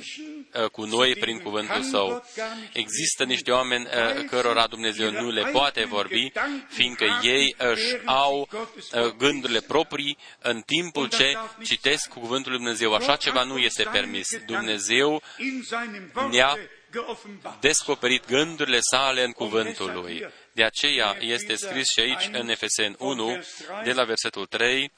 uh, 0.54 0.64
cu 0.64 0.84
noi 0.84 1.14
prin 1.14 1.38
cuvântul 1.38 1.82
Său. 1.82 2.24
Există 2.72 3.24
niște 3.24 3.50
oameni 3.50 3.84
uh, 3.84 4.24
cărora 4.24 4.66
Dumnezeu 4.66 5.10
nu 5.10 5.30
le 5.30 5.50
poate 5.52 5.84
vorbi, 5.84 6.32
fiindcă 6.68 7.04
ei 7.22 7.54
își 7.58 7.96
au 8.04 8.48
uh, 8.52 9.02
gândurile 9.16 9.60
proprii 9.60 10.18
în 10.38 10.60
timpul 10.60 11.08
ce 11.08 11.38
citesc 11.64 12.08
cuvântul 12.08 12.50
lui 12.50 12.60
Dumnezeu. 12.60 12.94
Așa 12.94 13.16
ceva 13.16 13.42
nu 13.42 13.58
este 13.58 13.82
permis. 13.92 14.28
Dumnezeu 14.46 15.22
ne-a 16.30 16.58
descoperit 17.60 18.26
gândurile 18.26 18.78
sale 18.80 19.24
în 19.24 19.32
cuvântul 19.32 19.92
lui. 19.94 20.26
De 20.52 20.64
aceea 20.64 21.16
este 21.20 21.54
scris 21.54 21.86
și 21.88 22.00
aici 22.00 22.28
în 22.32 22.48
Efesen 22.48 22.96
1, 22.98 23.44
de 23.84 23.92
la 23.92 24.04
versetul 24.04 24.46
3, 24.46 24.92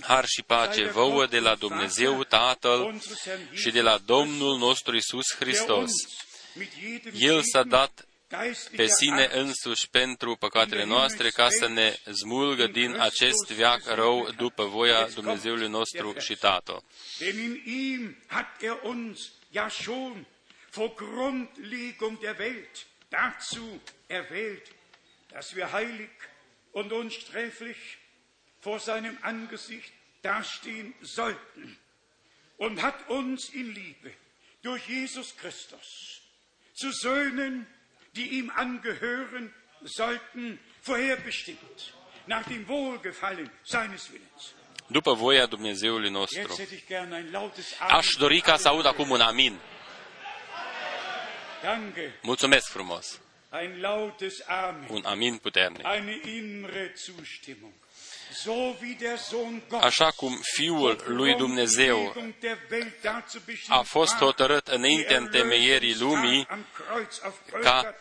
Har 0.00 0.24
și 0.26 0.42
pace 0.42 0.84
vouă 0.84 1.26
de 1.26 1.38
la 1.38 1.54
Dumnezeu 1.54 2.24
Tatăl 2.24 3.00
și 3.52 3.70
de 3.70 3.80
la 3.80 3.98
Domnul 3.98 4.58
nostru 4.58 4.96
Isus 4.96 5.34
Hristos. 5.38 5.90
El 7.12 7.42
s-a 7.42 7.62
dat 7.62 8.04
pe 8.76 8.86
sine 8.86 9.28
însuși 9.32 9.88
pentru 9.90 10.36
păcatele 10.36 10.84
noastre 10.84 11.30
ca 11.30 11.48
să 11.48 11.68
ne 11.68 11.96
smulgă 12.12 12.66
din 12.66 12.96
acest 12.98 13.50
veac 13.52 13.82
rău 13.86 14.30
după 14.36 14.64
voia 14.64 15.08
Dumnezeului 15.14 15.68
nostru 15.68 16.14
și 16.18 16.36
Tatăl. 16.36 16.82
vor 20.72 20.94
Grundlegung 20.94 22.18
der 22.18 22.36
Welt 22.38 22.89
dazu 23.10 23.80
erwählt, 24.08 24.70
dass 25.28 25.54
wir 25.54 25.72
heilig 25.72 26.10
und 26.72 26.92
unsträflich 26.92 27.76
vor 28.60 28.78
seinem 28.78 29.18
Angesicht 29.22 29.92
dastehen 30.22 30.94
sollten 31.00 31.78
und 32.56 32.82
hat 32.82 33.08
uns 33.08 33.48
in 33.50 33.74
Liebe 33.74 34.12
durch 34.62 34.88
Jesus 34.88 35.36
Christus 35.36 36.20
zu 36.74 36.90
Söhnen, 36.92 37.66
die 38.16 38.28
ihm 38.38 38.50
angehören 38.50 39.54
sollten, 39.82 40.58
vorherbestimmt, 40.82 41.94
nach 42.26 42.46
dem 42.46 42.68
Wohlgefallen 42.68 43.50
seines 43.64 44.10
Willens. 44.10 44.54
După 44.86 45.12
voia 45.14 45.46
Dumnezeului 45.46 46.10
nostru. 46.10 46.56
Aș 47.88 48.06
dori 48.18 48.40
ca 48.40 48.56
să 48.56 48.68
aud 48.68 48.86
acum 48.86 49.10
un 49.10 49.20
amin. 49.20 49.58
Mulțumesc 52.22 52.66
frumos. 52.68 53.20
Un 54.90 55.02
amin 55.04 55.36
puternic. 55.36 55.84
Așa 59.80 60.10
cum 60.10 60.40
Fiul 60.54 61.02
lui 61.06 61.34
Dumnezeu 61.34 62.14
a 63.68 63.80
fost 63.80 64.16
hotărât 64.16 64.68
înainte 64.68 65.14
întemeierii 65.14 65.96
lumii 65.98 66.46
ca 67.62 67.94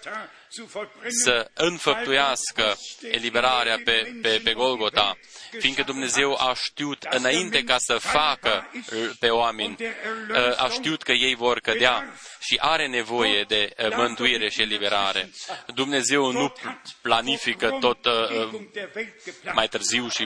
să 1.23 1.51
înfăptuiască 1.53 2.77
eliberarea 3.11 3.79
pe, 3.83 4.19
pe, 4.21 4.41
pe 4.43 4.53
Golgota, 4.53 5.17
fiindcă 5.59 5.83
Dumnezeu 5.83 6.33
a 6.33 6.53
știut 6.53 7.03
înainte 7.03 7.63
ca 7.63 7.75
să 7.77 7.97
facă 7.97 8.71
pe 9.19 9.29
oameni, 9.29 9.77
a 10.57 10.69
știut 10.69 11.03
că 11.03 11.11
ei 11.11 11.35
vor 11.35 11.59
cădea 11.59 12.13
și 12.39 12.57
are 12.61 12.87
nevoie 12.87 13.43
de 13.43 13.73
mântuire 13.95 14.49
și 14.49 14.61
eliberare. 14.61 15.29
Dumnezeu 15.73 16.31
nu 16.31 16.53
planifică 17.01 17.77
tot 17.79 17.99
mai 19.53 19.67
târziu 19.67 20.07
și 20.07 20.18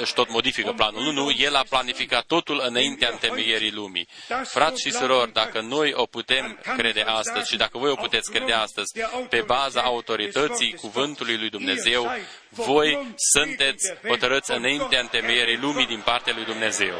își 0.00 0.14
tot 0.14 0.30
modifică 0.30 0.72
planul. 0.72 1.02
Nu, 1.02 1.10
nu, 1.10 1.30
El 1.30 1.54
a 1.54 1.64
planificat 1.68 2.24
totul 2.24 2.62
înaintea 2.66 3.08
întemeierii 3.10 3.72
lumii. 3.72 4.08
Frați 4.44 4.80
și 4.80 4.92
surori, 4.92 5.32
dacă 5.32 5.60
noi 5.60 5.92
o 5.94 6.06
putem 6.06 6.60
crede 6.76 7.00
astăzi 7.00 7.50
și 7.50 7.56
dacă 7.56 7.78
voi 7.78 7.90
o 7.90 7.94
puteți 7.94 8.30
crede 8.30 8.52
astăzi, 8.52 8.92
pe 9.28 9.42
baza 9.46 9.80
autorității 9.80 10.74
cuvântului 10.74 11.36
lui 11.36 11.50
Dumnezeu, 11.50 12.10
voi 12.48 13.14
sunteți 13.32 13.94
hotărâți 14.08 14.52
înaintea 14.52 15.00
întemeierii 15.00 15.56
lumii 15.56 15.86
din 15.86 16.00
partea 16.00 16.32
lui 16.36 16.44
Dumnezeu. 16.44 16.96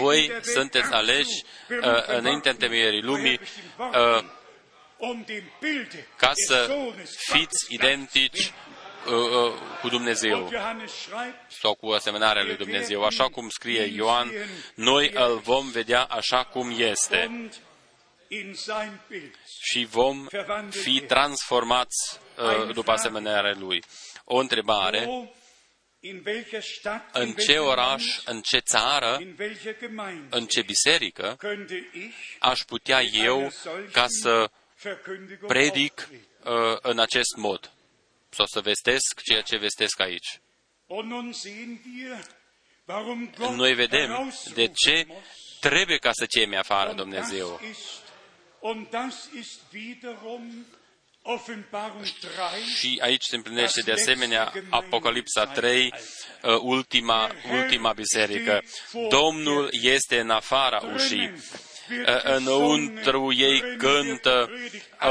Voi 0.00 0.32
sunteți 0.42 0.92
aleși 0.92 1.44
uh, 1.68 2.06
înaintea 2.06 2.50
întemeierii 2.50 3.02
lumii 3.02 3.40
uh, 3.78 4.24
ca 6.16 6.32
să 6.34 6.76
fiți 7.32 7.66
identici 7.68 8.38
uh, 8.38 8.48
uh, 8.48 8.63
cu 9.80 9.88
Dumnezeu 9.88 10.50
sau 11.48 11.74
cu 11.74 11.86
asemănarea 11.86 12.42
lui 12.42 12.56
Dumnezeu. 12.56 13.04
Așa 13.04 13.28
cum 13.28 13.48
scrie 13.48 13.82
Ioan, 13.82 14.32
noi 14.74 15.10
îl 15.14 15.38
vom 15.38 15.70
vedea 15.70 16.02
așa 16.02 16.44
cum 16.44 16.74
este. 16.78 17.50
Și 19.60 19.84
vom 19.84 20.26
fi 20.68 21.00
transformați 21.00 22.20
uh, 22.36 22.74
după 22.74 22.92
asemănarea 22.92 23.54
lui. 23.58 23.82
O 24.24 24.36
întrebare, 24.36 25.30
în 27.12 27.32
ce 27.32 27.58
oraș, 27.58 28.04
în 28.24 28.40
ce 28.40 28.58
țară, 28.58 29.20
în 30.30 30.46
ce 30.46 30.62
biserică 30.62 31.36
aș 32.38 32.60
putea 32.60 33.02
eu 33.02 33.52
ca 33.92 34.06
să 34.08 34.50
predic 35.46 36.08
uh, 36.44 36.76
în 36.80 36.98
acest 36.98 37.36
mod 37.36 37.73
sau 38.34 38.46
să 38.46 38.60
vestesc 38.60 39.20
ceea 39.22 39.40
ce 39.40 39.56
vestesc 39.56 40.00
aici. 40.00 40.40
Noi 43.56 43.74
vedem 43.74 44.32
de 44.54 44.66
ce 44.66 45.06
trebuie 45.60 45.96
ca 45.96 46.10
să 46.12 46.26
cemi 46.26 46.56
afară 46.56 46.92
Dumnezeu. 46.92 47.60
Și 52.76 52.98
aici 53.02 53.22
se 53.22 53.36
împlinește 53.36 53.80
de 53.80 53.92
asemenea 53.92 54.52
Apocalipsa 54.70 55.46
3, 55.46 55.92
uh, 56.42 56.58
ultima, 56.60 57.30
ultima 57.50 57.92
biserică. 57.92 58.62
Domnul 59.08 59.68
este 59.72 60.20
în 60.20 60.30
afara 60.30 60.80
ușii. 60.94 61.32
Uh, 61.90 62.22
înăuntru 62.22 63.32
ei 63.36 63.62
cântă 63.78 64.50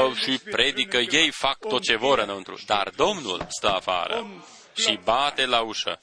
uh, 0.06 0.16
și 0.16 0.38
predică, 0.38 0.96
ei 0.96 1.30
fac 1.30 1.58
tot 1.58 1.82
ce 1.82 1.96
vor 1.96 2.18
înăuntru, 2.18 2.58
dar 2.66 2.90
Domnul 2.96 3.46
stă 3.48 3.68
afară 3.68 4.44
și 4.74 4.98
bate 5.04 5.46
la 5.46 5.60
ușă. 5.60 6.00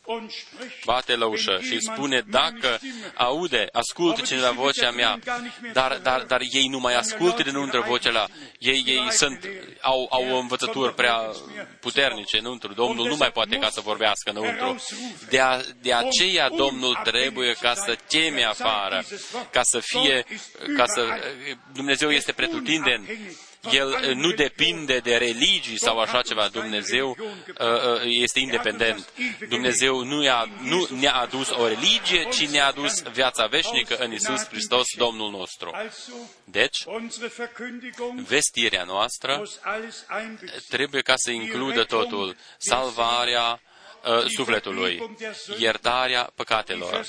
Bate 0.85 1.15
la 1.15 1.25
ușă 1.25 1.59
și 1.61 1.79
spune, 1.79 2.23
dacă 2.29 2.79
aude, 3.15 3.67
ascultă 3.71 4.21
cineva 4.21 4.51
vocea 4.51 4.91
mea, 4.91 5.19
dar, 5.73 5.99
dar, 6.03 6.21
dar 6.21 6.41
ei 6.51 6.67
nu 6.67 6.79
mai 6.79 6.95
ascultă 6.95 7.43
dinăuntru 7.43 7.81
vocea 7.81 8.11
la. 8.11 8.27
Ei, 8.59 8.83
ei 8.85 9.11
sunt, 9.11 9.47
au, 9.81 10.07
au 10.11 10.39
învățături 10.39 10.93
prea 10.93 11.31
puternice 11.79 12.37
înăuntru. 12.37 12.73
Domnul 12.73 13.07
nu 13.07 13.15
mai 13.15 13.31
poate 13.31 13.57
ca 13.57 13.69
să 13.69 13.81
vorbească 13.81 14.29
înăuntru. 14.29 14.83
De, 15.29 15.39
a, 15.39 15.61
de 15.81 15.93
aceea 15.93 16.49
Domnul 16.49 16.99
trebuie 17.03 17.53
ca 17.53 17.73
să 17.73 17.97
cheme 18.07 18.43
afară, 18.43 19.03
ca 19.51 19.61
să 19.63 19.79
fie, 19.79 20.25
ca 20.77 20.85
să, 20.85 21.07
Dumnezeu 21.73 22.09
este 22.11 22.31
pretutindeni 22.31 23.05
el 23.69 23.93
eh, 23.93 24.15
nu 24.15 24.31
depinde 24.31 24.99
de 24.99 25.17
religii 25.17 25.79
sau 25.79 25.99
așa 25.99 26.21
ceva. 26.21 26.47
Dumnezeu 26.47 27.17
eh, 27.57 27.67
eh, 27.67 28.21
este 28.21 28.39
independent. 28.39 29.09
Dumnezeu 29.49 30.03
nu, 30.03 30.29
a, 30.29 30.49
nu 30.61 30.87
ne-a 30.99 31.13
adus 31.13 31.49
o 31.49 31.67
religie, 31.67 32.27
ci 32.31 32.47
ne-a 32.47 32.67
adus 32.67 33.01
viața 33.01 33.45
veșnică 33.45 33.95
în 33.95 34.11
Isus 34.11 34.47
Hristos, 34.47 34.85
Domnul 34.97 35.31
nostru. 35.31 35.71
Deci, 36.43 36.83
vestirea 38.27 38.83
noastră 38.83 39.43
trebuie 40.69 41.01
ca 41.01 41.13
să 41.15 41.31
includă 41.31 41.83
totul. 41.83 42.35
Salvarea, 42.57 43.61
sufletului, 44.35 45.17
iertarea 45.57 46.31
păcatelor, 46.35 47.05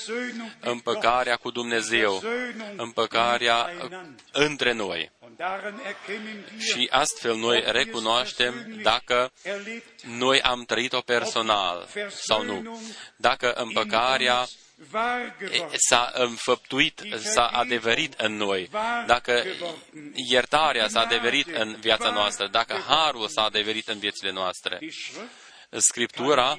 împăcarea 0.61 1.36
cu 1.36 1.51
Dumnezeu, 1.51 2.22
împăcarea 2.76 3.70
între 4.32 4.72
noi. 4.72 5.11
Și 6.59 6.88
astfel 6.90 7.36
noi 7.36 7.62
recunoaștem 7.66 8.78
dacă 8.82 9.32
noi 10.03 10.40
am 10.40 10.64
trăit-o 10.64 11.01
personal 11.01 11.88
sau 12.09 12.43
nu. 12.45 12.80
Dacă 13.16 13.53
împăcarea 13.53 14.47
s-a 15.88 16.11
înfăptuit, 16.14 17.03
s-a 17.16 17.47
adeverit 17.47 18.14
în 18.20 18.36
noi, 18.36 18.70
dacă 19.07 19.45
iertarea 20.30 20.88
s-a 20.88 21.01
adeverit 21.01 21.47
în 21.47 21.76
viața 21.80 22.11
noastră, 22.11 22.49
dacă 22.51 22.84
harul 22.86 23.28
s-a 23.28 23.43
adeverit 23.43 23.88
în 23.88 23.99
viețile 23.99 24.32
noastre. 24.32 24.78
Scriptura 25.77 26.59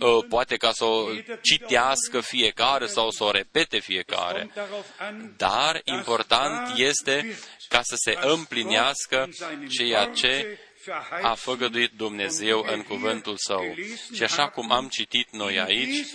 uh, 0.00 0.24
poate 0.28 0.56
ca 0.56 0.72
să 0.72 0.84
o 0.84 1.06
citească 1.42 2.20
fiecare 2.20 2.86
sau 2.86 3.10
să 3.10 3.24
o 3.24 3.30
repete 3.30 3.78
fiecare, 3.78 4.50
dar 5.36 5.80
important 5.84 6.78
este 6.78 7.36
ca 7.68 7.80
să 7.82 7.94
se 7.96 8.18
împlinească 8.20 9.28
ceea 9.68 10.04
ce 10.04 10.58
a 11.22 11.34
făgăduit 11.34 11.90
Dumnezeu 11.96 12.66
în 12.72 12.82
cuvântul 12.82 13.36
Său. 13.36 13.74
Și 14.14 14.22
așa 14.22 14.48
cum 14.48 14.72
am 14.72 14.88
citit 14.88 15.28
noi 15.30 15.60
aici, 15.60 16.06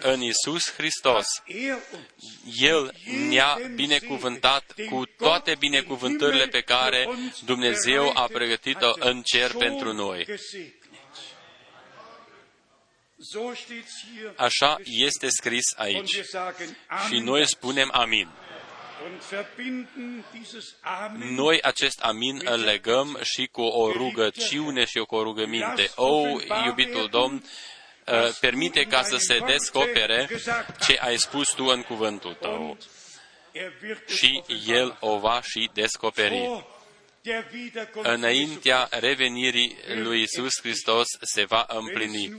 în 0.00 0.20
Isus 0.20 0.72
Hristos, 0.72 1.26
El 2.60 2.94
ne-a 3.28 3.58
binecuvântat 3.74 4.74
cu 4.90 5.06
toate 5.16 5.54
binecuvântările 5.58 6.46
pe 6.46 6.60
care 6.60 7.08
Dumnezeu 7.44 8.10
a 8.14 8.28
pregătit-o 8.32 8.92
în 8.98 9.22
cer 9.22 9.52
pentru 9.52 9.92
noi. 9.92 10.26
Așa 14.36 14.76
este 14.84 15.28
scris 15.28 15.72
aici. 15.76 16.20
Și 17.08 17.18
noi 17.18 17.46
spunem 17.46 17.90
amin. 17.92 18.28
Noi 21.14 21.62
acest 21.62 22.00
amin 22.00 22.40
îl 22.44 22.60
legăm 22.60 23.18
și 23.22 23.48
cu 23.52 23.62
o 23.62 23.92
rugăciune 23.92 24.84
și 24.84 24.98
cu 24.98 25.14
o 25.14 25.22
rugăminte. 25.22 25.90
O, 25.94 26.26
iubitul 26.66 27.08
Domn, 27.10 27.44
uh, 28.06 28.36
permite 28.40 28.82
ca 28.82 29.02
să 29.02 29.16
se 29.16 29.38
descopere 29.46 30.28
ce 30.86 30.98
ai 31.00 31.18
spus 31.18 31.50
tu 31.50 31.64
în 31.64 31.82
cuvântul 31.82 32.34
tău. 32.34 32.78
Și 34.06 34.42
El 34.66 34.96
o 35.00 35.18
va 35.18 35.40
și 35.42 35.70
descoperi. 35.72 36.64
Înaintea 38.02 38.88
revenirii 38.90 39.76
lui 39.94 40.22
Isus 40.22 40.60
Hristos 40.60 41.06
se 41.20 41.44
va 41.44 41.66
împlini 41.68 42.36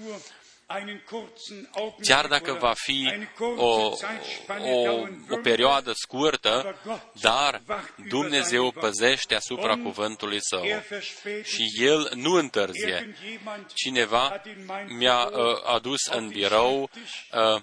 chiar 2.02 2.28
dacă 2.28 2.54
va 2.54 2.74
fi 2.76 3.28
o, 3.58 3.94
o, 4.60 5.08
o 5.30 5.38
perioadă 5.44 5.92
scurtă, 5.96 6.76
dar 7.22 7.62
Dumnezeu 8.10 8.72
păzește 8.72 9.36
asupra 9.36 9.76
cuvântului 9.76 10.38
Său. 10.42 10.64
și 11.44 11.84
El 11.84 12.12
nu 12.16 12.32
întârzie. 12.32 13.16
Cineva 13.74 14.42
mi-a 14.88 15.26
uh, 15.26 15.62
adus 15.66 16.06
în 16.06 16.28
birou 16.28 16.90
uh, 17.32 17.62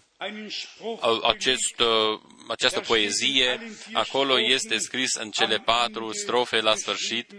acest, 1.22 1.80
uh, 1.80 2.20
această 2.48 2.80
poezie, 2.80 3.60
acolo 3.92 4.40
este 4.40 4.78
scris 4.78 5.14
în 5.14 5.30
cele 5.30 5.56
patru 5.56 6.12
strofe 6.12 6.60
la 6.60 6.74
sfârșit 6.74 7.32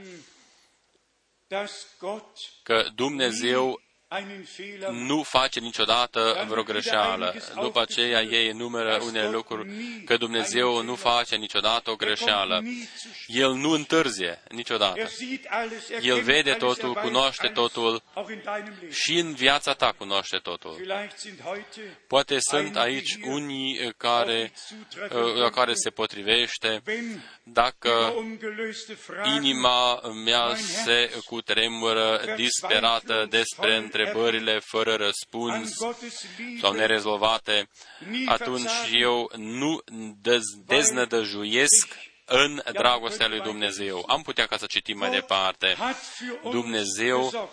că 2.64 2.88
Dumnezeu 2.96 3.81
nu 4.92 5.24
face 5.24 5.60
niciodată 5.60 6.46
vreo 6.48 6.64
greșeală. 6.64 7.36
După 7.62 7.82
aceea 7.82 8.22
ei 8.22 8.52
numeră 8.52 9.00
unele 9.02 9.30
lucruri 9.30 9.70
că 10.06 10.18
Dumnezeu 10.18 10.82
nu 10.82 10.96
face 10.96 11.36
niciodată 11.36 11.92
o 11.92 11.96
greșeală. 11.96 12.64
El 13.28 13.54
nu 13.54 13.70
întârzie 13.70 14.44
niciodată. 14.50 15.10
El 16.02 16.22
vede 16.22 16.54
totul, 16.54 16.94
cunoaște 16.94 17.48
totul. 17.48 18.04
și 18.92 19.18
în 19.18 19.34
viața 19.34 19.74
ta 19.74 19.94
cunoaște 19.98 20.38
totul. 20.38 20.76
Poate 22.08 22.38
sunt 22.40 22.78
aici 22.78 23.18
unii 23.24 23.94
care, 23.98 24.52
la 25.36 25.50
care 25.50 25.74
se 25.74 25.90
potrivește. 25.90 26.82
Dacă 27.44 28.14
inima 29.36 30.02
mea 30.26 30.56
se 30.56 31.12
cutremură 31.26 32.22
disperată 32.36 33.28
despre 33.30 33.76
întrebările 34.02 34.60
fără 34.60 34.96
răspuns 34.96 35.70
sau 36.62 36.74
nerezolvate, 36.74 37.70
atunci 38.26 38.72
eu 38.92 39.32
nu 39.36 39.82
deznădăjuiesc 40.66 41.88
în 42.26 42.62
dragostea 42.72 43.28
lui 43.28 43.40
Dumnezeu. 43.40 44.04
Am 44.08 44.22
putea 44.22 44.46
ca 44.46 44.58
să 44.58 44.66
citim 44.66 44.98
mai 44.98 45.10
departe. 45.10 45.76
Dumnezeu, 46.44 47.50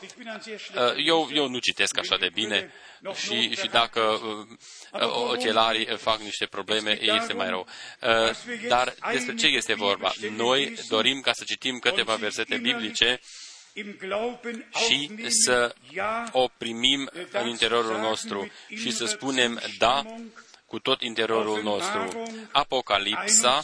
uh, 0.74 0.92
eu, 0.96 1.28
eu 1.32 1.48
nu 1.48 1.58
citesc 1.58 1.98
așa 1.98 2.16
de 2.16 2.30
bine 2.34 2.72
și, 3.14 3.56
și 3.56 3.66
dacă 3.66 4.00
uh, 4.00 5.00
ochelarii 5.30 5.86
fac 5.96 6.18
niște 6.18 6.46
probleme, 6.46 6.98
este 7.00 7.32
mai 7.32 7.48
rău. 7.48 7.66
Uh, 8.02 8.30
dar 8.68 8.94
despre 9.12 9.34
ce 9.34 9.46
este 9.46 9.74
vorba? 9.74 10.12
Noi 10.36 10.74
dorim 10.88 11.20
ca 11.20 11.32
să 11.32 11.44
citim 11.46 11.78
câteva 11.78 12.14
versete 12.14 12.56
biblice 12.56 13.20
și 14.86 15.10
să 15.28 15.74
o 16.32 16.48
primim 16.58 17.10
în 17.32 17.48
interiorul 17.48 17.98
nostru 17.98 18.50
și 18.68 18.92
să 18.92 19.04
spunem 19.04 19.60
da 19.78 20.04
cu 20.68 20.78
tot 20.78 21.02
interiorul 21.02 21.62
nostru. 21.62 22.22
Apocalipsa 22.52 23.62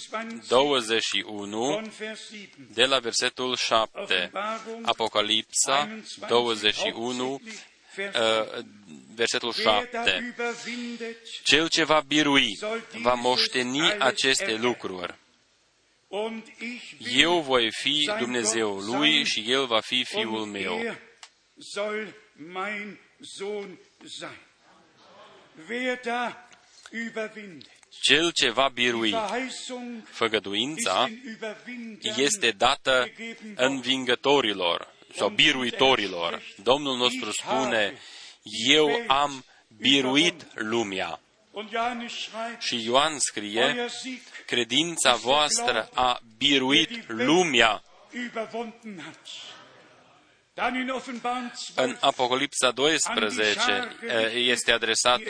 21, 0.48 1.90
de 2.74 2.84
la 2.84 2.98
versetul 2.98 3.56
7. 3.56 4.30
Apocalipsa 4.82 5.98
21, 6.28 7.32
uh, 7.32 8.64
versetul 9.14 9.52
7. 9.52 10.34
Cel 11.42 11.68
ce 11.68 11.84
va 11.84 12.02
birui 12.06 12.58
va 13.00 13.14
moșteni 13.14 13.92
aceste 13.98 14.54
lucruri. 14.54 15.14
Eu 16.98 17.40
voi 17.40 17.68
fi 17.70 18.10
Dumnezeul 18.18 18.84
lui 18.84 19.24
și 19.24 19.44
el 19.50 19.66
va 19.66 19.80
fi 19.80 20.04
fiul 20.04 20.46
meu. 20.46 20.96
Wer 25.68 26.00
da 26.02 26.48
cel 28.00 28.30
ce 28.32 28.50
va 28.50 28.68
birui 28.68 29.14
făgăduința 30.04 31.08
este 32.16 32.50
dată 32.50 33.10
învingătorilor 33.54 34.94
sau 35.14 35.28
biruitorilor. 35.28 36.42
Domnul 36.62 36.96
nostru 36.96 37.30
spune, 37.30 37.98
eu 38.68 38.90
am 39.06 39.44
biruit 39.76 40.46
lumea. 40.54 41.20
Și 42.58 42.84
Ioan 42.84 43.18
scrie, 43.18 43.88
credința 44.46 45.14
voastră 45.14 45.88
a 45.94 46.20
biruit 46.38 47.08
lumea. 47.08 47.82
În 51.74 51.96
Apocalipsa 52.00 52.70
12 52.70 53.96
eh, 54.06 54.32
este 54.34 54.72
adresat, 54.72 55.20
eh, 55.20 55.26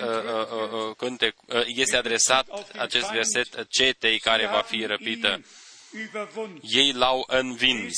eh, 1.49 1.65
este 1.67 1.97
adresat 1.97 2.47
acest 2.79 3.11
verset 3.11 3.67
cetei 3.69 4.19
care 4.19 4.47
va 4.47 4.61
fi 4.61 4.85
răpită. 4.85 5.41
Ei 6.63 6.93
l-au 6.93 7.25
învins. 7.27 7.95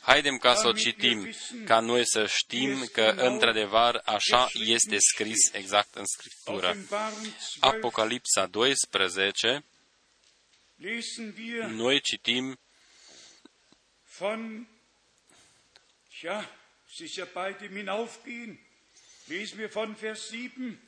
Haidem 0.00 0.36
ca 0.36 0.54
să 0.54 0.66
o 0.66 0.72
citim, 0.72 1.34
ca 1.64 1.80
noi 1.80 2.06
să 2.06 2.26
știm 2.26 2.84
că, 2.92 3.02
într-adevăr, 3.02 4.00
așa 4.04 4.48
este 4.52 4.96
scris 4.98 5.52
exact 5.52 5.94
în 5.94 6.04
Scriptură. 6.06 6.76
Apocalipsa 7.60 8.46
12, 8.46 9.64
noi 11.68 12.00
citim 12.00 12.58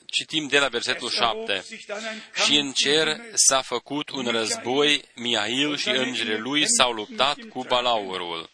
Citim 0.07 0.47
de 0.49 0.59
la 0.59 0.68
versetul 0.68 1.11
7. 1.11 1.64
Și 2.45 2.57
în 2.57 2.72
cer 2.72 3.20
s-a 3.35 3.62
făcut 3.62 4.11
un 4.11 4.26
război, 4.26 5.03
Miail 5.14 5.76
și 5.76 5.89
îngerii 5.89 6.39
lui 6.39 6.64
s-au 6.66 6.93
luptat 6.93 7.37
cu 7.49 7.64
balaurul. 7.68 8.51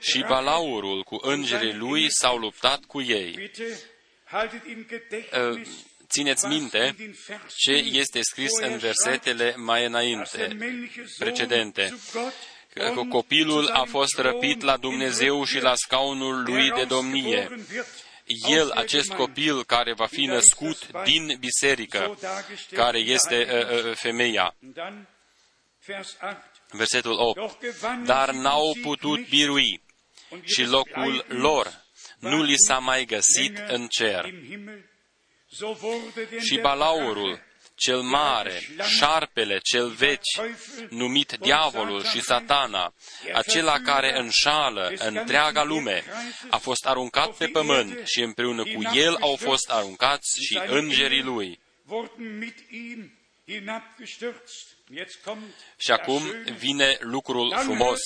Și 0.00 0.24
balaurul 0.28 1.02
cu 1.02 1.18
îngerii 1.20 1.74
lui 1.74 2.06
s-au 2.10 2.36
luptat 2.36 2.84
cu 2.84 3.02
ei. 3.02 3.50
Ă, 5.32 5.60
țineți 6.08 6.46
minte 6.46 6.96
ce 7.56 7.72
este 7.72 8.22
scris 8.22 8.58
în 8.60 8.78
versetele 8.78 9.54
mai 9.56 9.84
înainte, 9.84 10.56
precedente 11.18 11.98
că 12.72 13.02
copilul 13.08 13.66
a 13.66 13.84
fost 13.84 14.18
răpit 14.18 14.62
la 14.62 14.76
Dumnezeu 14.76 15.44
și 15.44 15.60
la 15.60 15.74
scaunul 15.74 16.42
lui 16.42 16.70
de 16.70 16.84
domnie. 16.84 17.48
El, 18.48 18.70
acest 18.70 19.12
copil 19.12 19.64
care 19.64 19.92
va 19.92 20.06
fi 20.06 20.24
născut 20.24 21.02
din 21.04 21.36
biserică, 21.38 22.18
care 22.70 22.98
este 22.98 23.46
uh, 23.50 23.84
uh, 23.84 23.94
femeia. 23.94 24.56
Versetul 26.70 27.16
8. 27.18 27.64
Dar 28.04 28.30
n-au 28.30 28.76
putut 28.82 29.28
birui 29.28 29.82
și 30.44 30.64
locul 30.64 31.24
lor 31.28 31.84
nu 32.18 32.42
li 32.42 32.54
s-a 32.56 32.78
mai 32.78 33.04
găsit 33.04 33.58
în 33.68 33.86
cer. 33.86 34.34
Și 36.40 36.58
balaurul 36.58 37.40
cel 37.76 38.00
mare, 38.00 38.62
șarpele 38.98 39.58
cel 39.62 39.88
veci, 39.88 40.40
numit 40.88 41.32
diavolul 41.40 42.04
și 42.04 42.20
satana, 42.20 42.94
acela 43.34 43.80
care 43.80 44.18
înșală 44.18 44.92
întreaga 44.98 45.62
lume, 45.62 46.04
a 46.50 46.56
fost 46.56 46.86
aruncat 46.86 47.36
pe 47.36 47.46
pământ 47.46 48.02
și 48.04 48.20
împreună 48.20 48.62
cu 48.62 48.82
el 48.94 49.16
au 49.20 49.36
fost 49.36 49.70
aruncați 49.70 50.44
și 50.44 50.60
îngerii 50.66 51.22
lui. 51.22 51.58
Și 55.76 55.90
acum 55.90 56.22
vine 56.58 56.96
lucrul 57.00 57.54
frumos. 57.62 57.98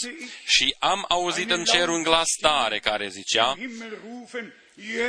Și 0.47 0.77
am 0.79 1.05
auzit 1.09 1.51
în 1.51 1.65
cer 1.65 1.89
un 1.89 2.03
glas 2.03 2.29
tare 2.41 2.79
care 2.79 3.09
zicea, 3.09 3.57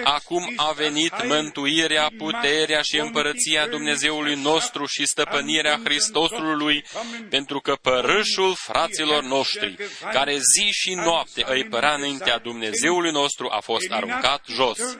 Acum 0.03 0.53
a 0.55 0.71
venit 0.71 1.23
mântuirea, 1.23 2.11
puterea 2.17 2.81
și 2.81 2.97
împărăția 2.97 3.67
Dumnezeului 3.67 4.35
nostru 4.35 4.85
și 4.85 5.05
stăpânirea 5.05 5.79
Hristosului, 5.83 6.83
pentru 7.29 7.59
că 7.59 7.75
părâșul 7.75 8.55
fraților 8.55 9.23
noștri, 9.23 9.77
care 10.11 10.37
zi 10.37 10.69
și 10.71 10.93
noapte 10.93 11.43
îi 11.47 11.67
părea 11.67 11.93
înaintea 11.93 12.37
Dumnezeului 12.37 13.11
nostru, 13.11 13.47
a 13.49 13.59
fost 13.59 13.91
aruncat 13.91 14.45
jos. 14.47 14.97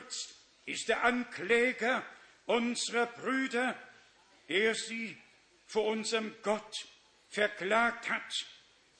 vor 5.72 5.95
unserem 5.95 6.36
Gott 6.41 6.86
verklagt 7.30 8.05
hat, 8.05 8.45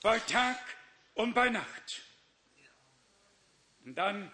bei 0.02 0.20
Tag 0.20 0.56
und 1.14 1.34
bei 1.34 1.50
Nacht. 1.50 2.02
Und 3.86 3.98
dann 3.98 4.32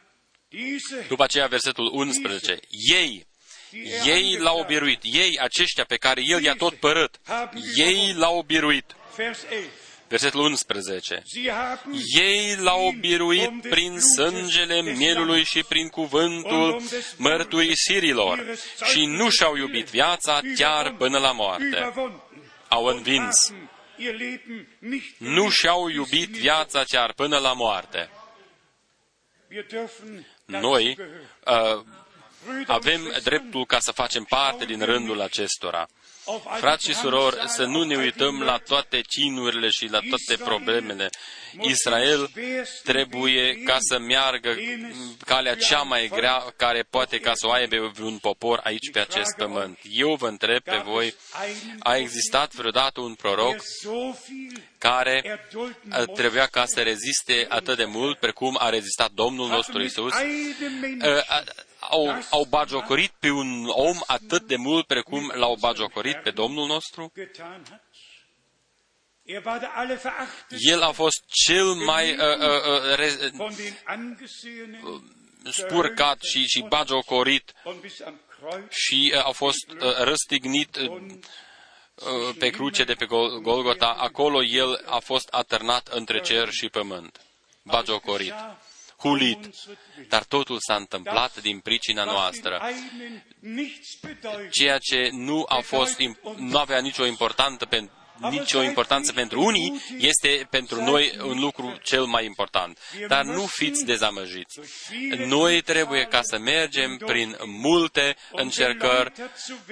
după 1.07 1.23
aceea, 1.23 1.47
versetul 1.47 1.89
11. 1.93 2.59
Ei, 2.95 3.27
ei 4.05 4.37
l-au 4.37 4.63
biruit. 4.67 4.99
Ei, 5.03 5.39
aceștia 5.39 5.83
pe 5.83 5.95
care 5.95 6.21
El 6.25 6.43
i-a 6.43 6.53
tot 6.53 6.73
părât, 6.73 7.19
ei 7.75 8.13
l-au 8.13 8.41
biruit. 8.41 8.95
Versetul 10.07 10.39
11. 10.39 11.23
Ei 12.15 12.55
l-au 12.55 12.91
biruit 12.99 13.61
prin 13.69 13.99
sângele 13.99 14.81
mielului 14.81 15.43
și 15.43 15.63
prin 15.63 15.87
cuvântul 15.87 16.81
mărturisirilor 17.17 18.57
și 18.91 19.05
nu 19.05 19.29
și-au 19.29 19.55
iubit 19.55 19.87
viața 19.87 20.41
chiar 20.55 20.95
până 20.95 21.17
la 21.17 21.31
moarte. 21.31 21.93
Au 22.67 22.85
învins. 22.85 23.53
Nu 25.17 25.49
și-au 25.49 25.89
iubit 25.89 26.29
viața 26.29 26.83
chiar 26.83 27.13
până 27.13 27.37
la 27.37 27.53
moarte 27.53 28.09
noi 30.47 30.97
uh, 31.45 31.83
avem 32.67 33.01
dreptul 33.23 33.65
ca 33.65 33.79
să 33.79 33.91
facem 33.91 34.23
parte 34.23 34.65
din 34.65 34.81
rândul 34.85 35.21
acestora. 35.21 35.87
Frați 36.57 36.85
și 36.85 36.95
surori, 36.95 37.37
să 37.45 37.63
nu 37.63 37.83
ne 37.83 37.95
uităm 37.95 38.41
la 38.41 38.57
toate 38.57 39.01
cinurile 39.01 39.69
și 39.69 39.85
la 39.85 39.99
toate 39.99 40.43
problemele. 40.43 41.09
Israel 41.61 42.31
trebuie 42.83 43.61
ca 43.65 43.77
să 43.79 43.99
meargă 43.99 44.55
calea 45.25 45.55
cea 45.55 45.81
mai 45.81 46.07
grea 46.07 46.53
care 46.55 46.83
poate 46.89 47.19
ca 47.19 47.31
să 47.33 47.47
o 47.47 47.51
aibă 47.51 47.91
un 48.01 48.17
popor 48.17 48.59
aici 48.63 48.91
pe 48.91 48.99
acest 48.99 49.35
pământ. 49.37 49.79
Eu 49.91 50.15
vă 50.15 50.27
întreb 50.27 50.59
pe 50.59 50.81
voi, 50.85 51.15
a 51.79 51.95
existat 51.95 52.53
vreodată 52.53 53.01
un 53.01 53.13
proroc 53.13 53.55
care 54.77 55.47
trebuia 56.13 56.45
ca 56.45 56.65
să 56.65 56.81
reziste 56.81 57.45
atât 57.49 57.77
de 57.77 57.85
mult 57.85 58.19
precum 58.19 58.55
a 58.59 58.69
rezistat 58.69 59.11
Domnul 59.11 59.47
nostru 59.47 59.83
Isus? 59.83 60.13
Au, 61.79 62.23
au 62.29 62.43
bagiocorit 62.49 63.11
pe 63.19 63.29
un 63.29 63.65
om 63.67 63.97
atât 64.07 64.41
de 64.41 64.55
mult 64.55 64.87
precum 64.87 65.31
l-au 65.35 65.55
bagiocorit 65.55 66.21
pe 66.21 66.31
Domnul 66.31 66.67
nostru? 66.67 67.11
El 70.49 70.81
a 70.81 70.91
fost 70.91 71.23
cel 71.27 71.65
mai 71.65 72.11
uh, 72.11 72.19
uh, 72.19 72.45
uh, 72.45 72.95
re, 72.95 73.11
uh, 73.39 75.01
spurcat 75.51 76.21
și, 76.21 76.45
și 76.45 76.65
bagiocorit 76.67 77.53
și 78.69 79.13
uh, 79.15 79.25
a 79.25 79.31
fost 79.31 79.71
uh, 79.71 79.97
răstignit 79.97 80.75
uh, 80.75 80.89
uh, 80.89 82.35
pe 82.39 82.49
cruce 82.49 82.83
de 82.83 82.93
pe 82.93 83.05
Golgota. 83.41 83.87
Acolo 83.87 84.43
el 84.43 84.83
a 84.85 84.99
fost 84.99 85.27
atârnat 85.31 85.87
între 85.87 86.21
cer 86.21 86.49
și 86.49 86.69
pământ, 86.69 87.21
bagiocorit 87.63 88.33
hulit, 88.97 89.49
dar 90.09 90.23
totul 90.23 90.57
s-a 90.59 90.75
întâmplat 90.75 91.41
din 91.41 91.59
pricina 91.59 92.03
noastră. 92.03 92.61
Ceea 94.51 94.77
ce 94.77 95.09
nu 95.11 95.45
a 95.47 95.59
fost, 95.59 95.97
nu 96.37 96.57
avea 96.57 96.79
nicio 96.79 97.05
importanță 97.05 97.65
pentru 97.65 97.95
nicio 98.29 98.63
importanță 98.63 99.11
pentru 99.11 99.43
unii, 99.43 99.81
este 99.97 100.47
pentru 100.49 100.83
noi 100.83 101.17
un 101.23 101.39
lucru 101.39 101.77
cel 101.83 102.03
mai 102.05 102.25
important. 102.25 102.79
Dar 103.07 103.23
nu 103.23 103.45
fiți 103.45 103.85
dezamăgiți. 103.85 104.59
Noi 105.17 105.61
trebuie 105.61 106.03
ca 106.03 106.21
să 106.21 106.37
mergem 106.37 106.97
prin 106.97 107.37
multe 107.45 108.15
încercări, 108.31 109.11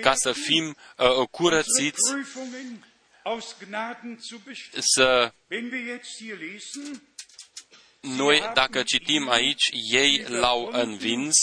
ca 0.01 0.13
să 0.13 0.31
fim 0.31 0.75
uh, 0.97 1.27
curățiți, 1.31 2.13
să 4.79 5.31
noi, 8.05 8.51
dacă 8.53 8.83
citim 8.83 9.29
aici, 9.29 9.69
ei 9.91 10.25
l-au 10.27 10.69
învins 10.71 11.35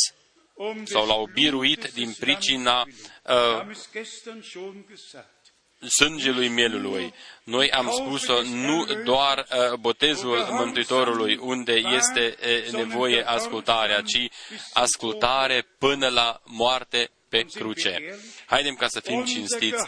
sau 0.84 1.06
l-au 1.06 1.28
biruit 1.32 1.90
din 1.94 2.14
pricina 2.18 2.86
uh, 3.22 3.76
sângelui 5.88 6.48
mielului. 6.48 7.14
Noi 7.44 7.70
am 7.70 7.90
spus-o 7.90 8.42
nu 8.42 8.84
doar 9.04 9.38
uh, 9.38 9.78
botezul 9.78 10.46
Mântuitorului, 10.50 11.36
unde 11.36 11.72
este 11.72 12.36
uh, 12.40 12.72
nevoie 12.72 13.22
ascultarea, 13.26 14.00
ci 14.00 14.30
ascultare 14.72 15.66
până 15.78 16.08
la 16.08 16.40
moarte 16.44 17.10
pe 17.32 17.44
cruce. 17.44 18.18
Haidem 18.46 18.74
ca 18.74 18.88
să 18.88 19.00
fim 19.00 19.24
cinstiți. 19.24 19.82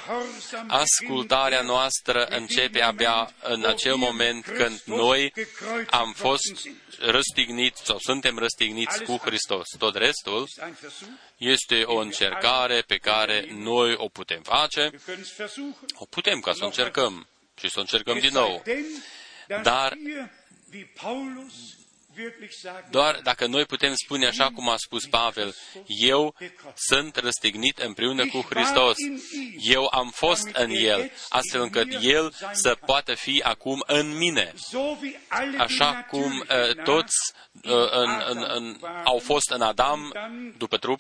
Ascultarea 0.67 1.63
noastră 1.63 2.25
începe 2.25 2.81
abia 2.81 3.35
în 3.43 3.65
acel 3.65 3.95
moment 3.95 4.45
când 4.45 4.83
noi 4.85 5.33
am 5.91 6.13
fost 6.13 6.69
răstigniți 6.99 7.85
sau 7.85 7.99
suntem 7.99 8.39
răstigniți 8.39 9.03
cu 9.03 9.17
Hristos. 9.17 9.65
Tot 9.79 9.95
restul 9.95 10.49
este 11.37 11.83
o 11.83 11.97
încercare 11.97 12.81
pe 12.87 12.97
care 12.97 13.47
noi 13.51 13.95
o 13.97 14.09
putem 14.09 14.43
face, 14.43 14.91
o 15.95 16.05
putem 16.05 16.41
ca 16.41 16.53
să 16.53 16.63
o 16.63 16.67
încercăm 16.67 17.29
și 17.59 17.69
să 17.69 17.75
o 17.77 17.81
încercăm 17.81 18.19
din 18.19 18.33
nou. 18.33 18.63
Dar 19.63 19.97
doar 22.91 23.21
dacă 23.23 23.47
noi 23.47 23.65
putem 23.65 23.95
spune 23.95 24.27
așa 24.27 24.51
cum 24.51 24.69
a 24.69 24.77
spus 24.77 25.07
Pavel, 25.07 25.55
eu 25.87 26.35
sunt 26.75 27.17
răstignit 27.17 27.79
împreună 27.79 28.27
cu 28.27 28.47
Hristos. 28.51 28.97
Eu 29.61 29.89
am 29.93 30.11
fost 30.11 30.49
în 30.53 30.71
El, 30.71 31.11
astfel 31.29 31.61
încât 31.61 31.97
El 32.01 32.33
să 32.53 32.77
poată 32.87 33.15
fi 33.15 33.43
acum 33.45 33.83
în 33.87 34.17
mine. 34.17 34.53
Așa 35.59 36.07
cum 36.11 36.39
uh, 36.39 36.85
toți 36.85 37.17
uh, 37.53 37.91
în, 37.91 38.23
în, 38.29 38.45
în, 38.49 38.77
au 39.05 39.19
fost 39.19 39.51
în 39.51 39.63
Adam 39.63 40.13
după 40.59 40.77
trup 40.77 40.99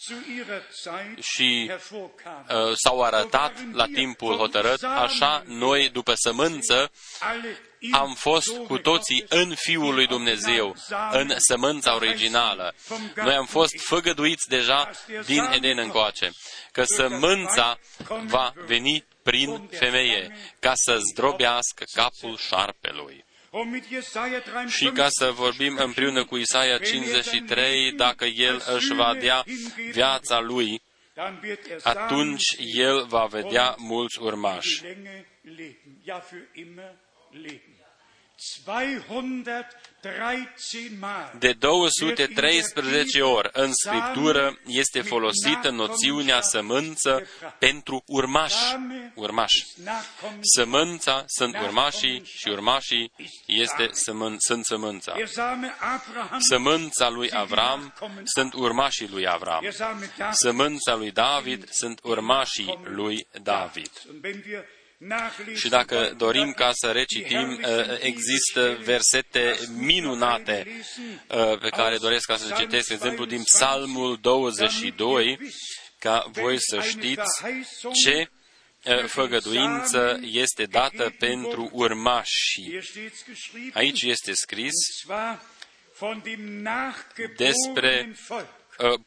și 1.20 1.70
uh, 1.70 2.72
s-au 2.74 3.02
arătat 3.02 3.52
la 3.72 3.84
timpul 3.84 4.36
hotărât, 4.36 4.82
așa 4.82 5.42
noi 5.46 5.88
după 5.88 6.12
sămânță 6.14 6.90
am 7.90 8.14
fost 8.14 8.56
cu 8.66 8.78
toții 8.78 9.24
în 9.28 9.54
Fiul 9.54 9.94
lui 9.94 10.06
Dumnezeu, 10.06 10.76
în 11.10 11.34
sămânța 11.36 11.94
originală. 11.94 12.74
Noi 13.14 13.34
am 13.34 13.46
fost 13.46 13.74
făgăduiți 13.80 14.48
deja 14.48 14.90
din 15.26 15.42
Eden 15.52 15.78
încoace, 15.78 16.30
că 16.72 16.84
sămânța 16.84 17.78
va 18.26 18.52
veni 18.66 19.04
prin 19.22 19.68
femeie, 19.70 20.36
ca 20.58 20.72
să 20.74 20.98
zdrobească 21.12 21.84
capul 21.94 22.36
șarpelui. 22.36 23.24
Și 24.68 24.90
ca 24.90 25.06
să 25.08 25.30
vorbim 25.30 25.76
împreună 25.76 26.24
cu 26.24 26.36
Isaia 26.36 26.78
53, 26.78 27.92
dacă 27.92 28.24
el 28.24 28.62
își 28.74 28.94
va 28.94 29.14
dea 29.20 29.44
viața 29.90 30.40
lui, 30.40 30.82
atunci 31.82 32.44
el 32.74 33.06
va 33.06 33.24
vedea 33.24 33.74
mulți 33.78 34.20
urmași 34.20 34.82
De 41.38 41.52
213 41.52 43.20
ori 43.22 43.50
în 43.52 43.70
Scriptură 43.72 44.58
este 44.66 45.00
folosită 45.00 45.70
noțiunea 45.70 46.40
sămânță 46.40 47.26
pentru 47.58 48.02
urmași. 48.06 48.56
urmași. 49.14 49.66
Sămânța 50.40 51.24
sunt 51.26 51.58
urmașii 51.58 52.22
și 52.24 52.48
urmașii 52.48 53.12
este 53.46 53.88
sămân, 53.92 54.36
sunt 54.38 54.64
sămânța. 54.64 55.14
Sămânța 56.38 57.08
lui 57.08 57.30
Avram 57.32 57.94
sunt 58.24 58.52
urmașii 58.54 59.08
lui 59.08 59.26
Avram. 59.26 59.70
Sămânța 60.30 60.94
lui 60.94 61.10
David 61.10 61.68
sunt 61.70 62.00
urmașii 62.02 62.78
lui 62.82 63.26
David. 63.42 63.90
Și 65.54 65.68
dacă 65.68 66.14
dorim 66.16 66.52
ca 66.52 66.70
să 66.72 66.90
recitim, 66.90 67.60
uh, 67.62 67.98
există 68.00 68.78
versete 68.84 69.58
minunate 69.76 70.66
uh, 71.28 71.58
pe 71.58 71.68
care 71.68 71.96
doresc 71.96 72.26
ca 72.26 72.36
să 72.36 72.46
le 72.48 72.54
citesc, 72.58 72.88
de 72.88 72.94
exemplu, 72.94 73.24
din 73.24 73.42
Psalmul 73.42 74.18
22, 74.20 75.38
ca 75.98 76.30
voi 76.32 76.56
să 76.60 76.80
știți 76.80 77.42
ce 78.04 78.30
uh, 78.84 79.04
făgăduință 79.04 80.18
este 80.22 80.64
dată 80.64 81.14
pentru 81.18 81.70
urmașii. 81.72 82.80
Aici 83.72 84.02
este 84.02 84.32
scris 84.32 84.74
despre 87.36 88.14
Uh, 88.30 88.42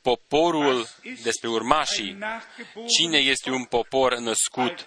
poporul, 0.02 0.88
despre 1.24 1.50
urmașii, 1.50 2.18
cine 2.98 3.18
este 3.18 3.50
un 3.50 3.64
popor 3.64 4.18
născut 4.18 4.86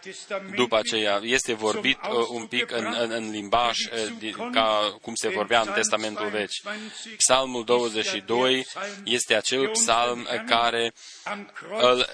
după 0.55 0.77
aceea. 0.77 1.20
Este 1.23 1.55
vorbit 1.55 1.98
uh, 2.11 2.27
un 2.28 2.47
pic 2.47 2.70
în, 2.70 2.94
în, 2.98 3.11
în 3.11 3.31
limbaj 3.31 3.78
uh, 3.78 4.51
ca 4.52 4.98
cum 5.02 5.15
se 5.15 5.28
vorbea 5.28 5.61
în 5.61 5.73
Testamentul 5.73 6.28
Vechi. 6.28 6.51
Psalmul 7.16 7.65
22 7.65 8.66
este 9.05 9.35
acel 9.35 9.69
psalm 9.69 10.27
care 10.47 10.93
îl 11.81 12.07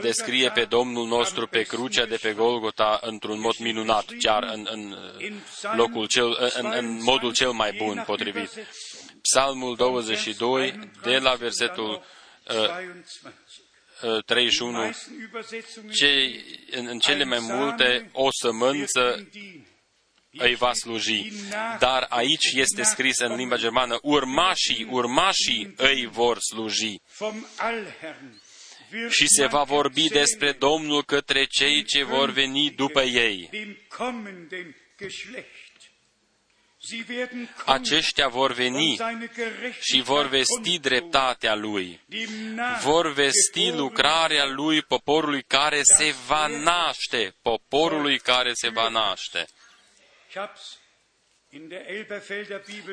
descrie 0.00 0.50
pe 0.50 0.64
Domnul 0.64 1.06
nostru 1.06 1.46
pe 1.46 1.62
crucea 1.62 2.06
de 2.06 2.16
pe 2.16 2.32
Golgota 2.32 2.98
într-un 3.02 3.40
mod 3.40 3.56
minunat, 3.58 4.04
chiar 4.18 4.42
în, 4.42 4.68
în 4.70 4.96
locul 5.76 6.06
cel, 6.06 6.52
în, 6.58 6.72
în 6.76 7.02
modul 7.02 7.32
cel 7.32 7.50
mai 7.50 7.72
bun 7.72 8.02
potrivit. 8.06 8.50
Psalmul 9.22 9.76
22, 9.76 10.90
de 11.02 11.18
la 11.18 11.34
versetul 11.34 12.04
uh, 12.46 14.24
31, 14.24 14.86
uh, 14.86 14.94
ce, 15.92 16.42
în, 16.70 16.86
în 16.86 16.98
cele 16.98 17.24
mai 17.24 17.38
multe 17.40 18.10
o 18.12 18.28
sămânță 18.40 19.28
îi 20.30 20.54
va 20.54 20.72
sluji. 20.72 21.32
Dar 21.78 22.06
aici 22.08 22.52
este 22.52 22.82
scris 22.82 23.18
în 23.18 23.34
limba 23.34 23.56
germană, 23.56 23.98
urmașii, 24.02 24.86
urmașii 24.90 25.74
îi 25.76 26.06
vor 26.06 26.38
sluji. 26.38 27.00
Și 29.08 29.26
se 29.26 29.46
va 29.46 29.62
vorbi 29.62 30.08
despre 30.08 30.52
Domnul 30.52 31.04
către 31.04 31.44
cei 31.44 31.84
ce 31.84 32.04
vor 32.04 32.30
veni 32.30 32.70
după 32.70 33.02
ei. 33.02 33.50
Aceștia 37.64 38.28
vor 38.28 38.52
veni 38.52 38.98
și 39.80 40.02
vor 40.02 40.26
vesti 40.26 40.78
dreptatea 40.78 41.54
Lui, 41.54 42.00
vor 42.82 43.12
vesti 43.12 43.70
lucrarea 43.70 44.46
Lui 44.46 44.82
poporului 44.82 45.42
care 45.42 45.82
se 45.82 46.14
va 46.26 46.46
naște, 46.46 47.34
poporului 47.42 48.18
care 48.18 48.52
se 48.52 48.68
va 48.68 48.88
naște. 48.88 49.46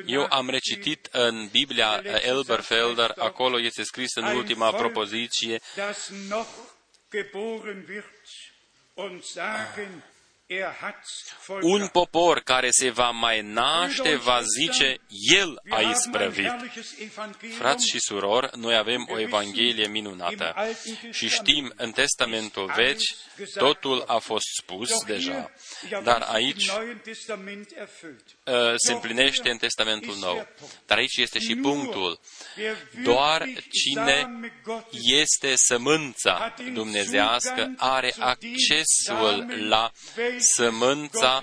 Eu 0.06 0.26
am 0.30 0.50
recitit 0.50 1.08
în 1.12 1.48
Biblia 1.48 2.02
Elberfelder, 2.22 3.12
acolo 3.16 3.60
este 3.60 3.82
scris 3.82 4.14
în 4.14 4.24
ultima 4.24 4.72
propoziție, 4.72 5.60
un 11.60 11.86
popor 11.86 12.40
care 12.40 12.70
se 12.70 12.90
va 12.90 13.10
mai 13.10 13.40
naște 13.40 14.16
va 14.16 14.40
zice, 14.58 14.96
El 15.36 15.60
a 15.68 15.80
isprăvit. 15.80 16.52
Frați 17.58 17.88
și 17.90 17.98
surori, 17.98 18.58
noi 18.58 18.76
avem 18.76 19.08
o 19.10 19.20
Evanghelie 19.20 19.86
minunată. 19.86 20.54
Și 21.10 21.28
știm 21.28 21.72
în 21.76 21.90
Testamentul 21.90 22.72
Vechi 22.76 23.00
totul 23.54 24.04
a 24.06 24.18
fost 24.18 24.46
spus 24.58 25.04
deja, 25.04 25.50
dar 26.02 26.22
aici 26.22 26.68
uh, 26.68 26.74
se 28.76 28.92
împlinește 28.92 29.50
în 29.50 29.56
Testamentul 29.56 30.16
Nou. 30.20 30.46
Dar 30.86 30.98
aici 30.98 31.16
este 31.16 31.38
și 31.38 31.54
punctul. 31.54 32.20
Doar 33.02 33.48
cine 33.70 34.28
este 34.92 35.52
sămânța 35.56 36.54
dumnezească 36.72 37.74
are 37.76 38.14
accesul 38.18 39.66
la 39.68 39.92
sămânța 40.38 41.42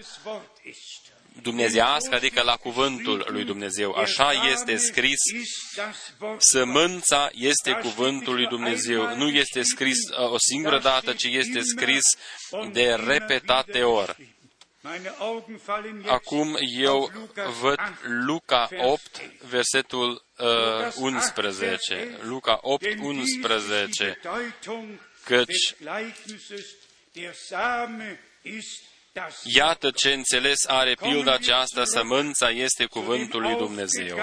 dumnezească, 1.42 2.16
adică 2.16 2.42
la 2.42 2.56
cuvântul 2.56 3.28
lui 3.30 3.44
Dumnezeu. 3.44 3.92
Așa 3.92 4.32
este 4.52 4.76
scris, 4.76 5.20
sămânța 6.38 7.30
este 7.34 7.72
cuvântul 7.72 8.34
lui 8.34 8.48
Dumnezeu. 8.48 9.16
Nu 9.16 9.30
este 9.30 9.62
scris 9.62 9.98
uh, 9.98 10.32
o 10.32 10.38
singură 10.40 10.80
dată, 10.80 11.14
ci 11.14 11.24
este 11.24 11.60
scris 11.62 12.04
de 12.72 12.94
repetate 13.08 13.84
ori. 13.84 14.37
Acum 16.08 16.58
eu 16.78 17.12
văd 17.62 17.80
Luca 18.26 18.70
8, 18.78 19.22
versetul 19.50 20.26
uh, 20.38 20.94
11. 20.96 22.18
Luca 22.22 22.60
8, 22.62 22.86
11. 23.00 24.20
Căci 25.24 25.76
Iată 29.44 29.92
ce 29.92 30.14
înțeles 30.14 30.66
are 30.66 30.94
pilda 31.02 31.34
aceasta, 31.34 31.84
sămânța 31.86 32.50
este 32.50 32.86
cuvântul 32.86 33.42
lui 33.42 33.56
Dumnezeu. 33.56 34.18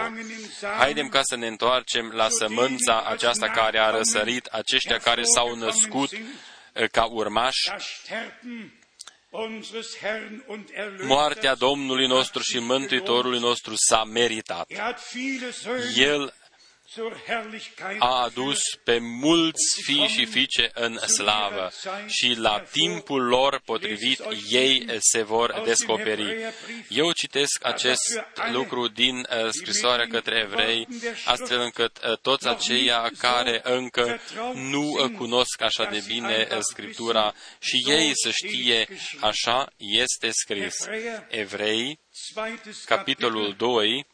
Haidem 0.78 1.09
ca 1.09 1.20
să 1.23 1.36
ne 1.36 1.47
întoarcem 1.47 2.11
la 2.11 2.28
sămânța 2.28 3.03
aceasta 3.03 3.49
care 3.49 3.78
a 3.78 3.91
răsărit, 3.91 4.47
aceștia 4.47 4.99
care 4.99 5.23
s-au 5.23 5.55
născut 5.55 6.11
eh, 6.73 6.89
ca 6.91 7.05
urmași. 7.05 7.70
Moartea 11.06 11.55
Domnului 11.55 12.06
nostru 12.06 12.43
și 12.43 12.59
Mântuitorului 12.59 13.40
nostru 13.40 13.73
s-a 13.77 14.05
meritat. 14.05 14.70
El 15.97 16.35
a 17.98 18.22
adus 18.22 18.58
pe 18.84 18.98
mulți 18.98 19.82
fii 19.82 20.06
și 20.06 20.24
fiice 20.24 20.70
în 20.74 20.98
slavă 20.98 21.72
și 22.06 22.34
la 22.38 22.60
timpul 22.60 23.22
lor 23.22 23.60
potrivit 23.64 24.20
ei 24.50 24.86
se 24.98 25.22
vor 25.22 25.62
descoperi. 25.64 26.54
Eu 26.88 27.12
citesc 27.12 27.66
acest 27.66 28.24
lucru 28.52 28.88
din 28.88 29.16
uh, 29.16 29.48
scrisoarea 29.50 30.06
către 30.06 30.38
evrei, 30.38 30.88
astfel 31.24 31.60
încât 31.60 31.96
uh, 32.04 32.18
toți 32.18 32.48
aceia 32.48 33.10
care 33.18 33.60
încă 33.64 34.20
nu 34.54 34.90
uh, 34.90 35.10
cunosc 35.16 35.60
așa 35.60 35.84
de 35.84 36.04
bine 36.06 36.48
Scriptura 36.60 37.34
și 37.58 37.84
ei 37.88 38.10
să 38.14 38.30
știe 38.30 38.88
așa 39.20 39.72
este 39.76 40.30
scris. 40.30 40.74
Evrei, 41.28 41.98
capitolul 42.84 43.54
2, 43.56 44.06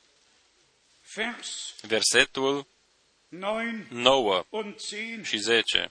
versetul 1.80 2.66
9 3.88 4.44
și 5.22 5.36
10. 5.36 5.90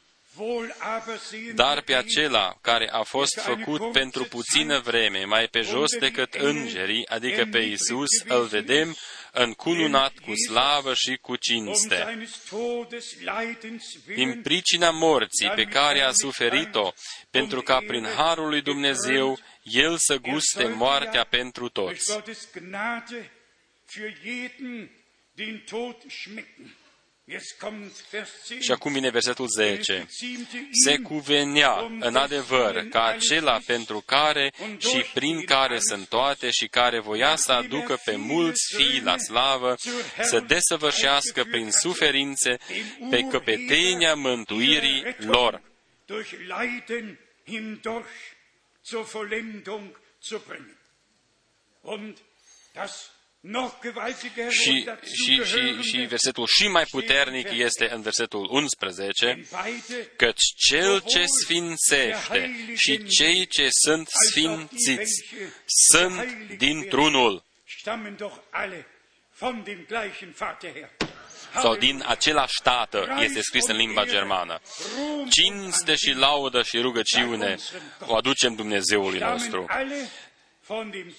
Dar 1.55 1.81
pe 1.81 1.95
acela 1.95 2.57
care 2.61 2.89
a 2.91 3.03
fost 3.03 3.39
făcut 3.39 3.91
pentru 3.91 4.23
puțină 4.23 4.79
vreme, 4.79 5.23
mai 5.23 5.47
pe 5.47 5.61
jos 5.61 5.97
decât 5.99 6.33
îngerii, 6.33 7.07
adică 7.07 7.45
pe 7.51 7.59
Isus, 7.59 8.09
îl 8.27 8.45
vedem 8.45 8.95
încununat 9.31 10.13
cu 10.25 10.31
slavă 10.47 10.93
și 10.93 11.17
cu 11.21 11.35
cinste. 11.35 12.27
Din 14.15 14.41
pricina 14.41 14.89
morții 14.89 15.49
pe 15.55 15.63
care 15.63 16.01
a 16.01 16.11
suferit-o, 16.11 16.93
pentru 17.29 17.61
ca 17.61 17.79
prin 17.87 18.05
harul 18.15 18.49
lui 18.49 18.61
Dumnezeu 18.61 19.39
el 19.63 19.97
să 19.97 20.17
guste 20.17 20.67
moartea 20.67 21.23
pentru 21.23 21.69
toți. 21.69 22.13
Și 28.59 28.71
acum 28.71 28.93
vine 28.93 29.09
versetul 29.09 29.47
10. 29.47 30.07
Se 30.71 30.97
cuvenea 30.97 31.71
în 31.99 32.15
adevăr 32.15 32.87
ca 32.89 33.03
acela 33.03 33.59
pentru 33.65 34.03
care 34.05 34.51
și 34.77 35.05
prin 35.13 35.45
care 35.45 35.79
sunt 35.79 36.07
toate 36.07 36.49
și 36.49 36.67
care 36.67 36.99
voia 36.99 37.35
să 37.35 37.51
aducă 37.51 37.99
pe 38.05 38.15
mulți 38.15 38.75
fii 38.75 39.01
la 39.01 39.17
slavă, 39.17 39.75
să 40.21 40.39
desăvârșească 40.39 41.43
prin 41.43 41.71
suferințe 41.71 42.57
pe 43.09 43.21
căpetenia 43.21 44.15
mântuirii 44.15 45.15
lor. 45.17 45.61
Și, 54.49 54.89
și, 55.23 55.43
și, 55.43 55.81
și 55.81 55.97
versetul 55.97 56.47
și 56.47 56.67
mai 56.67 56.85
puternic 56.91 57.51
este 57.51 57.89
în 57.93 58.01
versetul 58.01 58.47
11, 58.51 59.47
căci 60.15 60.43
cel 60.55 61.01
ce 61.01 61.25
sfințește 61.43 62.73
și 62.75 63.05
cei 63.07 63.45
ce 63.45 63.67
sunt 63.71 64.07
sfințiți 64.29 65.25
sunt 65.91 66.25
dintr-unul 66.57 67.43
sau 71.53 71.75
din 71.75 72.03
același 72.07 72.61
tată, 72.63 73.17
este 73.19 73.41
scris 73.41 73.67
în 73.67 73.75
limba 73.75 74.05
germană. 74.05 74.59
Cinste 75.29 75.95
și 75.95 76.11
laudă 76.11 76.61
și 76.61 76.77
rugăciune 76.79 77.55
o 78.05 78.15
aducem 78.15 78.55
Dumnezeului 78.55 79.19
nostru. 79.19 79.65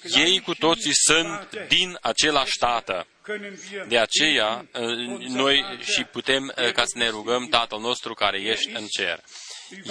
Ei 0.03 0.41
cu 0.41 0.55
toții 0.55 0.95
sunt 0.95 1.67
din 1.69 1.99
același 2.01 2.59
tată. 2.59 3.07
De 3.89 3.99
aceea, 3.99 4.67
noi 5.19 5.79
și 5.81 6.05
putem 6.05 6.53
ca 6.73 6.85
să 6.85 6.99
ne 6.99 7.09
rugăm 7.09 7.47
Tatăl 7.47 7.81
nostru 7.81 8.15
care 8.15 8.41
ești 8.41 8.71
în 8.75 8.87
cer. 8.87 9.25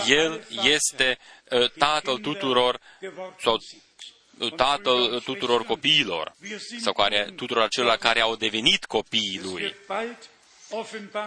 El 0.07 0.47
este 0.63 1.17
Tatăl 1.77 2.17
tuturor, 2.17 2.79
sau 3.41 3.57
Tatăl 4.55 5.19
tuturor 5.19 5.63
copiilor, 5.63 6.35
sau 6.81 6.93
care, 6.93 7.33
tuturor 7.35 7.63
acelor 7.63 7.95
care 7.95 8.21
au 8.21 8.35
devenit 8.35 8.85
copiii 8.85 9.39
Lui 9.43 9.75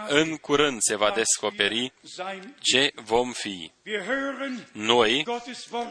în 0.07 0.37
curând 0.37 0.81
se 0.81 0.95
va 0.95 1.11
descoperi 1.11 1.93
ce 2.59 2.91
vom 2.95 3.31
fi. 3.31 3.71
Noi 4.71 5.25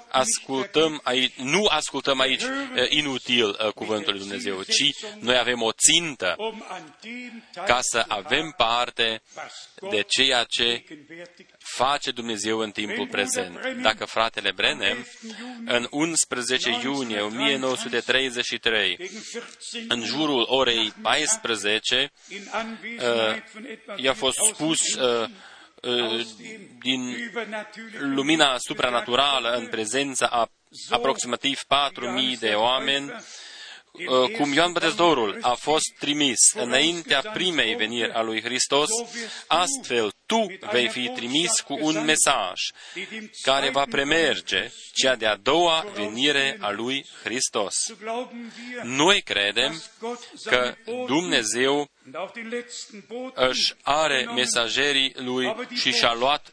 ascultăm 0.08 1.00
aici, 1.02 1.34
nu 1.34 1.66
ascultăm 1.66 2.20
aici 2.20 2.42
uh, 2.42 2.50
inutil 2.88 3.48
uh, 3.48 3.72
cuvântul 3.72 4.12
lui 4.12 4.20
Dumnezeu, 4.20 4.62
ci 4.62 4.94
noi 5.18 5.38
avem 5.38 5.62
o 5.62 5.70
țintă 5.72 6.36
ca 7.66 7.78
să 7.80 8.04
avem 8.08 8.54
parte 8.56 9.22
de 9.90 10.02
ceea 10.08 10.44
ce 10.44 10.84
face 11.58 12.10
Dumnezeu 12.10 12.58
în 12.58 12.70
timpul 12.70 13.08
prezent. 13.08 13.58
Dacă 13.82 14.04
fratele 14.04 14.52
Brenem, 14.52 15.06
în 15.66 15.86
11 15.90 16.80
iunie 16.82 17.20
1933, 17.20 19.10
în 19.88 20.04
jurul 20.04 20.44
orei 20.48 20.92
14, 21.02 22.12
i-a 23.96 24.14
fost 24.14 24.38
spus 24.52 24.94
uh, 24.94 25.20
uh, 25.22 25.28
din 26.82 27.16
lumina 27.98 28.54
supranaturală 28.58 29.50
în 29.50 29.66
prezența 29.66 30.26
a 30.26 30.48
aproximativ 30.90 31.60
4.000 31.60 32.38
de 32.38 32.54
oameni, 32.54 33.10
Uh, 33.10 33.20
cum 34.36 34.52
Ioan 34.52 34.72
Botezătorul 34.72 35.38
a 35.40 35.54
fost 35.54 35.84
trimis 35.98 36.38
înaintea 36.54 37.20
primei 37.32 37.74
veniri 37.74 38.12
a 38.12 38.22
lui 38.22 38.42
Hristos, 38.42 38.88
astfel 39.46 40.12
tu 40.26 40.46
vei 40.70 40.88
fi 40.88 41.08
trimis 41.08 41.60
cu 41.60 41.78
un 41.80 42.04
mesaj 42.04 42.60
care 43.42 43.70
va 43.70 43.84
premerge 43.90 44.70
cea 44.92 45.16
de-a 45.16 45.36
doua 45.36 45.86
venire 45.94 46.56
a 46.60 46.70
lui 46.70 47.06
Hristos. 47.22 47.74
Noi 48.82 49.22
credem 49.22 49.82
că 50.44 50.74
Dumnezeu 51.06 51.88
își 53.34 53.74
are 53.82 54.24
mesagerii 54.34 55.12
lui 55.16 55.54
și 55.74 55.92
și-a 55.92 56.14
luat 56.14 56.52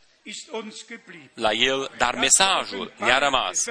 la 1.34 1.52
el, 1.52 1.92
dar 1.98 2.16
mesajul 2.16 2.94
ne-a 2.98 3.18
rămas. 3.18 3.66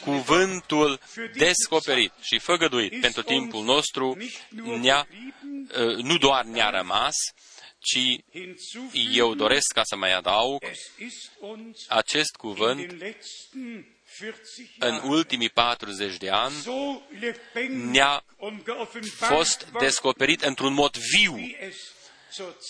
Cuvântul 0.00 1.00
descoperit 1.34 2.12
și 2.20 2.38
făgăduit 2.38 3.00
pentru 3.00 3.22
timpul 3.22 3.64
nostru 3.64 4.16
ne-a, 4.80 5.08
uh, 5.78 5.96
nu 5.96 6.18
doar 6.18 6.44
ne-a 6.44 6.70
rămas, 6.70 7.14
ci 7.78 8.20
eu 9.12 9.34
doresc 9.34 9.72
ca 9.72 9.82
să 9.84 9.96
mai 9.96 10.14
adaug 10.14 10.62
acest 11.88 12.36
cuvânt 12.36 12.94
în 14.78 15.00
ultimii 15.04 15.50
40 15.50 16.16
de 16.16 16.30
ani 16.30 16.54
ne-a 17.68 18.24
fost 19.06 19.68
descoperit 19.78 20.42
într-un 20.42 20.72
mod 20.72 20.96
viu, 20.96 21.36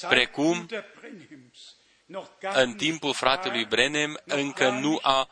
precum 0.09 0.69
în 2.41 2.75
timpul 2.75 3.15
fratelui 3.15 3.65
Brenem 3.65 4.21
încă 4.25 4.69
nu 4.69 4.99
a 5.03 5.31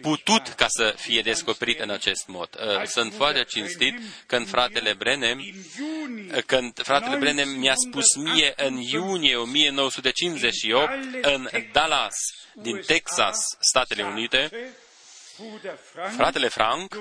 putut 0.00 0.48
ca 0.48 0.66
să 0.68 0.94
fie 0.96 1.20
descoperit 1.20 1.80
în 1.80 1.90
acest 1.90 2.26
mod. 2.26 2.48
Uh, 2.60 2.84
sunt 2.84 3.12
foarte 3.12 3.44
cinstit 3.44 4.00
când 4.26 4.48
fratele 4.48 4.94
Brenem, 4.94 5.38
uh, 5.38 6.42
când 6.46 6.82
fratele 6.82 7.16
Brenem 7.16 7.48
mi-a 7.48 7.74
spus 7.74 8.14
mie 8.14 8.52
în 8.56 8.76
iunie 8.76 9.36
1958 9.36 10.92
în 11.22 11.48
Dallas, 11.72 12.14
din 12.54 12.80
Texas, 12.86 13.38
Statele 13.60 14.02
Unite, 14.02 14.50
Fratele 16.16 16.48
Frank, 16.48 16.98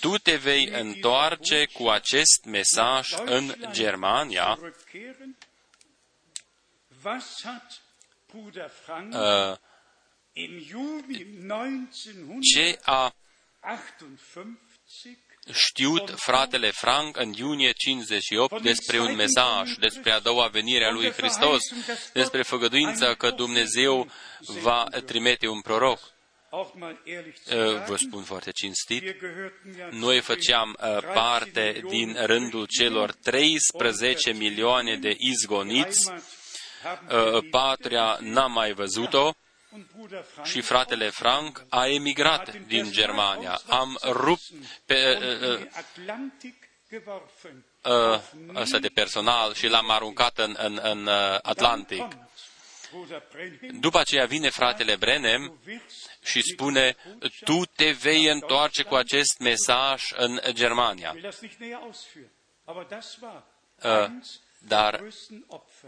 tu 0.00 0.18
te 0.18 0.36
vei 0.36 0.68
întoarce 0.68 1.66
cu 1.72 1.88
acest 1.88 2.44
mesaj 2.44 3.08
în 3.24 3.54
Germania. 3.70 4.58
Uh, 9.12 9.56
ce 12.52 12.78
a 12.82 13.14
știut 15.52 16.14
fratele 16.16 16.70
Frank 16.70 17.16
în 17.16 17.32
iunie 17.32 17.72
58 17.72 18.62
despre 18.62 19.00
un 19.00 19.14
mesaj, 19.14 19.72
despre 19.72 20.10
a 20.10 20.18
doua 20.18 20.46
venire 20.46 20.84
a 20.84 20.90
lui 20.90 21.10
Hristos, 21.10 21.60
despre 22.12 22.42
făgăduința 22.42 23.14
că 23.14 23.30
Dumnezeu 23.30 24.10
va 24.60 24.84
trimite 25.04 25.48
un 25.48 25.60
proroc. 25.60 26.14
Uh, 26.50 27.84
vă 27.86 27.96
spun 27.96 28.22
foarte 28.22 28.50
cinstit, 28.50 29.16
noi 29.90 30.20
făceam 30.20 30.76
uh, 30.80 30.98
parte 31.14 31.82
din 31.88 32.16
rândul 32.24 32.66
celor 32.66 33.12
13 33.12 34.32
milioane 34.32 34.96
de 34.96 35.16
izgoniți 35.18 36.10
Uh, 36.10 36.20
patria 37.50 38.18
n-a 38.20 38.46
mai 38.46 38.72
văzut-o 38.72 39.30
și 40.44 40.60
fratele 40.60 41.10
Frank 41.10 41.64
a 41.68 41.86
emigrat 41.86 42.56
din 42.56 42.90
Germania. 42.90 43.60
Am 43.68 43.98
rupt 44.02 44.42
pe 44.84 45.18
uh, 45.40 45.66
uh, 47.82 48.20
ăsta 48.54 48.78
de 48.78 48.88
personal 48.88 49.54
și 49.54 49.66
l-am 49.66 49.90
aruncat 49.90 50.38
în, 50.38 50.56
în, 50.58 50.80
în 50.82 51.08
Atlantic. 51.42 52.04
După 53.80 53.98
aceea 53.98 54.26
vine 54.26 54.50
fratele 54.50 54.96
Brenem 54.96 55.58
și 56.24 56.42
spune, 56.42 56.96
tu 57.44 57.64
te 57.64 57.90
vei 57.90 58.24
întoarce 58.24 58.82
cu 58.82 58.94
acest 58.94 59.38
mesaj 59.38 60.02
în 60.16 60.40
Germania. 60.50 61.14
Uh, 64.62 64.68
dar 64.68 65.02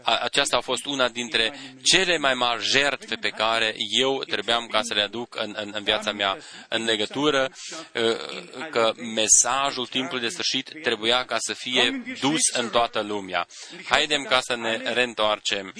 aceasta 0.03 0.57
a 0.57 0.61
fost 0.61 0.85
una 0.85 1.09
dintre 1.09 1.53
cele 1.83 2.17
mai 2.17 2.33
mari 2.33 2.63
jertfe 2.63 3.15
pe 3.15 3.29
care 3.29 3.75
eu 3.99 4.23
trebuiam 4.23 4.67
ca 4.67 4.81
să 4.81 4.93
le 4.93 5.01
aduc 5.01 5.35
în, 5.39 5.53
în, 5.57 5.71
în 5.75 5.83
viața 5.83 6.11
mea, 6.11 6.37
în 6.67 6.83
legătură 6.83 7.51
uh, 7.93 8.69
că 8.71 8.93
mesajul 8.95 9.87
timpului 9.87 10.21
de 10.21 10.29
sfârșit 10.29 10.81
trebuia 10.81 11.25
ca 11.25 11.35
să 11.39 11.53
fie 11.53 12.03
dus 12.19 12.41
în 12.53 12.69
toată 12.69 13.01
lumea. 13.01 13.47
Haidem 13.85 14.23
ca 14.23 14.39
să 14.41 14.55
ne 14.55 14.77
reîntoarcem 14.93 15.73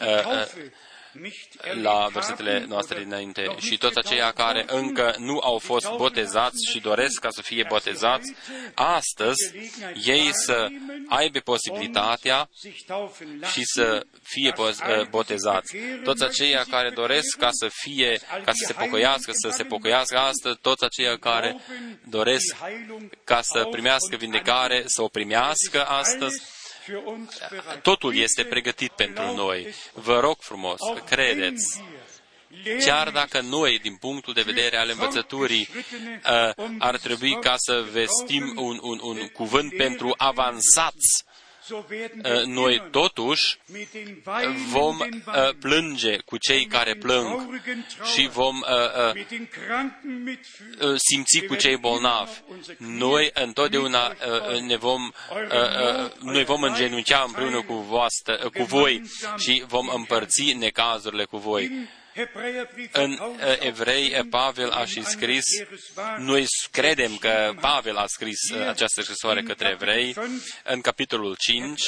uh, 0.00 0.24
uh, 0.24 0.46
la 1.82 2.08
versetele 2.12 2.64
noastre 2.68 3.02
dinainte. 3.02 3.54
Și 3.58 3.78
toți 3.78 3.98
aceia 3.98 4.30
care 4.30 4.64
încă 4.66 5.14
nu 5.18 5.38
au 5.38 5.58
fost 5.58 5.90
botezați 5.96 6.70
și 6.70 6.80
doresc 6.80 7.20
ca 7.20 7.28
să 7.30 7.42
fie 7.42 7.64
botezați, 7.68 8.34
astăzi 8.74 9.54
ei 10.04 10.30
să 10.32 10.68
aibă 11.08 11.38
posibilitatea 11.38 12.48
și 13.52 13.64
să 13.64 14.06
fie 14.22 14.52
uh, 14.58 15.06
botezați. 15.10 15.76
Toți 16.04 16.24
aceia 16.24 16.64
care 16.70 16.90
doresc 16.90 17.36
ca 17.38 17.48
să 17.50 17.68
fie, 17.72 18.20
ca 18.44 18.52
să 18.52 18.64
se 18.66 18.72
pocăiască, 18.72 19.30
să 19.34 19.48
se 19.50 19.64
pocăiască 19.64 20.18
astăzi, 20.18 20.58
toți 20.60 20.84
aceia 20.84 21.16
care 21.16 21.56
doresc 22.08 22.56
ca 23.24 23.40
să 23.42 23.66
primească 23.70 24.16
vindecare, 24.16 24.82
să 24.86 25.02
o 25.02 25.08
primească 25.08 25.84
astăzi, 25.84 26.42
Totul 27.82 28.16
este 28.16 28.44
pregătit 28.44 28.90
pentru 28.90 29.34
noi. 29.34 29.74
Vă 29.92 30.20
rog 30.20 30.36
frumos, 30.40 30.80
credeți. 31.04 31.82
Chiar 32.84 33.10
dacă 33.10 33.40
noi, 33.40 33.78
din 33.78 33.96
punctul 33.96 34.32
de 34.34 34.42
vedere 34.42 34.76
al 34.76 34.88
învățăturii, 34.88 35.68
uh, 35.74 36.66
ar 36.78 36.96
trebui 36.98 37.38
ca 37.40 37.54
să 37.56 37.84
vestim 37.92 38.52
un, 38.56 38.78
un, 38.82 39.00
un 39.02 39.28
cuvânt 39.28 39.76
pentru 39.76 40.14
avansați, 40.16 41.24
uh, 41.24 41.35
noi 42.46 42.82
totuși 42.90 43.58
vom 44.68 44.98
uh, 44.98 45.54
plânge 45.60 46.16
cu 46.16 46.36
cei 46.36 46.66
care 46.66 46.94
plâng 46.94 47.60
și 48.14 48.28
vom 48.28 48.56
simți 50.96 51.40
cu 51.46 51.54
cei 51.54 51.76
bolnavi. 51.76 52.30
Noi 52.78 53.30
întotdeauna 53.34 54.14
ne 54.66 54.76
vom, 54.76 55.12
noi 56.20 56.44
vom 56.44 56.62
îngenunchea 56.62 57.22
împreună 57.26 57.62
cu, 57.62 57.74
voastră, 57.74 58.50
cu 58.56 58.62
voi 58.62 59.02
și 59.36 59.64
vom 59.66 59.88
împărți 59.94 60.52
necazurile 60.52 61.24
cu 61.24 61.36
voi 61.36 61.70
în 62.92 63.12
uh, 63.12 63.56
Evrei, 63.58 64.18
uh, 64.18 64.26
Pavel 64.30 64.70
a 64.70 64.84
și 64.84 65.04
scris, 65.04 65.44
noi 66.18 66.46
credem 66.70 67.16
că 67.16 67.54
Pavel 67.60 67.96
a 67.96 68.06
scris 68.06 68.50
uh, 68.54 68.60
această 68.60 69.02
scrisoare 69.02 69.42
către 69.42 69.68
Evrei, 69.68 70.16
în 70.64 70.80
capitolul 70.80 71.36
5, 71.38 71.80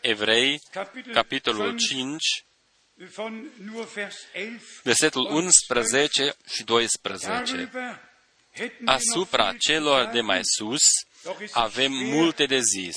Evrei, 0.00 0.60
capitolul 1.12 1.76
5, 1.76 2.44
versetul 4.82 5.26
11 5.30 6.34
și 6.52 6.64
12. 6.64 7.70
Asupra 8.84 9.54
celor 9.58 10.10
de 10.12 10.20
mai 10.20 10.40
sus 10.42 10.82
avem 11.50 11.92
multe 11.92 12.46
de 12.46 12.58
zis 12.58 12.96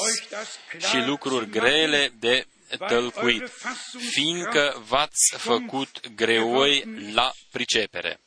și 0.90 0.98
lucruri 1.06 1.50
grele 1.50 2.12
de 2.20 2.46
tălcuit, 2.78 3.52
fiindcă 4.12 4.84
v-ați 4.88 5.36
făcut 5.38 6.16
greoi 6.16 6.84
la 7.14 7.32
pricepere. 7.52 8.20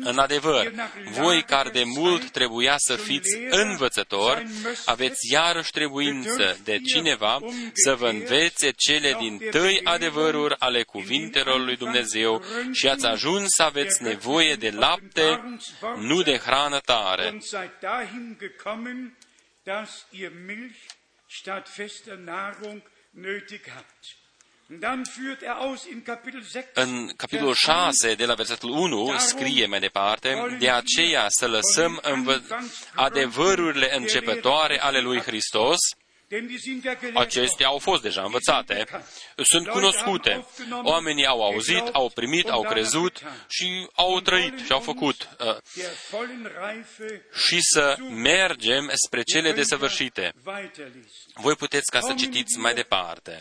În 0.00 0.18
adevăr, 0.18 0.72
voi 1.10 1.42
care 1.42 1.70
de 1.70 1.82
mult 1.84 2.30
trebuia 2.30 2.74
să 2.76 2.96
fiți 2.96 3.38
învățători, 3.50 4.46
aveți 4.84 5.32
iarăși 5.32 5.70
trebuință 5.70 6.58
de 6.64 6.78
cineva 6.78 7.38
să 7.72 7.94
vă 7.94 8.08
învețe 8.08 8.70
cele 8.76 9.16
din 9.18 9.38
tăi 9.50 9.80
adevăruri 9.84 10.54
ale 10.58 10.82
cuvintelor 10.82 11.64
lui 11.64 11.76
Dumnezeu 11.76 12.42
și 12.72 12.88
ați 12.88 13.06
ajuns 13.06 13.46
să 13.48 13.62
aveți 13.62 14.02
nevoie 14.02 14.54
de 14.54 14.70
lapte, 14.70 15.58
nu 15.96 16.22
de 16.22 16.36
hrană 16.36 16.78
tare. 16.78 17.38
statt 21.30 21.68
fester 21.68 22.16
Nahrung 22.16 22.82
în 26.74 27.06
capitolul 27.16 27.54
6, 27.54 28.14
de 28.14 28.24
la 28.24 28.34
versetul 28.34 28.70
1, 28.70 29.14
scrie 29.18 29.66
mai 29.66 29.80
departe, 29.80 30.56
de 30.58 30.70
aceea 30.70 31.26
să 31.28 31.46
lăsăm 31.46 32.00
adevărurile 32.94 33.96
începătoare 33.96 34.80
ale 34.80 35.00
lui 35.00 35.20
Hristos, 35.20 35.76
Acestea 37.14 37.66
au 37.66 37.78
fost 37.78 38.02
deja 38.02 38.22
învățate, 38.22 38.86
sunt 39.36 39.68
cunoscute. 39.68 40.46
Oamenii 40.82 41.26
au 41.26 41.42
auzit, 41.42 41.88
au 41.92 42.10
primit, 42.14 42.48
au 42.48 42.62
crezut 42.62 43.22
și 43.48 43.88
au 43.94 44.20
trăit 44.20 44.58
și 44.58 44.72
au 44.72 44.80
făcut. 44.80 45.28
Uh, 45.40 45.56
și 47.48 47.58
să 47.60 47.96
mergem 48.10 48.90
spre 49.06 49.22
cele 49.22 49.52
desăvârșite. 49.52 50.32
Voi 51.34 51.54
puteți 51.54 51.90
ca 51.90 52.00
să 52.00 52.14
citiți 52.14 52.58
mai 52.58 52.74
departe. 52.74 53.40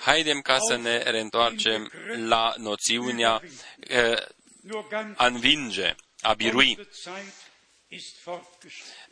Haidem 0.00 0.40
ca 0.40 0.56
să 0.68 0.76
ne 0.76 0.98
reîntoarcem 0.98 1.90
la 2.26 2.54
noțiunea 2.56 3.42
uh, 3.90 4.18
a 5.16 5.26
învinge, 5.26 5.94
a 6.20 6.32
birui. 6.32 6.78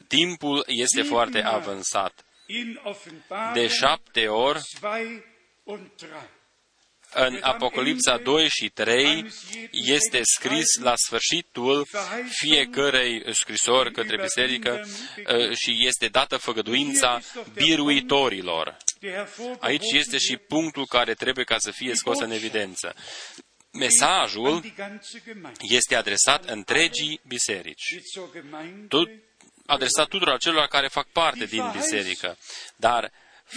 Timpul 0.09 0.65
este 0.67 1.03
foarte 1.03 1.43
avansat 1.43 2.23
de 3.55 3.69
șapte 3.69 4.29
ori 4.29 4.61
în 7.15 7.39
Apocalipsa 7.41 8.19
2 8.19 8.49
și 8.49 8.69
3 8.69 9.27
este 9.71 10.21
scris 10.23 10.79
la 10.81 10.95
sfârșitul 10.97 11.87
fiecărei 12.29 13.35
scrisori 13.35 13.93
către 13.93 14.21
biserică 14.21 14.81
uh, 14.81 15.57
și 15.57 15.87
este 15.87 16.09
dată 16.09 16.37
făgăduința 16.37 17.21
biruitorilor. 17.55 18.77
Aici 19.59 19.93
este 19.93 20.19
și 20.19 20.37
punctul 20.37 20.87
care 20.87 21.15
trebuie 21.15 21.45
ca 21.45 21.59
să 21.59 21.71
fie 21.71 21.95
scos 21.95 22.21
în 22.21 22.31
evidență. 22.31 22.95
Mesajul 23.73 24.65
este 25.61 25.95
adresat 25.95 26.45
întregii 26.45 27.21
biserici. 27.27 28.01
Tot 29.69 29.77
adresat 29.77 30.09
tuturor 30.09 30.39
celor 30.39 30.67
care 30.67 30.89
fac 30.89 31.07
parte 31.13 31.45
din 31.45 31.71
biserică. 31.73 32.37
Dar 32.77 33.13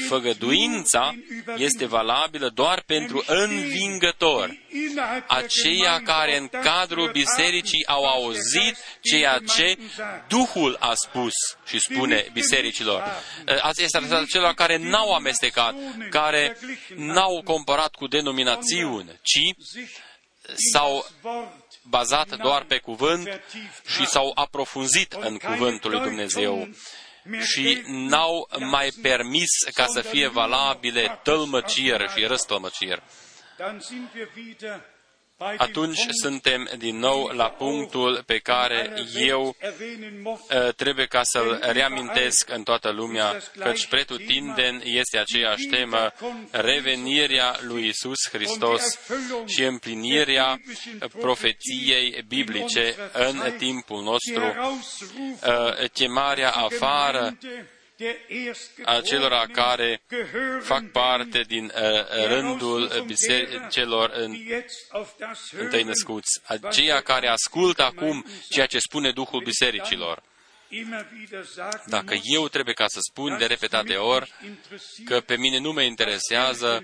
făgăduința 0.08 1.14
este 1.58 1.86
valabilă 1.86 2.50
doar 2.50 2.84
pentru 2.86 3.24
învingători, 3.28 4.60
aceia 5.28 6.02
care 6.04 6.38
în 6.38 6.48
cadrul 6.48 7.12
bisericii 7.12 7.88
au 7.88 8.06
auzit 8.06 8.78
ceea 9.02 9.40
ce 9.56 9.78
Duhul 10.28 10.78
a 10.80 10.94
spus 10.94 11.34
și 11.66 11.80
spune 11.80 12.28
bisericilor. 12.34 13.04
Asta 13.62 13.82
este 13.82 13.98
adresat 13.98 14.26
celor 14.26 14.54
care 14.54 14.78
n-au 14.78 15.14
amestecat, 15.14 15.76
care 16.10 16.58
n-au 16.96 17.42
comparat 17.44 17.96
cu 17.96 18.08
denominațiuni, 18.08 19.20
ci 19.22 19.40
s-au 20.74 21.06
bazat 21.84 22.36
doar 22.38 22.64
pe 22.64 22.78
cuvânt 22.78 23.42
și 23.88 24.06
s-au 24.06 24.32
aprofunzit 24.36 25.14
în 25.14 25.38
cuvântul 25.38 25.92
lui 25.92 26.00
Dumnezeu 26.00 26.70
și 27.42 27.82
n-au 27.86 28.50
mai 28.60 28.92
permis 29.02 29.50
ca 29.74 29.86
să 29.86 30.02
fie 30.02 30.28
valabile 30.28 31.20
tălmăciri 31.24 32.12
și 32.16 32.26
răstălmăciri 32.26 33.02
atunci 35.58 36.00
suntem 36.22 36.70
din 36.78 36.98
nou 36.98 37.28
la 37.28 37.50
punctul 37.50 38.24
pe 38.26 38.38
care 38.38 38.94
eu 39.20 39.56
uh, 40.24 40.74
trebuie 40.76 41.06
ca 41.06 41.22
să-l 41.24 41.60
reamintesc 41.62 42.50
în 42.50 42.64
toată 42.64 42.90
lumea, 42.92 43.42
căci 43.60 43.86
pretutindeni 43.86 44.82
este 44.98 45.18
aceeași 45.18 45.66
temă, 45.66 46.14
revenirea 46.52 47.58
lui 47.62 47.88
Isus 47.88 48.30
Hristos 48.32 49.00
și 49.46 49.64
împlinirea 49.64 50.62
profeției 51.20 52.24
biblice 52.28 52.96
în 53.14 53.54
timpul 53.58 54.04
nostru, 54.04 54.76
uh, 55.44 55.90
chemarea 55.94 56.52
afară 56.52 57.38
acelora 58.84 59.46
care 59.52 60.02
fac 60.62 60.92
parte 60.92 61.42
din 61.42 61.66
uh, 61.76 62.26
rândul 62.28 63.06
celor 63.70 64.12
în, 64.14 64.36
întâi 65.58 65.84
născuți, 65.84 66.42
aceia 66.46 67.02
care 67.02 67.28
ascultă 67.28 67.84
acum 67.84 68.26
ceea 68.50 68.66
ce 68.66 68.80
spune 68.80 69.12
Duhul 69.12 69.44
bisericilor. 69.44 70.24
Dacă 71.86 72.20
eu 72.24 72.48
trebuie 72.48 72.74
ca 72.74 72.86
să 72.88 73.00
spun 73.10 73.38
de 73.38 73.46
repetate 73.46 73.96
ori 73.96 74.34
că 75.06 75.20
pe 75.20 75.38
mine 75.38 75.58
nu 75.58 75.72
mă 75.72 75.82
interesează 75.82 76.84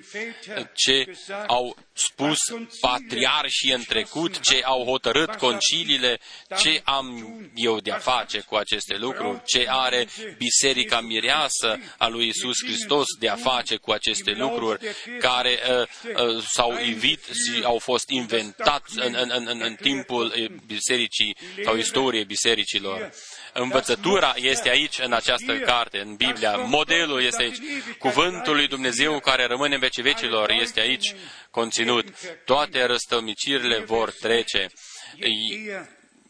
ce 0.73 1.17
au 1.47 1.77
spus 1.93 2.37
patriarșii 2.81 3.71
în 3.73 3.83
trecut, 3.83 4.39
ce 4.39 4.61
au 4.63 4.83
hotărât 4.83 5.35
conciliile, 5.35 6.19
ce 6.59 6.81
am 6.83 7.27
eu 7.55 7.79
de-a 7.79 7.97
face 7.97 8.39
cu 8.39 8.55
aceste 8.55 8.97
lucruri, 8.97 9.41
ce 9.45 9.65
are 9.69 10.07
Biserica 10.37 11.01
Mireasă 11.01 11.79
a 11.97 12.07
lui 12.07 12.27
Isus 12.27 12.57
Hristos 12.65 13.05
de-a 13.19 13.35
face 13.35 13.75
cu 13.75 13.91
aceste 13.91 14.31
lucruri, 14.31 14.79
care 15.19 15.59
uh, 15.69 15.87
uh, 16.35 16.43
s-au 16.43 16.79
ivit 16.79 17.23
și 17.23 17.63
au 17.63 17.77
fost 17.79 18.09
inventat 18.09 18.83
în, 18.95 19.15
în, 19.17 19.45
în, 19.47 19.61
în 19.61 19.75
timpul 19.75 20.33
uh, 20.37 20.49
bisericii 20.65 21.37
sau 21.63 21.77
istoriei 21.77 22.25
bisericilor. 22.25 23.11
Învățătura 23.53 24.33
este 24.35 24.69
aici, 24.69 24.99
în 24.99 25.13
această 25.13 25.57
carte, 25.57 25.99
în 25.99 26.15
Biblia. 26.15 26.55
Modelul 26.55 27.23
este 27.23 27.41
aici. 27.41 27.57
Cuvântul 27.99 28.55
lui 28.55 28.67
Dumnezeu 28.67 29.19
care 29.19 29.45
rămâne 29.45 29.73
în 29.73 29.79
vecii 29.79 30.03
vecilor 30.03 30.49
este 30.49 30.79
aici 30.79 31.15
conținut. 31.51 32.05
Toate 32.45 32.85
răstălmicirile 32.85 33.79
vor 33.79 34.11
trece. 34.11 34.67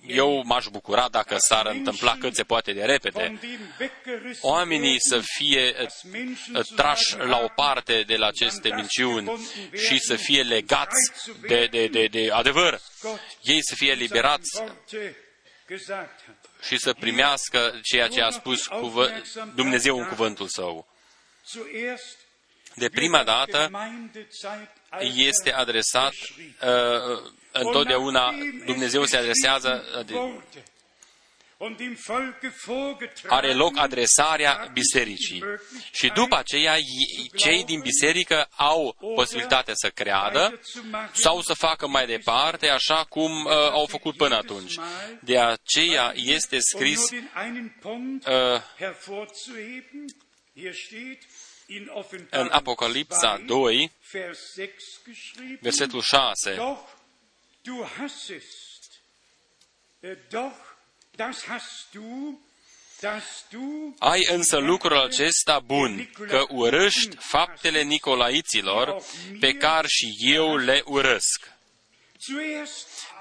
Eu 0.07 0.43
m-aș 0.45 0.65
bucura 0.71 1.07
dacă 1.11 1.35
s-ar 1.37 1.65
întâmpla 1.65 2.17
cât 2.19 2.35
se 2.35 2.43
poate 2.43 2.73
de 2.73 2.83
repede. 2.83 3.39
Oamenii 4.41 4.95
să 4.99 5.21
fie 5.23 5.75
uh, 6.53 6.61
trași 6.75 7.15
la 7.17 7.39
o 7.39 7.47
parte 7.55 8.03
de 8.07 8.15
la 8.15 8.27
aceste 8.27 8.69
minciuni 8.75 9.31
și 9.87 9.99
să 9.99 10.15
fie 10.15 10.41
legați 10.41 11.11
de, 11.47 11.67
de, 11.71 11.87
de, 11.87 12.05
de 12.05 12.29
adevăr. 12.31 12.79
Ei 13.41 13.59
să 13.61 13.75
fie 13.75 13.93
liberați 13.93 14.63
și 16.67 16.77
să 16.77 16.93
primească 16.93 17.79
ceea 17.83 18.07
ce 18.07 18.21
a 18.21 18.29
spus 18.29 18.67
Dumnezeu 19.55 19.97
în 19.97 20.07
cuvântul 20.07 20.47
său. 20.47 20.87
De 22.75 22.89
prima 22.89 23.23
dată 23.23 23.69
este 25.15 25.53
adresat, 25.53 26.13
uh, 26.13 27.31
întotdeauna 27.51 28.33
Dumnezeu 28.65 29.03
se 29.05 29.17
adresează 29.17 29.83
uh, 30.11 30.35
are 33.27 33.53
loc 33.53 33.77
adresarea 33.77 34.69
bisericii. 34.73 35.43
Și 35.91 36.07
după 36.07 36.37
aceea, 36.37 36.75
cei 37.35 37.63
din 37.63 37.79
biserică 37.79 38.47
au 38.55 38.95
posibilitatea 39.15 39.73
să 39.75 39.89
creadă 39.89 40.59
sau 41.13 41.41
să 41.41 41.53
facă 41.53 41.87
mai 41.87 42.05
departe, 42.05 42.69
așa 42.69 43.03
cum 43.03 43.45
uh, 43.45 43.51
au 43.51 43.85
făcut 43.85 44.15
până 44.17 44.35
atunci. 44.35 44.77
De 45.21 45.39
aceea 45.39 46.11
este 46.15 46.59
scris 46.59 47.09
uh, 47.09 47.21
în 52.29 52.49
Apocalipsa 52.51 53.43
2, 53.45 53.91
versetul 55.61 56.01
6, 56.01 56.57
ai 63.99 64.27
însă 64.31 64.57
lucrul 64.57 64.97
acesta 64.97 65.59
bun, 65.59 66.11
că 66.27 66.45
urăști 66.49 67.15
faptele 67.19 67.81
Nicolaiților, 67.81 69.03
pe 69.39 69.53
care 69.53 69.87
și 69.87 70.15
eu 70.19 70.55
le 70.55 70.81
urăsc. 70.85 71.55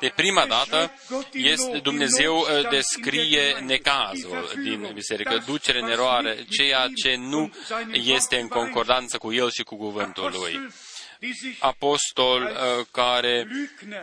De 0.00 0.12
prima 0.14 0.46
dată, 0.46 0.92
este, 1.32 1.78
Dumnezeu 1.78 2.36
uh, 2.36 2.68
descrie 2.70 3.52
necazul 3.52 4.52
din 4.62 4.90
biserică, 4.94 5.42
ducere 5.46 5.80
în 5.80 5.88
eroare, 5.88 6.44
ceea 6.50 6.88
ce 6.94 7.14
nu 7.14 7.52
este 7.92 8.38
în 8.38 8.48
concordanță 8.48 9.18
cu 9.18 9.32
El 9.32 9.50
și 9.50 9.62
cu 9.62 9.76
cuvântul 9.76 10.30
Lui. 10.32 10.68
Apostol 11.58 12.42
uh, 12.42 12.86
care 12.90 13.46
uh, 13.50 13.96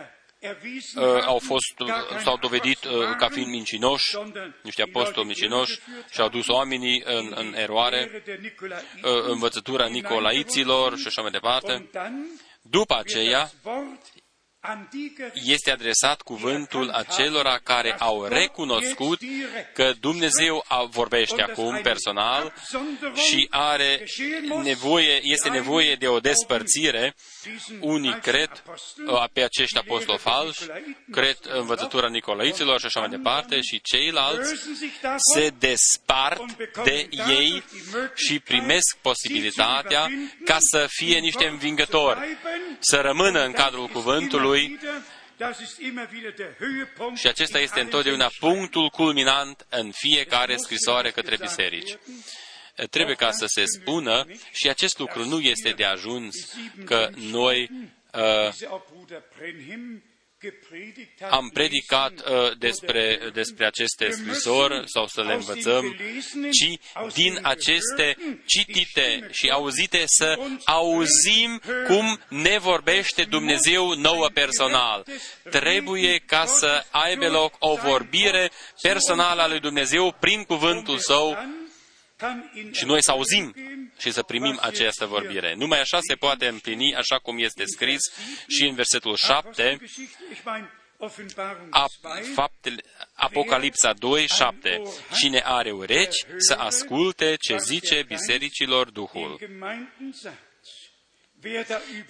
au 1.26 1.38
fost, 1.38 1.74
s-au 2.22 2.36
dovedit 2.40 2.84
uh, 2.84 2.92
ca 3.18 3.28
fiind 3.28 3.48
mincinoși, 3.50 4.16
niște 4.62 4.82
apostoli 4.82 5.26
mincinoși 5.26 5.80
și 6.10 6.20
au 6.20 6.28
dus 6.28 6.48
oamenii 6.48 7.02
în, 7.04 7.32
în 7.34 7.54
eroare, 7.54 8.22
uh, 9.02 9.24
învățătura 9.26 9.86
Nicolaiților 9.86 10.98
și 10.98 11.06
așa 11.06 11.22
mai 11.22 11.30
departe. 11.30 11.90
După 12.62 12.96
aceea, 12.98 13.50
este 15.32 15.70
adresat 15.70 16.22
cuvântul 16.22 16.90
acelora 16.90 17.58
care 17.58 17.96
au 17.98 18.24
recunoscut 18.24 19.20
că 19.74 19.92
Dumnezeu 20.00 20.64
vorbește 20.90 21.42
acum 21.42 21.80
personal 21.82 22.54
și 23.14 23.46
are 23.50 24.04
nevoie, 24.62 25.20
este 25.22 25.48
nevoie 25.48 25.94
de 25.94 26.06
o 26.06 26.18
despărțire. 26.18 27.14
Unii 27.80 28.18
cred 28.22 28.62
uh, 29.06 29.24
pe 29.32 29.42
acești 29.42 29.78
apostoli 29.78 30.18
falși, 30.18 30.62
cred 31.10 31.38
învățătura 31.42 32.08
Nicolaiților 32.08 32.80
și 32.80 32.86
așa 32.86 33.00
mai 33.00 33.08
departe, 33.08 33.60
și 33.60 33.80
ceilalți 33.80 34.54
se 35.34 35.52
despart 35.58 36.42
de 36.84 37.08
ei 37.28 37.62
și 38.14 38.38
primesc 38.38 38.96
posibilitatea 39.00 40.08
ca 40.44 40.56
să 40.60 40.86
fie 40.88 41.18
niște 41.18 41.46
învingători, 41.46 42.38
să 42.78 42.96
rămână 42.96 43.44
în 43.44 43.52
cadrul 43.52 43.86
cuvântului 43.86 44.53
lui 44.54 44.78
și 47.14 47.26
acesta 47.26 47.58
este 47.58 47.80
întotdeauna 47.80 48.30
punctul 48.38 48.88
culminant 48.88 49.66
în 49.68 49.90
fiecare 49.90 50.56
scrisoare 50.56 51.10
către 51.10 51.36
biserici. 51.40 51.96
Trebuie 52.90 53.14
ca 53.14 53.30
să 53.30 53.46
se 53.46 53.64
spună 53.64 54.26
și 54.52 54.68
acest 54.68 54.98
lucru 54.98 55.24
nu 55.24 55.40
este 55.40 55.70
de 55.70 55.84
ajuns 55.84 56.34
că 56.84 57.10
noi 57.16 57.70
uh, 58.12 58.52
am 61.30 61.50
predicat 61.52 62.12
uh, 62.12 62.58
despre, 62.58 63.30
despre 63.32 63.66
aceste 63.66 64.10
scrisori 64.10 64.82
sau 64.86 65.06
să 65.06 65.22
le 65.22 65.32
învățăm, 65.32 65.96
ci 66.50 66.78
din 67.14 67.38
aceste 67.42 68.16
citite 68.46 69.28
și 69.30 69.50
auzite 69.50 70.02
să 70.06 70.38
auzim 70.64 71.60
cum 71.86 72.20
ne 72.28 72.58
vorbește 72.58 73.24
Dumnezeu 73.24 73.94
nouă 73.94 74.28
personal. 74.34 75.06
Trebuie 75.50 76.22
ca 76.26 76.44
să 76.46 76.84
aibă 76.90 77.28
loc 77.28 77.54
o 77.58 77.74
vorbire 77.74 78.50
personală 78.82 79.42
a 79.42 79.48
lui 79.48 79.60
Dumnezeu 79.60 80.16
prin 80.20 80.42
cuvântul 80.42 80.98
Său 80.98 81.36
și 82.72 82.84
noi 82.84 83.02
să 83.02 83.10
auzim 83.10 83.54
și 83.98 84.12
să 84.12 84.22
primim 84.22 84.58
această 84.60 85.06
vorbire. 85.06 85.54
Numai 85.54 85.80
așa 85.80 85.98
se 86.00 86.14
poate 86.14 86.46
împlini, 86.46 86.94
așa 86.94 87.18
cum 87.18 87.38
este 87.38 87.64
scris 87.66 88.00
și 88.48 88.64
în 88.66 88.74
versetul 88.74 89.16
7, 89.16 89.78
a, 91.70 91.86
faptele, 92.34 92.82
Apocalipsa 93.14 93.92
2, 93.92 94.26
7. 94.26 94.82
Cine 95.20 95.40
are 95.44 95.70
urechi 95.70 96.24
să 96.36 96.54
asculte 96.54 97.34
ce 97.40 97.56
zice 97.56 98.04
bisericilor 98.06 98.90
Duhul. 98.90 99.38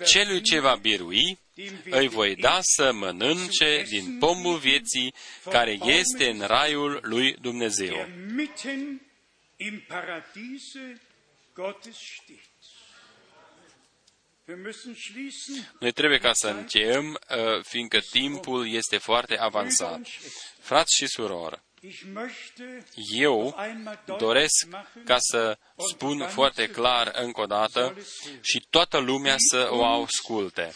Celui 0.05 0.41
ce 0.43 0.61
va 0.61 0.75
birui, 0.75 1.39
îi 1.91 2.09
voi 2.09 2.37
da 2.37 2.59
să 2.63 2.93
mănânce 2.93 3.85
din 3.89 4.19
pomul 4.19 4.59
vieții 4.59 5.15
care 5.51 5.79
este 5.85 6.29
în 6.29 6.41
raiul 6.41 6.99
lui 7.03 7.33
Dumnezeu. 7.41 8.09
Noi 15.81 15.93
trebuie 15.93 16.19
ca 16.19 16.33
să 16.33 16.49
încheiem, 16.49 17.07
uh, 17.11 17.63
fiindcă 17.63 18.01
timpul 18.01 18.73
este 18.73 18.99
foarte 18.99 19.39
avansat. 19.39 20.01
Frați 20.61 20.97
și 20.97 21.07
surori, 21.07 21.63
eu 23.13 23.57
doresc 24.19 24.69
ca 25.05 25.17
să 25.19 25.59
spun 25.91 26.29
foarte 26.29 26.67
clar 26.69 27.11
încă 27.15 27.41
o 27.41 27.47
dată 27.47 27.97
și 28.41 28.67
toată 28.71 28.99
lumea 28.99 29.35
să 29.39 29.69
o 29.71 29.85
asculte. 29.85 30.73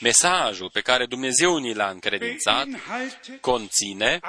Mesajul 0.00 0.70
pe 0.72 0.80
care 0.80 1.06
Dumnezeu 1.06 1.56
ni 1.56 1.74
l-a 1.74 1.88
încredințat 1.88 2.66
conține 3.40 4.20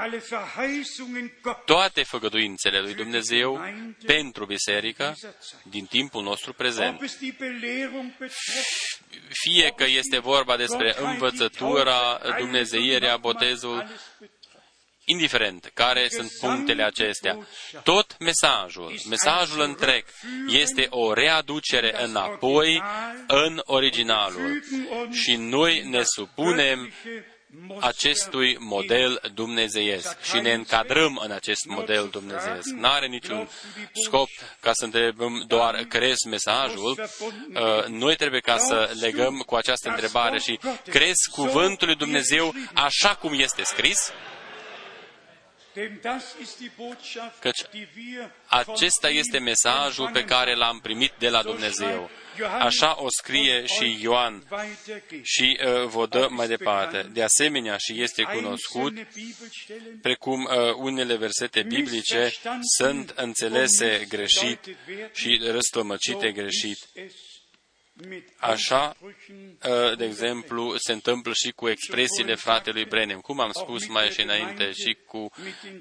toate 1.66 2.04
făgăduințele 2.04 2.80
lui 2.80 2.94
Dumnezeu 2.94 3.62
pentru 4.06 4.46
biserică 4.46 5.18
din 5.64 5.86
timpul 5.86 6.24
nostru 6.24 6.54
prezent. 6.54 7.00
Fie 9.30 9.74
că 9.76 9.84
este 9.88 10.20
vorba 10.20 10.58
despre 10.58 10.96
învățătura, 10.98 12.22
dumnezeirea, 12.38 13.18
botezul, 13.18 13.88
indiferent 15.06 15.72
care 15.74 16.08
sunt 16.10 16.32
punctele 16.40 16.84
acestea, 16.84 17.48
tot 17.84 18.16
mesajul, 18.20 19.00
mesajul 19.10 19.62
întreg, 19.62 20.06
este 20.48 20.88
o 20.90 21.14
readucere 21.14 22.04
înapoi 22.04 22.82
în 23.28 23.62
originalul. 23.64 24.64
Și 25.12 25.36
noi 25.36 25.82
ne 25.90 26.02
supunem 26.04 26.94
acestui 27.80 28.58
model 28.60 29.22
dumnezeiesc 29.34 30.22
și 30.22 30.40
ne 30.40 30.54
încadrăm 30.54 31.22
în 31.24 31.32
acest 31.32 31.66
model 31.66 32.08
dumnezeiesc. 32.12 32.70
Nu 32.76 32.88
are 32.88 33.08
niciun 33.08 33.50
scop 34.06 34.28
ca 34.60 34.72
să 34.74 34.86
întrebăm 34.86 35.44
doar 35.48 35.76
crezi 35.76 36.28
mesajul. 36.28 37.00
Uh, 37.00 37.86
noi 37.88 38.16
trebuie 38.16 38.40
ca 38.40 38.58
să 38.58 38.92
legăm 39.00 39.44
cu 39.46 39.56
această 39.56 39.90
întrebare 39.90 40.40
și 40.40 40.60
crezi 40.86 41.30
cuvântul 41.32 41.88
lui 41.88 41.96
Dumnezeu 41.96 42.54
așa 42.74 43.16
cum 43.16 43.40
este 43.40 43.64
scris? 43.64 44.12
Căci 47.40 47.62
acesta 48.48 49.10
este 49.10 49.40
mesajul 49.40 50.10
pe 50.14 50.24
care 50.24 50.56
l-am 50.56 50.80
primit 50.80 51.12
de 51.18 51.30
la 51.30 51.42
Dumnezeu. 51.44 52.10
Așa 52.60 52.96
o 53.04 53.08
scrie 53.10 53.66
și 53.66 53.98
Ioan 54.02 54.44
și 55.24 55.60
uh, 55.66 55.88
vă 55.88 56.08
dă 56.08 56.28
mai 56.30 56.48
departe. 56.48 57.10
De 57.14 57.24
asemenea, 57.24 57.78
și 57.78 58.02
este 58.02 58.24
cunoscut, 58.24 58.94
precum 60.02 60.44
uh, 60.44 60.74
unele 60.76 61.16
versete 61.16 61.64
biblice 61.64 62.32
sunt 62.78 63.14
înțelese 63.16 64.06
greșit 64.10 64.60
și 65.14 65.40
răstămăcite 65.44 66.32
greșit. 66.32 66.78
Așa, 68.38 68.96
ă, 69.64 69.96
de 69.98 70.06
exemplu, 70.06 70.78
se 70.78 70.92
întâmplă 70.92 71.32
și 71.34 71.52
cu 71.52 71.70
expresiile 71.70 72.36
fratelui 72.36 72.86
Brenem. 72.86 73.20
Cum 73.20 73.40
am 73.40 73.52
spus 73.52 73.88
mai 73.88 74.10
și 74.10 74.22
înainte, 74.22 74.72
și 74.72 74.98
cu 75.06 75.32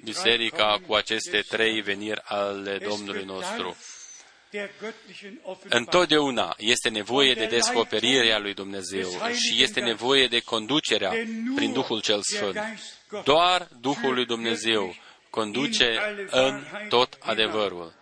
biserica, 0.03 0.81
cu 0.87 0.95
aceste 0.95 1.41
trei 1.49 1.81
veniri 1.81 2.21
ale 2.25 2.79
Domnului 2.79 3.25
nostru. 3.25 3.77
Întotdeauna 5.69 6.55
este 6.59 6.89
nevoie 6.89 7.35
de 7.35 7.47
descoperirea 7.47 8.39
lui 8.39 8.55
Dumnezeu 8.55 9.09
și 9.11 9.63
este 9.63 9.81
nevoie 9.81 10.27
de 10.27 10.41
conducerea 10.41 11.13
prin 11.55 11.73
Duhul 11.73 12.01
cel 12.01 12.21
Sfânt. 12.23 12.59
Doar 13.25 13.69
Duhul 13.81 14.15
lui 14.15 14.27
Dumnezeu 14.27 14.95
conduce 15.31 15.99
în 16.31 16.65
tot 16.89 17.19
adevărul. 17.21 17.95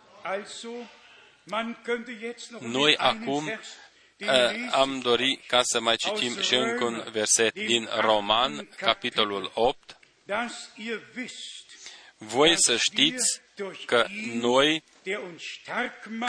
Noi 2.61 2.97
acum 2.97 3.45
Eh, 3.47 3.59
am 4.71 5.01
dori 5.01 5.41
ca 5.47 5.61
să 5.63 5.81
mai 5.81 5.97
citim 5.97 6.41
și 6.41 6.55
încă 6.55 6.85
un 6.85 7.05
verset 7.13 7.55
din 7.55 7.89
Roman, 8.01 8.69
capitolul 8.77 9.51
8, 9.55 9.99
Voi 12.17 12.55
să 12.57 12.77
știți 12.77 13.41
că 13.87 14.07
noi, 14.33 14.83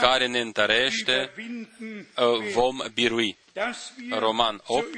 care 0.00 0.26
ne 0.26 0.40
întărește, 0.40 1.30
vom 2.52 2.76
birui. 2.94 3.36
Roman 4.10 4.60
8, 4.66 4.88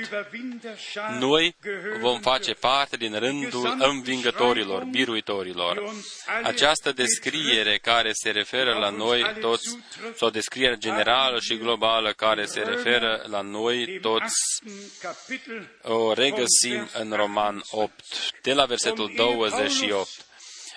noi 1.19 1.57
vom 2.01 2.21
face 2.21 2.53
parte 2.53 2.97
din 2.97 3.19
rândul 3.19 3.77
învingătorilor, 3.79 4.85
biruitorilor. 4.85 5.93
Această 6.43 6.93
descriere 6.93 7.79
care 7.79 8.11
se 8.13 8.31
referă 8.31 8.79
la 8.79 8.91
noi 8.91 9.37
toți, 9.41 9.79
sau 10.15 10.31
descriere 10.31 10.77
generală 10.79 11.41
și 11.41 11.59
globală 11.59 12.13
care 12.13 12.45
se 12.45 12.61
referă 12.61 13.25
la 13.27 13.41
noi 13.41 13.99
toți, 14.01 14.63
o 15.83 16.13
regăsim 16.13 16.89
în 16.93 17.13
Roman 17.13 17.63
8, 17.71 17.93
de 18.43 18.53
la 18.53 18.65
versetul 18.65 19.13
28. 19.17 20.26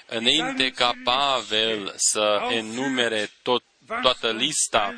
Înainte 0.10 0.70
ca 0.70 0.94
Pavel 1.04 1.94
să 1.96 2.48
enumere 2.50 3.30
tot, 3.42 3.64
toată 4.02 4.32
lista 4.32 4.94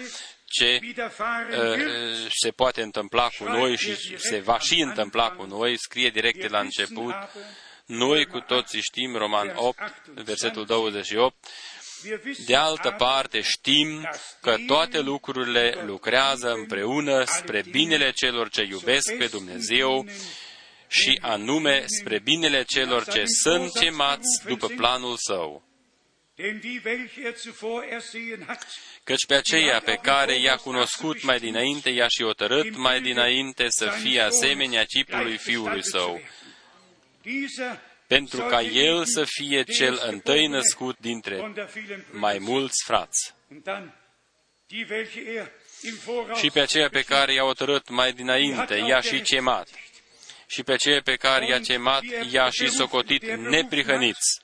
ce 0.45 0.79
uh, 0.83 2.27
se 2.41 2.51
poate 2.51 2.81
întâmpla 2.81 3.29
cu 3.37 3.43
noi 3.43 3.77
și 3.77 4.17
se 4.17 4.39
va 4.39 4.59
și 4.59 4.81
întâmpla 4.81 5.29
cu 5.29 5.43
noi, 5.43 5.75
scrie 5.77 6.09
direct 6.09 6.39
de 6.41 6.47
la 6.47 6.59
început. 6.59 7.13
Noi 7.85 8.25
cu 8.25 8.39
toții 8.39 8.81
știm, 8.81 9.15
Roman 9.15 9.51
8, 9.55 9.79
versetul 10.05 10.65
28, 10.65 11.35
de 12.45 12.55
altă 12.55 12.95
parte 12.97 13.41
știm 13.41 14.09
că 14.41 14.55
toate 14.67 14.99
lucrurile 14.99 15.83
lucrează 15.85 16.51
împreună 16.51 17.23
spre 17.23 17.63
binele 17.71 18.11
celor 18.11 18.49
ce 18.49 18.61
iubesc 18.61 19.17
pe 19.17 19.25
Dumnezeu 19.25 20.05
și 20.91 21.17
anume 21.21 21.83
spre 21.85 22.19
binele 22.19 22.63
celor 22.63 23.05
ce 23.05 23.23
sunt 23.25 23.71
chemați 23.71 24.45
după 24.45 24.67
planul 24.67 25.17
său. 25.17 25.63
Căci 29.03 29.25
pe 29.25 29.35
aceea 29.35 29.79
pe 29.79 29.95
care 29.95 30.39
i-a 30.39 30.55
cunoscut 30.55 31.23
mai 31.23 31.39
dinainte, 31.39 31.89
i-a 31.89 32.07
și 32.07 32.21
otărât 32.21 32.75
mai 32.75 33.01
dinainte 33.01 33.65
să 33.69 33.89
fie 33.89 34.21
asemenea 34.21 34.83
chipului 34.83 35.37
Fiului 35.37 35.83
Său, 35.83 36.21
pentru 38.07 38.41
ca 38.41 38.61
El 38.61 39.05
să 39.05 39.23
fie 39.27 39.63
cel 39.63 40.01
întâi 40.05 40.47
născut 40.47 40.97
dintre 40.99 41.53
mai 42.11 42.37
mulți 42.37 42.83
frați. 42.85 43.33
Și 46.39 46.49
pe 46.53 46.59
aceea 46.59 46.89
pe 46.89 47.01
care 47.01 47.33
i-a 47.33 47.43
otărât 47.43 47.89
mai 47.89 48.13
dinainte, 48.13 48.75
i-a 48.75 49.01
și 49.01 49.21
cemat. 49.21 49.67
Și 50.51 50.63
pe 50.63 50.71
aceea 50.71 51.01
pe 51.01 51.15
care 51.15 51.47
i-a 51.47 51.59
cemat, 51.59 52.01
i-a 52.31 52.49
și 52.49 52.69
socotit 52.69 53.23
neprihăniți 53.35 54.41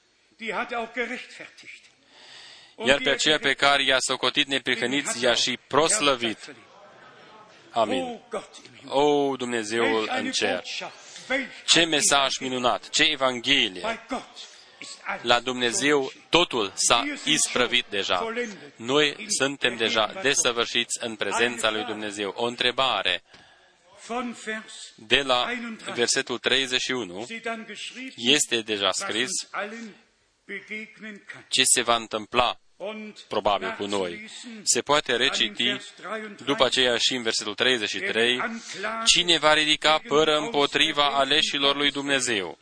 iar 2.85 2.99
pe 3.03 3.09
aceea 3.09 3.39
pe 3.39 3.53
care 3.53 3.83
i-a 3.83 3.97
socotit 3.99 4.47
neprihăniți, 4.47 5.23
i-a 5.23 5.33
și 5.33 5.59
proslăvit. 5.67 6.55
Amin. 7.71 8.19
O, 8.87 9.35
Dumnezeul 9.35 10.09
în 10.17 10.31
cer! 10.31 10.63
Ce 11.65 11.85
mesaj 11.85 12.37
minunat! 12.39 12.89
Ce 12.89 13.03
Evanghelie! 13.03 13.99
La 15.21 15.39
Dumnezeu 15.39 16.11
totul 16.29 16.71
s-a 16.75 17.03
isprăvit 17.23 17.85
deja. 17.89 18.33
Noi 18.75 19.25
suntem 19.27 19.75
deja 19.75 20.13
desăvârșiți 20.21 20.97
în 21.01 21.15
prezența 21.15 21.69
lui 21.69 21.83
Dumnezeu. 21.83 22.33
O 22.35 22.45
întrebare 22.45 23.23
de 24.95 25.21
la 25.21 25.47
versetul 25.93 26.37
31 26.37 27.27
este 28.15 28.61
deja 28.61 28.91
scris 28.91 29.29
ce 31.47 31.63
se 31.63 31.81
va 31.81 31.95
întâmpla 31.95 32.59
probabil 33.27 33.75
cu 33.77 33.85
noi. 33.85 34.29
Se 34.63 34.81
poate 34.81 35.15
reciti 35.15 35.77
după 36.45 36.65
aceea 36.65 36.97
și 36.97 37.15
în 37.15 37.21
versetul 37.21 37.53
33, 37.53 38.41
cine 39.05 39.37
va 39.37 39.53
ridica 39.53 40.01
pără 40.07 40.37
împotriva 40.37 41.07
aleșilor 41.07 41.75
lui 41.75 41.91
Dumnezeu? 41.91 42.57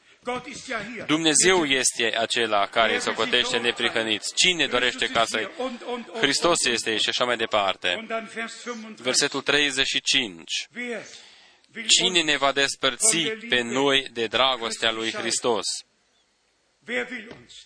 Dumnezeu 1.06 1.66
este 1.66 2.18
acela 2.18 2.66
care 2.66 3.00
se 3.00 3.14
cotește 3.14 3.58
neprihăniți. 3.58 4.34
Cine 4.36 4.68
dorește 4.68 5.08
ca 5.08 5.26
să 5.26 5.50
Hristos 6.20 6.66
este 6.66 6.98
și 6.98 7.10
așa 7.10 7.26
mai 7.26 7.38
departe. 7.38 8.06
Versetul 8.96 9.42
35. 9.42 10.44
Cine 11.88 12.22
ne 12.22 12.38
va 12.38 12.52
despărți 12.52 13.18
pe 13.50 13.62
noi 13.62 14.08
de 14.14 14.28
dragostea 14.28 14.92
lui 14.92 15.12
Hristos? 15.12 15.66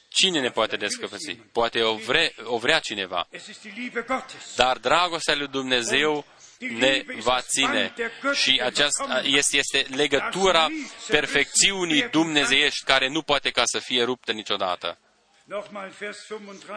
Cine 0.09 0.39
ne 0.39 0.49
poate 0.49 0.75
descăpăți? 0.75 1.31
Poate 1.51 1.81
o, 1.81 1.95
vre, 1.95 2.35
o 2.43 2.57
vrea 2.57 2.79
cineva. 2.79 3.27
Dar 4.55 4.77
dragostea 4.77 5.35
lui 5.35 5.47
Dumnezeu 5.47 6.25
ne 6.59 7.03
va 7.19 7.41
ține. 7.41 7.93
Și 8.33 8.61
aceasta 8.63 9.21
este, 9.25 9.57
este 9.57 9.85
legătura 9.95 10.67
perfecțiunii 11.07 12.09
dumnezeiești 12.09 12.83
care 12.85 13.09
nu 13.09 13.21
poate 13.21 13.49
ca 13.49 13.61
să 13.65 13.79
fie 13.79 14.03
ruptă 14.03 14.31
niciodată. 14.31 14.97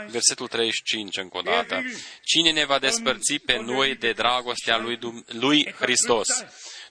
Versetul 0.08 0.48
35 0.48 1.16
încă 1.16 1.38
o 1.38 1.40
dată. 1.40 1.82
Cine 2.24 2.50
ne 2.52 2.64
va 2.64 2.78
despărți 2.78 3.34
pe 3.34 3.56
noi 3.56 3.94
de 3.96 4.12
dragostea 4.12 4.76
lui, 4.76 4.98
lui 5.26 5.74
Hristos? 5.78 6.28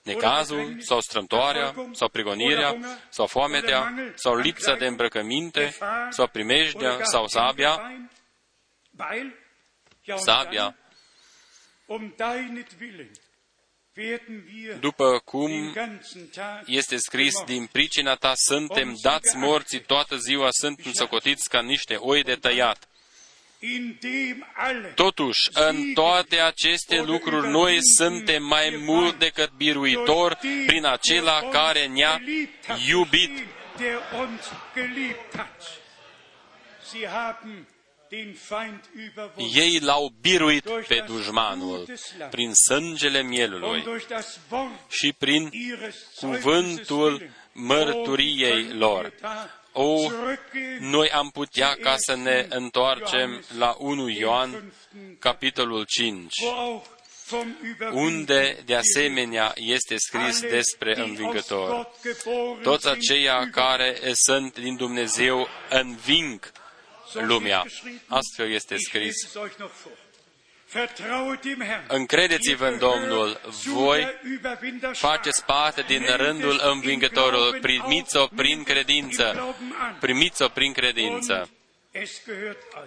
Necazul, 0.02 0.76
sau 0.80 1.00
strâmtoarea, 1.00 1.74
sau 1.92 2.08
prigonirea, 2.08 2.76
sau 3.08 3.26
foametea, 3.26 3.94
sau 4.14 4.36
lipsa 4.36 4.74
de 4.74 4.86
îmbrăcăminte, 4.86 5.76
sau 6.10 6.26
primejdea, 6.26 6.98
sau 7.02 7.26
sabia, 7.26 7.80
sabia, 10.16 10.76
după 14.80 15.18
cum 15.24 15.74
este 16.66 16.96
scris, 16.96 17.42
din 17.44 17.66
pricina 17.66 18.14
ta 18.14 18.32
suntem 18.34 18.94
dați 19.02 19.36
morții 19.36 19.80
toată 19.80 20.16
ziua, 20.16 20.48
suntem 20.50 20.92
socotiți 20.92 21.48
ca 21.48 21.60
niște 21.60 21.94
oi 21.94 22.22
de 22.22 22.34
tăiat. 22.34 22.88
Totuși, 24.94 25.40
în 25.52 25.92
toate 25.94 26.40
aceste 26.40 27.00
lucruri, 27.00 27.48
noi 27.48 27.78
suntem 27.96 28.44
mai 28.44 28.82
mult 28.84 29.18
decât 29.18 29.50
biruitori 29.56 30.36
prin 30.66 30.84
acela 30.84 31.48
care 31.50 31.86
ne-a 31.86 32.20
iubit. 32.88 33.30
Ei 39.54 39.78
l-au 39.78 40.12
biruit 40.20 40.68
pe 40.88 41.04
dușmanul 41.06 41.86
prin 42.30 42.52
sângele 42.54 43.22
mielului 43.22 43.84
și 44.88 45.12
prin 45.18 45.50
cuvântul 46.20 47.30
mărturiei 47.52 48.68
lor. 48.72 49.12
O, 49.72 50.10
noi 50.80 51.08
am 51.10 51.30
putea 51.30 51.76
ca 51.82 51.94
să 51.96 52.14
ne 52.14 52.46
întoarcem 52.48 53.44
la 53.58 53.76
1 53.78 54.08
Ioan, 54.08 54.72
capitolul 55.18 55.84
5, 55.84 56.34
unde 57.92 58.62
de 58.64 58.74
asemenea 58.74 59.52
este 59.56 59.94
scris 59.98 60.40
despre 60.40 61.00
învingător. 61.00 61.90
Toți 62.62 62.88
aceia 62.88 63.48
care 63.50 63.98
sunt 64.12 64.58
din 64.58 64.76
Dumnezeu 64.76 65.48
înving 65.68 66.52
lumea. 67.12 67.64
Astfel 68.06 68.52
este 68.52 68.76
scris. 68.76 69.14
Încredeți-vă 71.88 72.66
în 72.66 72.78
Domnul, 72.78 73.40
voi 73.64 74.06
faceți 74.92 75.44
parte 75.44 75.82
din 75.82 76.04
rândul 76.16 76.60
învingătorului, 76.64 77.60
primiți-o 77.60 78.26
prin 78.26 78.62
credință, 78.62 79.56
primiți-o 80.00 80.48
prin 80.48 80.72
credință. 80.72 81.48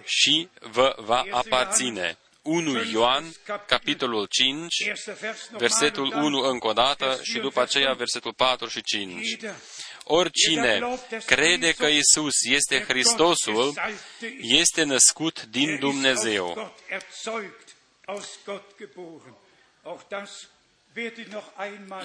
și 0.04 0.48
vă 0.60 0.94
va 0.98 1.24
aparține. 1.30 2.18
1 2.42 2.82
Ioan, 2.90 3.24
capitolul 3.66 4.26
5, 4.30 4.74
versetul 5.50 6.12
1 6.14 6.38
încă 6.38 6.66
o 6.66 6.72
dată 6.72 7.18
și 7.22 7.38
după 7.38 7.60
aceea 7.60 7.92
versetul 7.92 8.32
4 8.32 8.68
și 8.68 8.82
5. 8.82 9.36
Oricine 10.04 10.98
crede 11.24 11.72
că 11.72 11.86
Isus 11.86 12.34
este 12.42 12.84
Hristosul, 12.88 13.74
este 14.40 14.82
născut 14.82 15.42
din 15.42 15.78
Dumnezeu 15.78 16.74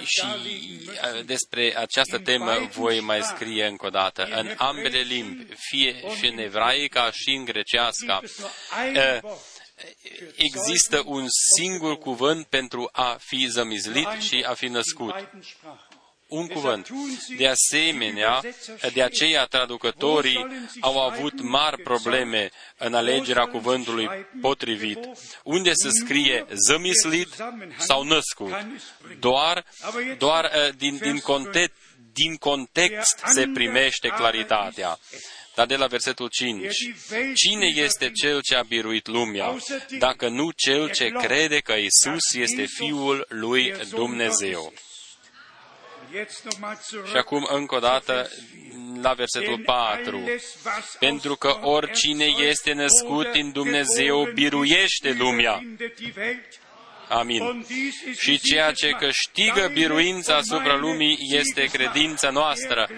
și 0.04 0.24
despre 1.24 1.74
această 1.76 2.18
temă 2.18 2.68
voi 2.72 3.00
mai 3.00 3.22
scrie 3.22 3.66
încă 3.66 3.86
o 3.86 3.90
dată. 3.90 4.24
În 4.24 4.54
ambele 4.56 4.98
limbi, 4.98 5.54
fie 5.56 6.14
și 6.16 6.26
în 6.26 6.38
evraica 6.38 7.10
și 7.10 7.30
în 7.30 7.44
grecească, 7.44 8.20
există 10.36 11.02
un 11.04 11.26
singur 11.56 11.98
cuvânt 11.98 12.46
pentru 12.46 12.88
a 12.92 13.16
fi 13.20 13.46
zămizlit 13.46 14.08
și 14.20 14.44
a 14.46 14.54
fi 14.54 14.66
născut. 14.66 15.14
Un 16.32 16.46
cuvânt. 16.46 16.88
De 17.36 17.48
asemenea, 17.48 18.40
de 18.92 19.02
aceea 19.02 19.44
traducătorii 19.44 20.46
au 20.80 21.00
avut 21.00 21.40
mari 21.40 21.82
probleme 21.82 22.50
în 22.76 22.94
alegerea 22.94 23.44
cuvântului 23.44 24.08
potrivit. 24.40 24.98
Unde 25.42 25.72
se 25.72 25.88
scrie 25.90 26.46
zămislit 26.68 27.28
sau 27.78 28.02
născut? 28.02 28.66
Doar, 29.20 29.64
doar 30.18 30.44
uh, 30.44 30.74
din, 30.76 30.96
din, 30.96 31.18
context, 31.18 31.74
din 32.12 32.36
context 32.36 33.22
se 33.24 33.46
primește 33.54 34.08
claritatea. 34.08 34.98
Dar 35.54 35.66
de 35.66 35.76
la 35.76 35.86
versetul 35.86 36.28
5, 36.28 36.66
cine 37.34 37.66
este 37.66 38.10
cel 38.10 38.40
ce 38.40 38.54
a 38.54 38.62
biruit 38.62 39.06
lumea, 39.06 39.56
dacă 39.98 40.28
nu 40.28 40.50
cel 40.56 40.90
ce 40.90 41.08
crede 41.08 41.58
că 41.58 41.72
Isus 41.72 42.34
este 42.34 42.64
Fiul 42.64 43.26
lui 43.28 43.74
Dumnezeu? 43.90 44.72
Și 47.10 47.16
acum, 47.16 47.48
încă 47.50 47.74
o 47.74 47.78
dată, 47.78 48.30
la 49.02 49.12
versetul 49.12 49.62
4. 49.64 50.24
Pentru 50.98 51.36
că 51.36 51.58
oricine 51.62 52.24
este 52.24 52.72
născut 52.72 53.32
din 53.32 53.52
Dumnezeu 53.52 54.28
biruiește 54.34 55.12
lumea. 55.12 55.62
Amin. 57.08 57.66
Și 58.18 58.38
ceea 58.38 58.72
ce 58.72 58.90
câștigă 58.90 59.70
biruința 59.72 60.36
asupra 60.36 60.76
lumii 60.76 61.18
este 61.20 61.64
credința 61.64 62.30
noastră. 62.30 62.88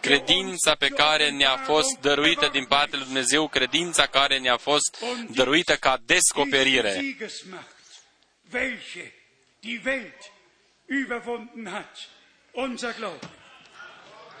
Credința 0.00 0.74
pe 0.74 0.88
care 0.88 1.30
ne-a 1.30 1.56
fost 1.56 1.98
dăruită 2.00 2.48
din 2.52 2.64
partea 2.64 2.98
lui 2.98 3.06
Dumnezeu, 3.06 3.48
credința 3.48 4.06
care 4.06 4.38
ne-a 4.38 4.56
fost 4.56 5.04
dăruită 5.28 5.76
ca 5.76 5.98
descoperire. 6.06 7.02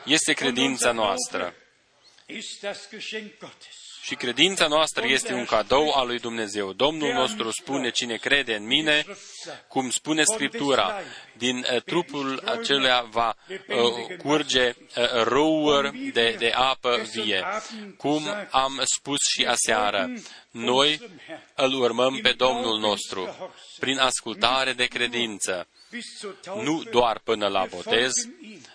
Este 0.04 0.32
credința 0.32 0.92
noastră. 0.92 1.54
Și 4.02 4.14
credința 4.14 4.66
noastră 4.66 5.06
este 5.06 5.32
un 5.32 5.44
cadou 5.44 5.90
al 5.90 6.06
lui 6.06 6.18
Dumnezeu. 6.18 6.72
Domnul 6.72 7.12
nostru 7.12 7.50
spune, 7.50 7.90
cine 7.90 8.16
crede 8.16 8.54
în 8.54 8.66
mine, 8.66 9.04
cum 9.68 9.90
spune 9.90 10.22
Scriptura, 10.22 11.00
din 11.36 11.56
uh, 11.56 11.82
trupul 11.82 12.42
acelea 12.44 13.00
va 13.00 13.36
uh, 13.48 14.16
curge 14.16 14.68
uh, 14.68 15.22
râuri 15.22 15.98
de, 15.98 16.36
de 16.38 16.52
apă 16.54 17.00
vie. 17.12 17.44
Cum 17.96 18.22
am 18.50 18.80
spus 18.84 19.18
și 19.34 19.44
aseară, 19.44 20.12
noi 20.50 21.10
îl 21.54 21.80
urmăm 21.80 22.18
pe 22.22 22.32
Domnul 22.32 22.78
nostru 22.78 23.52
prin 23.78 23.98
ascultare 23.98 24.72
de 24.72 24.84
credință, 24.84 25.68
nu 26.62 26.82
doar 26.82 27.20
până 27.24 27.48
la 27.48 27.66
botez, 27.70 28.12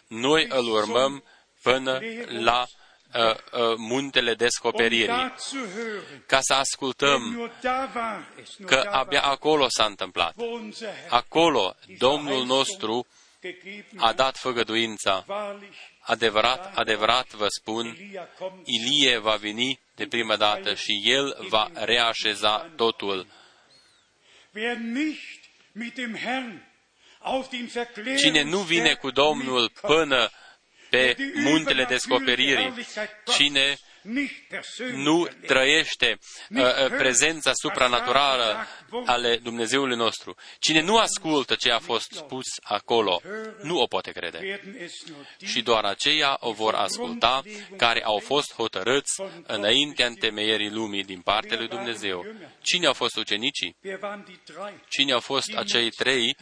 noi 0.08 0.46
îl 0.50 0.70
urmăm 0.70 1.24
până 1.62 2.00
la 2.28 2.68
uh, 3.18 3.36
uh, 3.52 3.76
muntele 3.78 4.34
descoperirii, 4.34 5.34
ca 6.26 6.40
să 6.42 6.54
ascultăm 6.54 7.52
că 8.66 8.90
abia 8.92 9.22
acolo 9.22 9.66
s-a 9.70 9.86
întâmplat. 9.86 10.36
Acolo 11.10 11.76
Domnul 11.98 12.46
nostru 12.46 13.08
a 13.96 14.14
dat 14.14 14.38
făgăduința. 14.38 15.26
Adevărat, 16.00 16.78
adevărat 16.78 17.34
vă 17.34 17.46
spun, 17.48 17.98
Ilie 18.64 19.18
va 19.18 19.36
veni 19.36 19.80
de 19.96 20.06
prima 20.06 20.36
dată 20.36 20.74
și 20.74 21.02
el 21.04 21.38
va 21.50 21.70
reașeza 21.74 22.72
totul. 22.76 23.28
Cine 28.18 28.44
nu 28.44 28.60
vine 28.60 28.94
cu 28.94 29.12
Domnul 29.12 29.72
până 29.82 30.30
pe 30.90 31.16
muntele 31.34 31.84
descoperirii. 31.84 32.74
Cine 33.24 33.78
nu 34.94 35.28
trăiește 35.46 36.18
uh, 36.50 36.62
uh, 36.62 36.88
prezența 36.98 37.52
supranaturală 37.54 38.68
ale 39.06 39.38
Dumnezeului 39.38 39.96
nostru, 39.96 40.36
cine 40.60 40.82
nu 40.82 40.98
ascultă 40.98 41.56
ce 41.56 41.72
a 41.72 41.80
fost 41.80 42.12
spus 42.12 42.46
acolo, 42.64 43.22
nu 43.62 43.80
o 43.80 43.86
poate 43.86 44.12
crede. 44.12 44.62
Și 45.46 45.62
doar 45.62 45.84
aceia 45.84 46.38
o 46.40 46.52
vor 46.52 46.74
asculta 46.74 47.44
care 47.78 48.04
au 48.04 48.20
fost 48.20 48.54
hotărâți 48.54 49.22
înaintea 49.44 50.06
întemeierii 50.06 50.70
lumii 50.70 51.04
din 51.04 51.22
partea 51.22 51.58
lui 51.58 51.68
Dumnezeu. 51.68 52.26
Cine 52.62 52.88
au 52.88 52.94
fost 52.94 53.16
ucenicii? 53.16 53.76
Cine 54.90 55.12
au 55.12 55.20
fost 55.20 55.56
acei 55.56 55.90
trei 55.90 56.36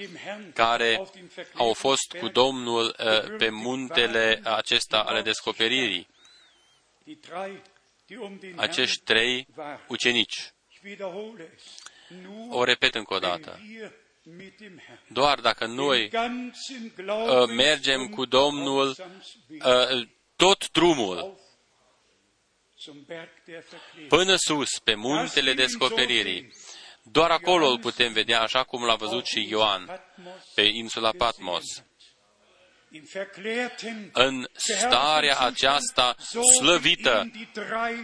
care 0.53 1.07
au 1.53 1.73
fost 1.73 2.15
cu 2.19 2.27
Domnul 2.27 2.95
uh, 2.99 3.37
pe 3.37 3.49
muntele 3.49 4.41
acesta 4.43 4.99
ale 4.99 5.21
descoperirii? 5.21 6.07
Acești 8.55 9.03
trei 9.03 9.47
ucenici. 9.87 10.53
O 12.49 12.63
repet 12.63 12.95
încă 12.95 13.13
o 13.13 13.19
dată. 13.19 13.59
Doar 15.07 15.39
dacă 15.39 15.65
noi 15.65 16.11
uh, 16.13 17.47
mergem 17.47 18.07
cu 18.07 18.25
Domnul 18.25 18.95
uh, 19.49 20.07
tot 20.35 20.71
drumul. 20.71 21.39
până 24.07 24.35
sus, 24.35 24.79
pe 24.83 24.95
muntele 24.95 25.53
descoperirii, 25.53 26.53
doar 27.03 27.31
acolo 27.31 27.67
îl 27.69 27.79
putem 27.79 28.13
vedea, 28.13 28.41
așa 28.41 28.63
cum 28.63 28.83
l-a 28.83 28.95
văzut 28.95 29.25
și 29.25 29.47
Ioan, 29.49 30.01
pe 30.55 30.61
insula 30.61 31.11
Patmos 31.17 31.63
în 34.11 34.47
starea 34.53 35.37
aceasta 35.37 36.15
slăvită, 36.59 37.31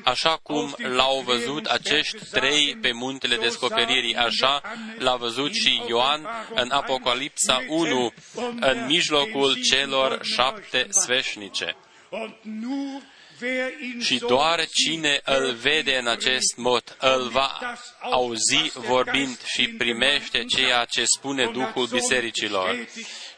așa 0.04 0.38
cum 0.44 0.76
l-au 0.78 1.22
văzut 1.22 1.66
acești 1.66 2.26
trei 2.32 2.78
pe 2.82 2.92
muntele 2.92 3.36
descoperirii, 3.36 4.16
așa 4.16 4.62
l-a 4.98 5.16
văzut 5.16 5.54
și 5.54 5.82
Ioan 5.88 6.28
în 6.54 6.72
Apocalipsa 6.72 7.64
1, 7.68 8.14
în 8.60 8.86
mijlocul 8.86 9.62
celor 9.62 10.20
șapte 10.24 10.88
sfeșnice. 10.90 11.76
Și 14.00 14.20
doar 14.20 14.66
cine 14.68 15.22
îl 15.24 15.54
vede 15.54 15.98
în 15.98 16.08
acest 16.08 16.56
mod, 16.56 16.98
îl 17.00 17.30
va 17.30 17.78
auzi 18.00 18.72
vorbind 18.74 19.40
și 19.46 19.68
primește 19.68 20.44
ceea 20.46 20.86
ce 20.86 21.04
spune 21.18 21.50
Duhul 21.54 21.88
bisericilor 21.88 22.88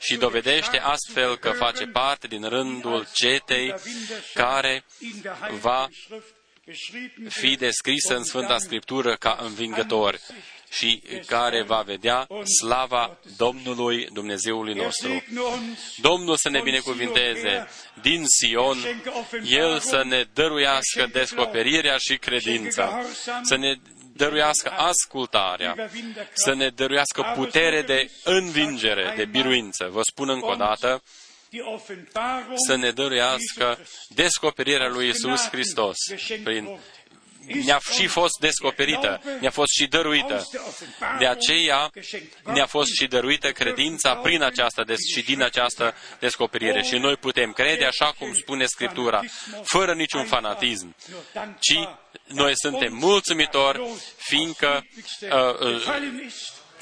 și 0.04 0.16
dovedește 0.16 0.80
astfel 0.80 1.38
că 1.38 1.50
face 1.50 1.86
parte 1.86 2.28
din 2.28 2.44
rândul 2.44 3.08
cetei 3.14 3.74
care 4.34 4.86
va 5.60 5.88
fi 7.30 7.56
descrisă 7.56 8.16
în 8.16 8.24
Sfânta 8.24 8.58
Scriptură 8.58 9.16
ca 9.16 9.38
învingător 9.42 10.20
și 10.70 11.04
care 11.26 11.64
va 11.64 11.82
vedea 11.82 12.28
slava 12.60 13.18
Domnului 13.38 14.08
Dumnezeului 14.14 14.74
nostru. 14.74 15.24
Domnul 15.98 16.36
să 16.36 16.50
ne 16.50 16.62
binecuvinteze 16.62 17.68
din 18.02 18.24
Sion, 18.26 18.78
El 19.44 19.80
să 19.80 20.04
ne 20.06 20.26
dăruiască 20.34 21.10
descoperirea 21.12 21.98
și 21.98 22.18
credința, 22.18 23.02
să 23.44 23.56
ne 23.56 23.76
dăruiască 24.16 24.70
ascultarea, 24.70 25.90
să 26.34 26.54
ne 26.54 26.70
dăruiască 26.70 27.34
putere 27.36 27.82
de 27.82 28.10
învingere, 28.24 29.14
de 29.16 29.26
biruință. 29.26 29.90
Vă 29.92 30.02
spun 30.02 30.30
încă 30.30 30.46
o 30.46 30.56
dată, 30.56 31.04
să 32.68 32.76
ne 32.76 32.92
dăruiască 32.92 33.80
descoperirea 34.08 34.88
lui 34.88 35.08
Isus 35.08 35.50
Hristos 35.50 35.98
prin 36.44 36.80
ne-a 37.48 37.80
și 37.94 38.08
fost 38.08 38.40
descoperită, 38.40 39.22
ne-a 39.40 39.52
fost 39.52 39.72
și 39.72 39.88
dăruită. 39.88 40.48
De 41.20 41.28
aceea 41.28 41.90
ne-a 42.44 42.66
fost 42.66 42.90
și 42.94 43.08
dăruită 43.08 43.52
credința 43.52 44.16
prin 44.16 44.42
această 44.42 44.84
des- 44.84 45.06
și 45.16 45.24
din 45.24 45.42
această 45.42 45.96
descoperire. 46.20 46.82
Și 46.82 46.98
noi 46.98 47.16
putem 47.16 47.52
crede 47.52 47.86
așa 47.86 48.14
cum 48.20 48.34
spune 48.34 48.66
Scriptura, 48.66 49.22
fără 49.64 49.94
niciun 49.94 50.26
fanatism, 50.26 50.96
ci 51.60 51.78
noi 52.28 52.52
suntem 52.56 52.94
mulțumitori, 52.94 53.82
fiindcă 54.18 54.86
uh, 55.22 55.60
uh, 55.60 55.86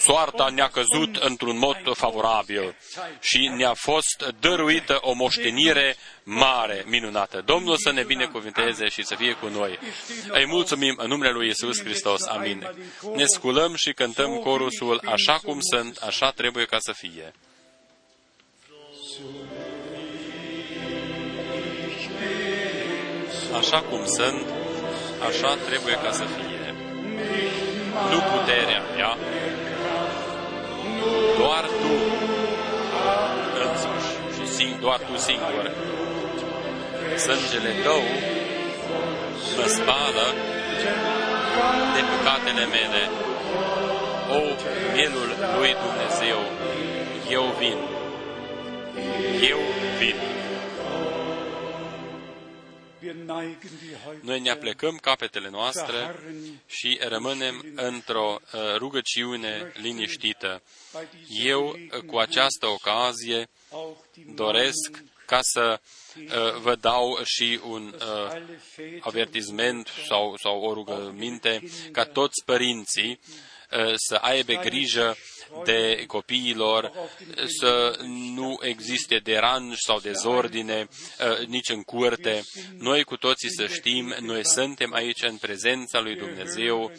soarta 0.02 0.50
ne-a 0.50 0.68
căzut 0.68 1.16
într-un 1.16 1.58
mod 1.58 1.78
favorabil 1.94 2.76
și 3.20 3.52
ne-a 3.56 3.74
fost 3.74 4.34
dăruită 4.40 4.98
o 5.02 5.14
moștenire 5.14 5.96
mare, 6.24 6.84
minunată. 6.88 7.42
Domnul 7.46 7.78
să 7.78 7.92
ne 7.92 8.04
binecuvinteze 8.04 8.90
și 8.90 9.04
să 9.04 9.16
fie 9.16 9.34
cu 9.34 9.48
noi. 9.48 9.80
Îi 10.28 10.46
mulțumim 10.46 10.96
în 10.98 11.08
numele 11.08 11.32
Lui 11.32 11.50
Isus 11.50 11.80
Hristos. 11.80 12.26
Amin. 12.28 12.70
Ne 13.16 13.24
sculăm 13.26 13.76
și 13.76 13.94
cântăm 13.94 14.38
corusul 14.38 15.02
așa 15.06 15.40
cum 15.44 15.60
sunt, 15.60 15.98
așa 15.98 16.32
trebuie 16.32 16.66
ca 16.66 16.78
să 16.80 16.92
fie. 16.92 17.34
Așa 23.58 23.82
cum 23.82 24.06
sunt, 24.06 24.46
așa 25.28 25.56
trebuie 25.56 25.94
ca 25.94 26.12
să 26.12 26.24
fie. 26.24 26.76
Nu 28.10 28.20
puterea 28.20 28.82
mea, 28.96 29.18
doar 31.38 31.66
Tu 31.82 31.94
însuși 33.66 34.12
și 34.36 34.46
sing, 34.56 34.80
doar 34.80 35.00
Tu 35.08 35.18
singur. 35.18 35.66
Sângele 37.26 37.74
Tău 37.84 38.04
mă 39.58 39.66
spală 39.68 40.26
de 41.96 42.02
păcatele 42.12 42.66
mele. 42.76 43.04
O, 44.38 44.42
mielul 44.94 45.30
lui 45.58 45.76
Dumnezeu, 45.86 46.40
eu 47.30 47.46
vin. 47.60 47.80
Eu 49.52 49.60
vin. 50.00 50.16
Noi 54.22 54.40
ne 54.40 54.50
aplecăm 54.50 54.98
capetele 54.98 55.50
noastre 55.50 56.16
și 56.66 57.00
rămânem 57.02 57.66
într-o 57.76 58.40
uh, 58.54 58.76
rugăciune 58.78 59.72
liniștită. 59.76 60.62
Eu, 61.44 61.68
uh, 61.68 62.00
cu 62.06 62.18
această 62.18 62.68
ocazie, 62.68 63.48
doresc 64.36 65.04
ca 65.26 65.40
să 65.42 65.80
uh, 66.16 66.54
vă 66.62 66.76
dau 66.76 67.20
și 67.24 67.60
un 67.64 67.96
avertisment 69.00 69.88
sau, 70.08 70.36
sau 70.42 70.62
o 70.62 70.74
rugăminte 70.74 71.64
ca 71.92 72.06
toți 72.06 72.44
părinții 72.46 73.20
să 73.96 74.16
aibă 74.16 74.54
grijă 74.54 75.18
de 75.64 76.04
copiilor, 76.08 76.92
să 77.46 78.00
nu 78.34 78.58
existe 78.62 79.18
deranj 79.18 79.76
sau 79.78 80.00
dezordine 80.00 80.88
uh, 80.88 81.48
nici 81.48 81.70
în 81.70 81.82
curte. 81.82 82.44
Noi 82.78 83.04
cu 83.04 83.18
toții 83.18 83.50
să 83.50 83.68
știm, 83.68 84.16
noi 84.20 84.46
suntem 84.46 84.94
aici 84.94 85.24
în 85.24 85.38
prezența 85.38 86.00
lui 86.00 86.16
Dumnezeu, 86.16 86.92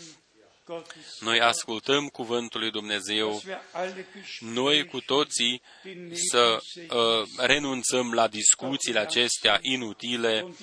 noi 1.21 1.41
ascultăm 1.41 2.09
cuvântul 2.09 2.61
lui 2.61 2.71
Dumnezeu, 2.71 3.43
noi 4.41 4.87
cu 4.87 5.01
toții 5.01 5.63
să 6.31 6.59
uh, 6.77 7.29
renunțăm 7.37 8.13
la 8.13 8.29
discuțiile 8.29 8.99
acestea 8.99 9.59
inutile 9.61 10.55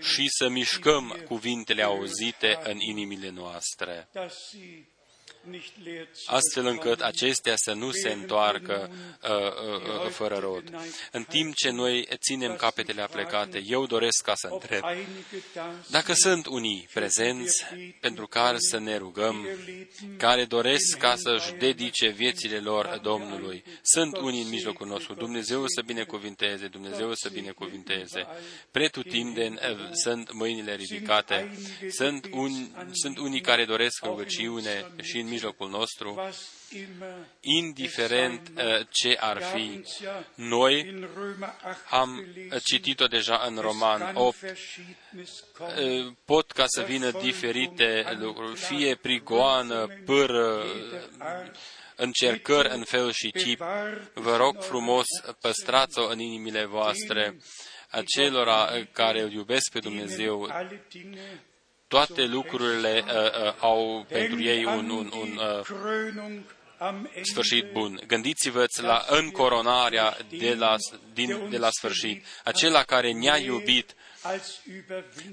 și 0.00 0.28
să 0.28 0.48
mișcăm 0.48 1.22
cuvintele 1.26 1.82
auzite 1.82 2.60
în 2.62 2.78
inimile 2.78 3.30
noastre 3.30 4.08
astfel 6.26 6.66
încât 6.66 7.00
acestea 7.00 7.54
să 7.56 7.72
nu 7.72 7.90
se 7.90 8.08
întoarcă 8.08 8.90
uh, 9.22 9.30
uh, 9.30 10.04
uh, 10.04 10.10
fără 10.10 10.36
rod. 10.36 10.62
În 11.12 11.22
timp 11.22 11.54
ce 11.54 11.70
noi 11.70 12.08
ținem 12.16 12.56
capetele 12.56 13.02
aplecate, 13.02 13.62
eu 13.66 13.86
doresc 13.86 14.22
ca 14.24 14.34
să 14.34 14.48
întreb 14.52 14.82
dacă 15.90 16.12
sunt 16.14 16.46
unii 16.46 16.88
prezenți 16.94 17.64
pentru 18.00 18.26
care 18.26 18.56
să 18.58 18.78
ne 18.78 18.96
rugăm, 18.96 19.46
care 20.16 20.44
doresc 20.44 20.98
ca 20.98 21.14
să-și 21.16 21.52
dedice 21.52 22.08
viețile 22.08 22.58
lor 22.58 23.00
Domnului. 23.02 23.64
Sunt 23.82 24.16
unii 24.16 24.42
în 24.42 24.48
mijlocul 24.48 24.86
nostru. 24.86 25.14
Dumnezeu 25.14 25.64
să 25.66 25.82
binecuvinteze, 25.86 26.66
Dumnezeu 26.66 27.14
să 27.14 27.28
binecuvinteze. 27.28 28.26
Pretutindeni 28.70 29.54
uh, 29.54 29.88
sunt 29.92 30.32
mâinile 30.32 30.74
ridicate. 30.74 31.56
Sunt, 31.90 32.28
un, 32.32 32.50
sunt 32.92 33.18
unii 33.18 33.40
care 33.40 33.64
doresc 33.64 34.04
rugăciune 34.04 34.90
și 35.02 35.18
în 35.18 35.28
mijlocul 35.28 35.39
nostru, 35.70 36.30
indiferent 37.40 38.52
uh, 38.56 38.86
ce 38.90 39.16
ar 39.20 39.42
fi. 39.42 39.84
Noi 40.34 41.06
am 41.90 42.26
citit-o 42.64 43.06
deja 43.06 43.42
în 43.46 43.56
Roman 43.56 44.10
8, 44.14 44.36
uh, 44.42 46.12
pot 46.24 46.50
ca 46.50 46.64
să 46.66 46.82
vină 46.82 47.10
diferite 47.10 48.16
lucruri, 48.18 48.58
fie 48.58 48.94
prigoană, 48.94 49.86
pâră, 50.04 50.64
încercări 51.96 52.74
în 52.74 52.84
fel 52.84 53.10
și 53.12 53.30
chip. 53.30 53.62
Vă 54.14 54.36
rog 54.36 54.62
frumos, 54.62 55.06
păstrați-o 55.40 56.08
în 56.08 56.18
inimile 56.18 56.64
voastre 56.64 57.36
acelora 57.90 58.68
care 58.92 59.20
îl 59.20 59.32
iubesc 59.32 59.70
pe 59.72 59.78
Dumnezeu, 59.78 60.48
toate 61.90 62.24
lucrurile 62.24 63.04
uh, 63.06 63.12
uh, 63.12 63.54
au 63.58 64.06
pentru 64.08 64.42
ei 64.42 64.64
un, 64.64 64.90
un, 64.90 65.10
un 65.20 65.38
uh, 65.38 65.60
sfârșit 67.22 67.72
bun. 67.72 68.00
Gândiți-vă 68.06 68.64
la 68.76 69.04
încoronarea 69.08 70.16
de 70.38 70.54
la, 70.54 70.76
din, 71.12 71.46
de 71.50 71.56
la 71.56 71.68
sfârșit. 71.70 72.24
Acela 72.44 72.82
care 72.82 73.12
ne-a 73.12 73.36
iubit, 73.36 73.94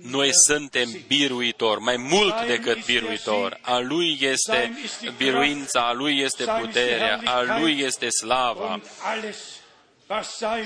noi 0.02 0.30
suntem 0.48 0.90
biruitori, 1.08 1.82
mai 1.82 1.98
mult 1.98 2.46
decât 2.46 2.86
biruitori. 2.86 3.60
A 3.62 3.80
Lui 3.80 4.18
este 4.22 4.78
biruința, 5.18 5.88
a 5.88 5.94
Lui 5.94 6.20
este 6.20 6.44
puterea, 6.60 7.22
a 7.26 7.60
Lui 7.60 7.80
este 7.80 8.10
slava 8.10 8.82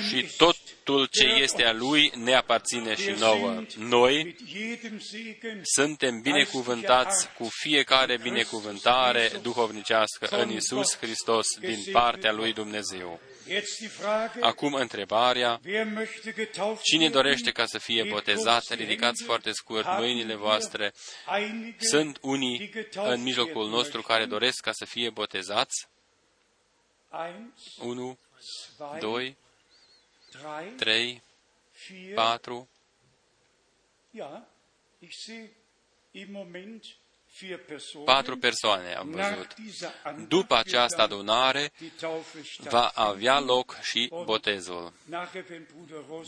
și 0.10 0.28
totul 0.92 1.06
ce 1.06 1.42
este 1.42 1.64
a 1.64 1.74
Lui 1.74 2.12
ne 2.16 2.34
aparține 2.34 2.96
și 2.96 3.10
nouă. 3.10 3.64
Noi 3.78 4.36
suntem 5.64 6.22
binecuvântați 6.22 7.34
cu 7.34 7.48
fiecare 7.52 8.18
binecuvântare 8.18 9.32
duhovnicească 9.42 10.28
în 10.30 10.50
Isus 10.50 10.98
Hristos 10.98 11.48
din 11.60 11.92
partea 11.92 12.32
Lui 12.32 12.54
Dumnezeu. 12.54 13.20
Acum 14.40 14.74
întrebarea, 14.74 15.62
cine 16.84 17.10
dorește 17.10 17.52
ca 17.52 17.66
să 17.66 17.78
fie 17.78 18.04
botezat? 18.04 18.64
Ridicați 18.70 19.24
foarte 19.24 19.52
scurt 19.52 19.86
mâinile 19.98 20.36
voastre. 20.36 20.94
Sunt 21.78 22.18
unii 22.22 22.72
în 22.94 23.22
mijlocul 23.22 23.70
nostru 23.70 24.02
care 24.02 24.26
doresc 24.26 24.60
ca 24.60 24.72
să 24.72 24.86
fie 24.86 25.10
botezați? 25.10 25.88
Unu, 27.80 28.18
2, 29.00 29.38
3, 30.32 31.22
4. 32.16 32.68
Patru 38.06 38.38
persoane 38.38 38.96
am 38.96 39.10
văzut. 39.10 39.56
După 40.28 40.56
această 40.56 41.02
adunare 41.02 41.72
va 42.58 42.92
avea 42.94 43.40
loc 43.40 43.78
și 43.82 44.12
botezul. 44.26 44.94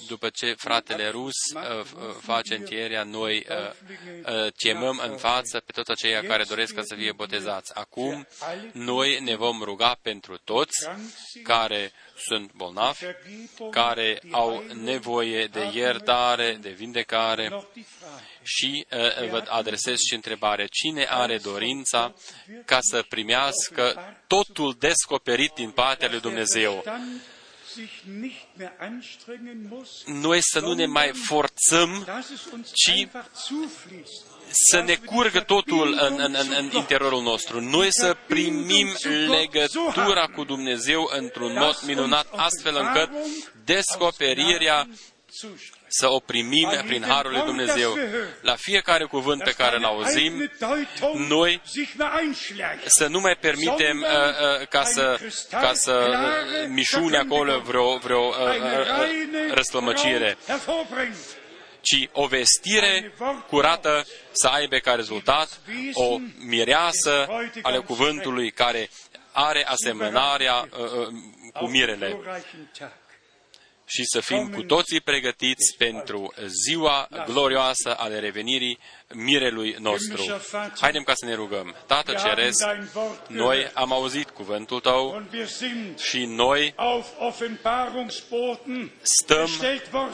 După 0.07 0.29
ce 0.29 0.53
fratele 0.53 1.09
Rus 1.09 1.33
uh, 1.53 1.61
uh, 1.61 2.15
face 2.21 2.55
întierea, 2.55 3.03
noi 3.03 3.45
uh, 3.49 4.51
chemăm 4.57 5.01
în 5.03 5.17
față 5.17 5.59
pe 5.59 5.71
toți 5.71 5.91
aceia 5.91 6.21
care 6.21 6.43
doresc 6.43 6.73
să 6.81 6.95
fie 6.95 7.11
botezați. 7.11 7.75
Acum, 7.75 8.27
noi 8.71 9.19
ne 9.19 9.35
vom 9.35 9.61
ruga 9.63 9.97
pentru 10.01 10.37
toți 10.37 10.89
care 11.43 11.91
sunt 12.15 12.53
bolnavi, 12.53 13.05
care 13.71 14.21
au 14.31 14.63
nevoie 14.73 15.47
de 15.47 15.71
iertare, 15.73 16.57
de 16.61 16.69
vindecare 16.69 17.67
și 18.43 18.85
uh, 18.91 19.29
vă 19.29 19.43
adresez 19.47 19.97
și 19.97 20.13
întrebare, 20.13 20.67
cine 20.71 20.92
are 21.01 21.37
dorința 21.37 22.13
ca 22.65 22.77
să 22.81 23.05
primească 23.09 24.15
totul 24.27 24.75
descoperit 24.79 25.51
din 25.51 25.69
partea 25.69 26.09
lui 26.09 26.19
Dumnezeu? 26.19 26.83
Noi 30.05 30.39
să 30.41 30.59
nu 30.59 30.73
ne 30.73 30.85
mai 30.85 31.11
forțăm, 31.25 32.07
ci 32.73 33.07
să 34.49 34.81
ne 34.81 34.95
curgă 34.95 35.39
totul 35.39 35.97
în, 35.99 36.19
în, 36.19 36.35
în, 36.39 36.53
în 36.57 36.69
interiorul 36.73 37.21
nostru. 37.21 37.61
Noi 37.61 37.87
să 37.91 38.17
primim 38.27 38.95
legătura 39.27 40.27
cu 40.27 40.43
Dumnezeu 40.43 41.09
într-un 41.11 41.53
mod 41.53 41.79
minunat, 41.85 42.27
astfel 42.35 42.75
încât 42.75 43.09
descoperirea 43.65 44.87
să 45.99 46.11
o 46.11 46.19
primim 46.19 46.69
prin 46.85 47.03
Harul 47.07 47.31
lui 47.31 47.41
Dumnezeu. 47.41 47.97
La 48.41 48.55
fiecare 48.55 49.05
cuvânt 49.05 49.43
pe 49.43 49.51
care 49.51 49.75
îl 49.77 49.83
auzim, 49.83 50.51
noi 51.27 51.61
să 52.85 53.07
nu 53.07 53.19
mai 53.19 53.35
permitem 53.39 53.97
uh, 53.99 54.07
uh, 54.07 54.67
ca 54.67 54.83
să, 54.83 55.19
ca 55.49 55.71
să 55.73 56.17
mișune 56.69 57.17
acolo 57.17 57.59
vreo, 57.59 57.97
vreo 57.97 58.27
uh, 58.27 58.35
uh, 58.35 59.53
răslămăcire 59.53 60.37
ci 61.81 62.09
o 62.11 62.27
vestire 62.27 63.13
curată 63.47 64.05
să 64.31 64.47
aibă 64.47 64.77
ca 64.77 64.93
rezultat 64.93 65.59
o 65.93 66.17
mireasă 66.45 67.27
ale 67.61 67.77
cuvântului 67.77 68.51
care 68.51 68.89
are 69.31 69.65
asemănarea 69.67 70.69
uh, 70.71 70.79
uh, 70.79 71.07
cu 71.53 71.65
mirele 71.65 72.17
și 73.95 74.03
să 74.05 74.19
fim 74.19 74.49
cu 74.49 74.63
toții 74.63 75.01
pregătiți 75.01 75.75
pentru 75.77 76.33
ziua 76.65 77.07
glorioasă 77.25 77.95
ale 77.97 78.19
revenirii 78.19 78.79
mirelui 79.13 79.75
nostru. 79.79 80.41
Haidem 80.79 81.03
ca 81.03 81.13
să 81.15 81.25
ne 81.25 81.33
rugăm. 81.33 81.75
Tată 81.87 82.13
Ceresc, 82.25 82.65
noi 83.27 83.71
am 83.73 83.93
auzit 83.93 84.29
cuvântul 84.29 84.79
Tău 84.79 85.23
și 86.09 86.25
noi 86.25 86.75
stăm 89.01 89.49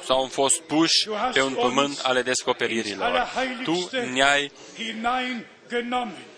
sau 0.05 0.21
am 0.21 0.29
fost 0.29 0.61
puși 0.61 1.09
pe 1.33 1.41
un 1.41 1.53
pământ 1.53 1.99
ale 2.03 2.21
descoperirilor. 2.21 3.29
Tu 3.63 3.89
ne-ai 4.13 4.51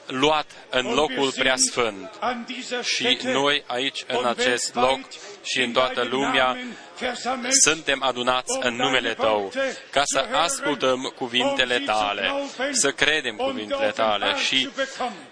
luat 0.06 0.52
în 0.70 0.94
locul 0.94 1.32
preasfânt. 1.32 2.20
Și 2.84 3.20
noi 3.24 3.64
aici, 3.68 4.04
în 4.08 4.26
acest 4.26 4.76
loc 4.76 5.00
și 5.44 5.62
în 5.62 5.72
toată 5.72 6.04
lumea, 6.04 6.58
suntem 7.64 8.04
adunați 8.04 8.58
în 8.60 8.76
numele 8.76 9.14
Tău, 9.14 9.52
ca 9.90 10.02
să 10.06 10.26
ascultăm 10.32 11.14
cuvintele 11.16 11.80
Tale, 11.80 12.32
să 12.72 12.92
credem 12.92 13.36
cuvintele 13.36 13.92
Tale 13.92 14.36
și 14.36 14.70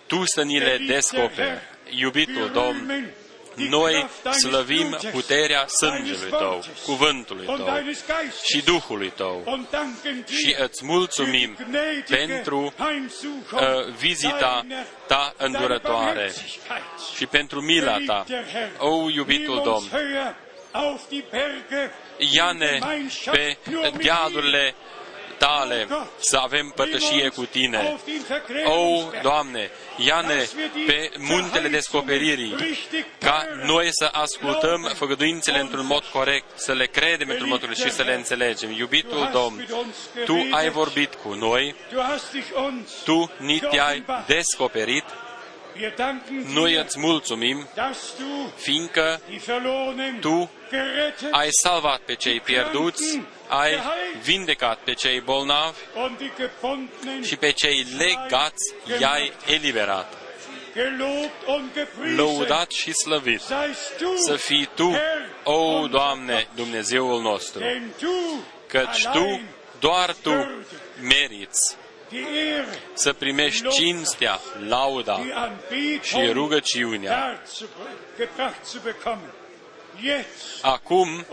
Tu 0.07 0.23
să 0.25 0.41
ni 0.41 0.59
le 0.59 0.77
descoperi. 0.87 1.61
Iubitul 1.89 2.49
Domn, 2.53 3.13
noi 3.67 4.07
slăvim 4.31 4.97
puterea 5.11 5.67
sângelui 5.67 6.29
Tău, 6.29 6.63
cuvântului 6.85 7.45
Tău 7.45 7.67
și 8.43 8.63
Duhului 8.63 9.09
Tău 9.15 9.59
și 10.25 10.55
îți 10.59 10.85
mulțumim 10.85 11.57
pentru 12.07 12.73
uh, 13.53 13.59
vizita 13.97 14.65
Ta 15.07 15.33
îndurătoare 15.37 16.31
și 17.15 17.25
pentru 17.25 17.61
mila 17.61 17.97
Ta. 18.05 18.25
O, 18.77 19.09
iubitul 19.09 19.61
Domn, 19.63 19.89
ia-ne 22.17 22.79
pe 23.31 23.57
dealurile 23.97 24.75
tale, 25.39 25.87
să 26.17 26.37
avem 26.37 26.71
părtășie 26.75 27.29
cu 27.29 27.45
tine. 27.45 27.97
O, 28.65 29.09
Doamne, 29.21 29.69
ia-ne 29.97 30.47
pe 30.85 31.11
muntele 31.17 31.67
descoperirii, 31.67 32.55
ca 33.19 33.45
noi 33.65 33.87
să 33.91 34.09
ascultăm 34.11 34.91
făgăduințele 34.95 35.59
într-un 35.59 35.85
mod 35.85 36.03
corect, 36.03 36.45
să 36.55 36.73
le 36.73 36.85
credem 36.85 37.29
într-un 37.29 37.49
mod 37.49 37.59
corect 37.59 37.79
și 37.79 37.91
să 37.91 38.03
le 38.03 38.13
înțelegem. 38.13 38.71
Iubitul 38.71 39.29
Domn, 39.33 39.67
Tu 40.25 40.47
ai 40.51 40.69
vorbit 40.69 41.13
cu 41.13 41.33
noi, 41.33 41.75
Tu 43.03 43.31
ni 43.37 43.59
te-ai 43.59 44.05
descoperit, 44.27 45.03
noi 46.53 46.73
îți 46.73 46.99
mulțumim, 46.99 47.67
fiindcă 48.55 49.21
Tu 50.19 50.49
ai 51.31 51.47
salvat 51.51 51.99
pe 51.99 52.15
cei 52.15 52.39
pierduți, 52.39 53.21
ai 53.47 53.81
vindecat 54.23 54.79
pe 54.79 54.93
cei 54.93 55.21
bolnavi 55.21 55.77
și 57.23 57.35
pe 57.35 57.51
cei 57.51 57.85
legați 57.97 58.73
i-ai 58.99 59.33
eliberat. 59.47 60.13
Lăudat 62.15 62.71
și 62.71 62.93
slăvit 62.93 63.41
să 64.25 64.35
fii 64.35 64.69
Tu, 64.75 64.95
o 65.43 65.87
Doamne, 65.87 66.47
Dumnezeul 66.55 67.21
nostru, 67.21 67.63
căci 68.67 69.07
Tu, 69.11 69.41
doar 69.79 70.13
Tu, 70.21 70.63
meriți 71.01 71.77
să 72.93 73.13
primești 73.13 73.69
cinstea, 73.69 74.39
lauda 74.67 75.21
și 76.01 76.31
rugăciunea 76.31 77.41
acum 80.61 81.25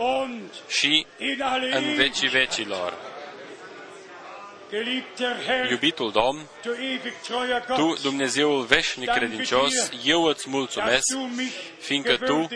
și 0.67 1.05
în 1.71 1.95
vecii 1.95 2.27
vecilor. 2.27 2.93
Iubitul 5.69 6.11
Domn, 6.11 6.47
Tu, 7.75 7.97
Dumnezeul 8.01 8.63
veșnic 8.63 9.09
credincios, 9.11 9.91
eu 10.03 10.23
îți 10.23 10.49
mulțumesc, 10.49 11.17
fiindcă 11.79 12.17
Tu 12.17 12.47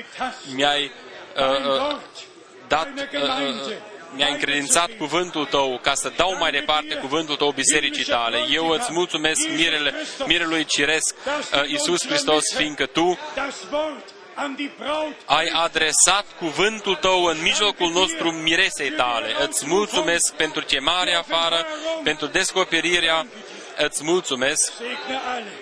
mi-ai 0.55 0.91
uh, 1.35 1.89
uh, 1.89 1.97
dat, 2.67 2.87
uh, 2.87 3.21
uh, 3.67 3.90
mi-ai 4.15 4.31
încredințat 4.31 4.89
cuvântul 4.97 5.45
Tău 5.45 5.79
ca 5.81 5.93
să 5.93 6.11
dau 6.15 6.35
mai 6.39 6.51
departe 6.51 6.95
cuvântul 6.95 7.35
Tău 7.35 7.51
bisericii 7.51 8.03
Tale. 8.03 8.37
Eu 8.49 8.67
îți 8.67 8.91
mulțumesc 8.91 9.49
mirele, 9.55 9.93
mirelui 10.25 10.65
ciresc, 10.65 11.15
uh, 11.25 11.69
Iisus 11.69 12.05
Hristos, 12.07 12.43
fiindcă 12.55 12.85
Tu 12.85 13.17
ai 15.25 15.47
adresat 15.53 16.25
cuvântul 16.37 16.95
tău 16.95 17.23
în 17.23 17.41
mijlocul 17.41 17.91
nostru 17.91 18.31
miresei 18.31 18.89
tale. 18.89 19.35
Îți 19.39 19.67
mulțumesc 19.67 20.33
pentru 20.33 20.61
chemarea 20.65 21.19
afară, 21.19 21.65
pentru 22.03 22.25
descoperirea. 22.25 23.27
Îți 23.77 24.03
mulțumesc. 24.03 24.73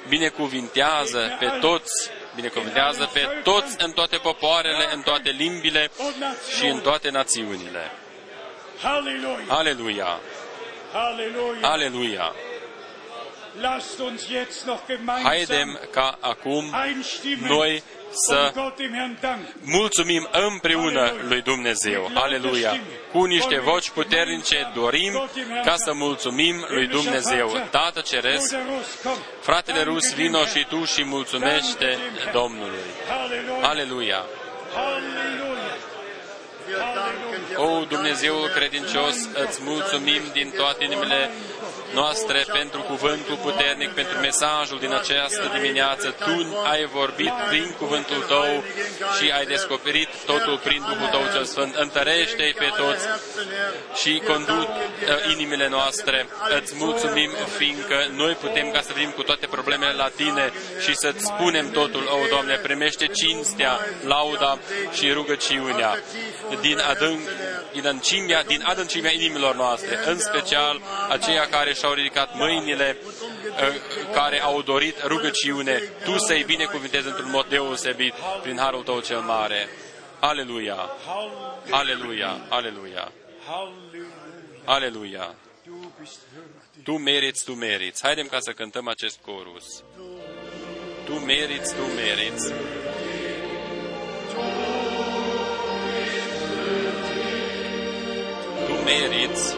Binecuvintează 0.07 1.37
pe 1.39 1.45
toți 1.45 2.09
binecuvintează 2.35 3.09
pe 3.13 3.27
toți 3.43 3.75
în 3.77 3.91
toate 3.91 4.17
popoarele, 4.17 4.89
în 4.93 5.01
toate 5.01 5.29
limbile 5.29 5.91
și 6.57 6.65
în 6.65 6.79
toate 6.79 7.09
națiunile. 7.09 7.91
Aleluia! 9.47 10.19
Aleluia! 11.61 12.33
Haidem 15.23 15.79
ca 15.91 16.17
acum 16.21 16.75
noi 17.47 17.83
să 18.09 18.53
mulțumim 19.61 20.27
împreună 20.31 21.13
lui 21.27 21.41
Dumnezeu. 21.41 22.11
Aleluia! 22.13 22.79
Cu 23.11 23.23
niște 23.23 23.59
voci 23.59 23.89
puternice 23.89 24.71
dorim 24.73 25.29
ca 25.63 25.75
să 25.75 25.93
mulțumim 25.93 26.65
lui 26.67 26.87
Dumnezeu. 26.87 27.67
Tată 27.71 28.01
Ceresc, 28.01 28.55
fratele 29.41 29.81
Rus, 29.83 30.13
vino 30.13 30.45
și 30.45 30.65
tu 30.69 30.83
și 30.83 31.03
mulțumește 31.03 31.97
Domnului. 32.31 32.89
Aleluia! 33.61 34.25
O, 37.55 37.85
Dumnezeul 37.85 38.47
credincios, 38.55 39.15
îți 39.47 39.59
mulțumim 39.63 40.21
din 40.33 40.51
toate 40.57 40.83
inimile 40.83 41.29
noastre 41.93 42.45
pentru 42.51 42.81
cuvântul 42.81 43.37
puternic, 43.41 43.89
pentru 43.89 44.17
mesajul 44.19 44.79
din 44.79 44.93
această 44.93 45.51
dimineață. 45.53 46.15
Tu 46.25 46.35
ai 46.71 46.85
vorbit 46.85 47.33
prin 47.49 47.75
cuvântul 47.77 48.21
Tău 48.27 48.63
și 49.17 49.31
ai 49.37 49.45
descoperit 49.45 50.09
totul 50.25 50.57
prin 50.63 50.81
Duhul 50.89 51.07
Tău 51.11 51.23
cel 51.33 51.43
Sfânt. 51.43 51.75
Întărește-i 51.75 52.53
pe 52.53 52.69
toți 52.77 53.05
și 54.01 54.21
conduc 54.27 54.69
uh, 54.69 55.31
inimile 55.33 55.67
noastre. 55.67 56.27
Îți 56.59 56.73
mulțumim, 56.75 57.31
fiindcă 57.57 58.07
noi 58.11 58.33
putem 58.33 58.71
ca 58.71 58.81
să 58.81 58.91
venim 58.93 59.09
cu 59.09 59.23
toate 59.23 59.45
problemele 59.47 59.93
la 59.93 60.09
Tine 60.15 60.51
și 60.83 60.95
să-ți 60.95 61.25
spunem 61.25 61.71
totul. 61.71 62.03
O, 62.11 62.27
Doamne, 62.29 62.55
primește 62.55 63.05
cinstea, 63.05 63.79
lauda 64.05 64.57
și 64.93 65.11
rugăciunea 65.11 65.97
din 66.61 66.79
adânc, 66.79 67.19
din 67.71 67.87
adâncimea, 67.87 68.43
din 68.43 68.61
adâncimea 68.63 69.11
inimilor 69.11 69.55
noastre, 69.55 69.99
în 70.05 70.19
special 70.19 70.81
aceia 71.09 71.47
care 71.49 71.73
și-au 71.79 71.93
ridicat 71.93 72.35
mâinile, 72.35 72.97
ă, 73.61 73.73
care 74.13 74.41
au 74.41 74.61
dorit 74.61 75.03
rugăciune, 75.03 75.77
Tu 76.03 76.17
să-i 76.17 76.43
binecuvintezi 76.43 77.07
într-un 77.07 77.29
mod 77.29 77.45
deosebit 77.45 78.13
prin 78.41 78.57
Harul 78.57 78.83
Tău 78.83 78.99
cel 78.99 79.19
mare. 79.19 79.69
Aleluia! 80.19 80.89
Aleluia! 81.69 82.45
Aleluia! 82.49 83.11
Aleluia! 84.65 85.35
Tu 86.83 86.97
meriți, 86.97 87.43
tu 87.43 87.53
meriți. 87.53 88.03
Haidem 88.03 88.27
ca 88.27 88.37
să 88.39 88.51
cântăm 88.51 88.87
acest 88.87 89.19
corus. 89.21 89.83
Tu 91.05 91.13
meriți, 91.13 91.75
tu 91.75 91.81
meriți. 91.81 92.53
Tu 98.67 98.73
meriți 98.83 99.55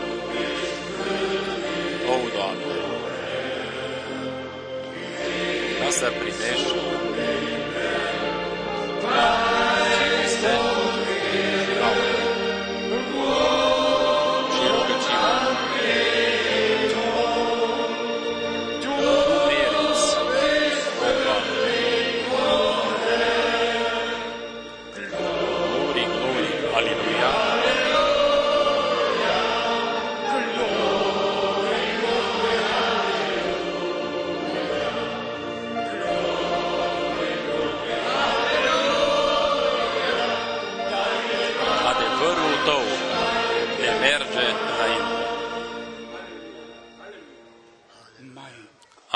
Oh, 2.14 2.32
Doamne, 2.36 2.76
ca 5.80 5.90
să 5.90 6.12
primești 6.20 6.74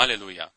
Aleluia! 0.06 0.55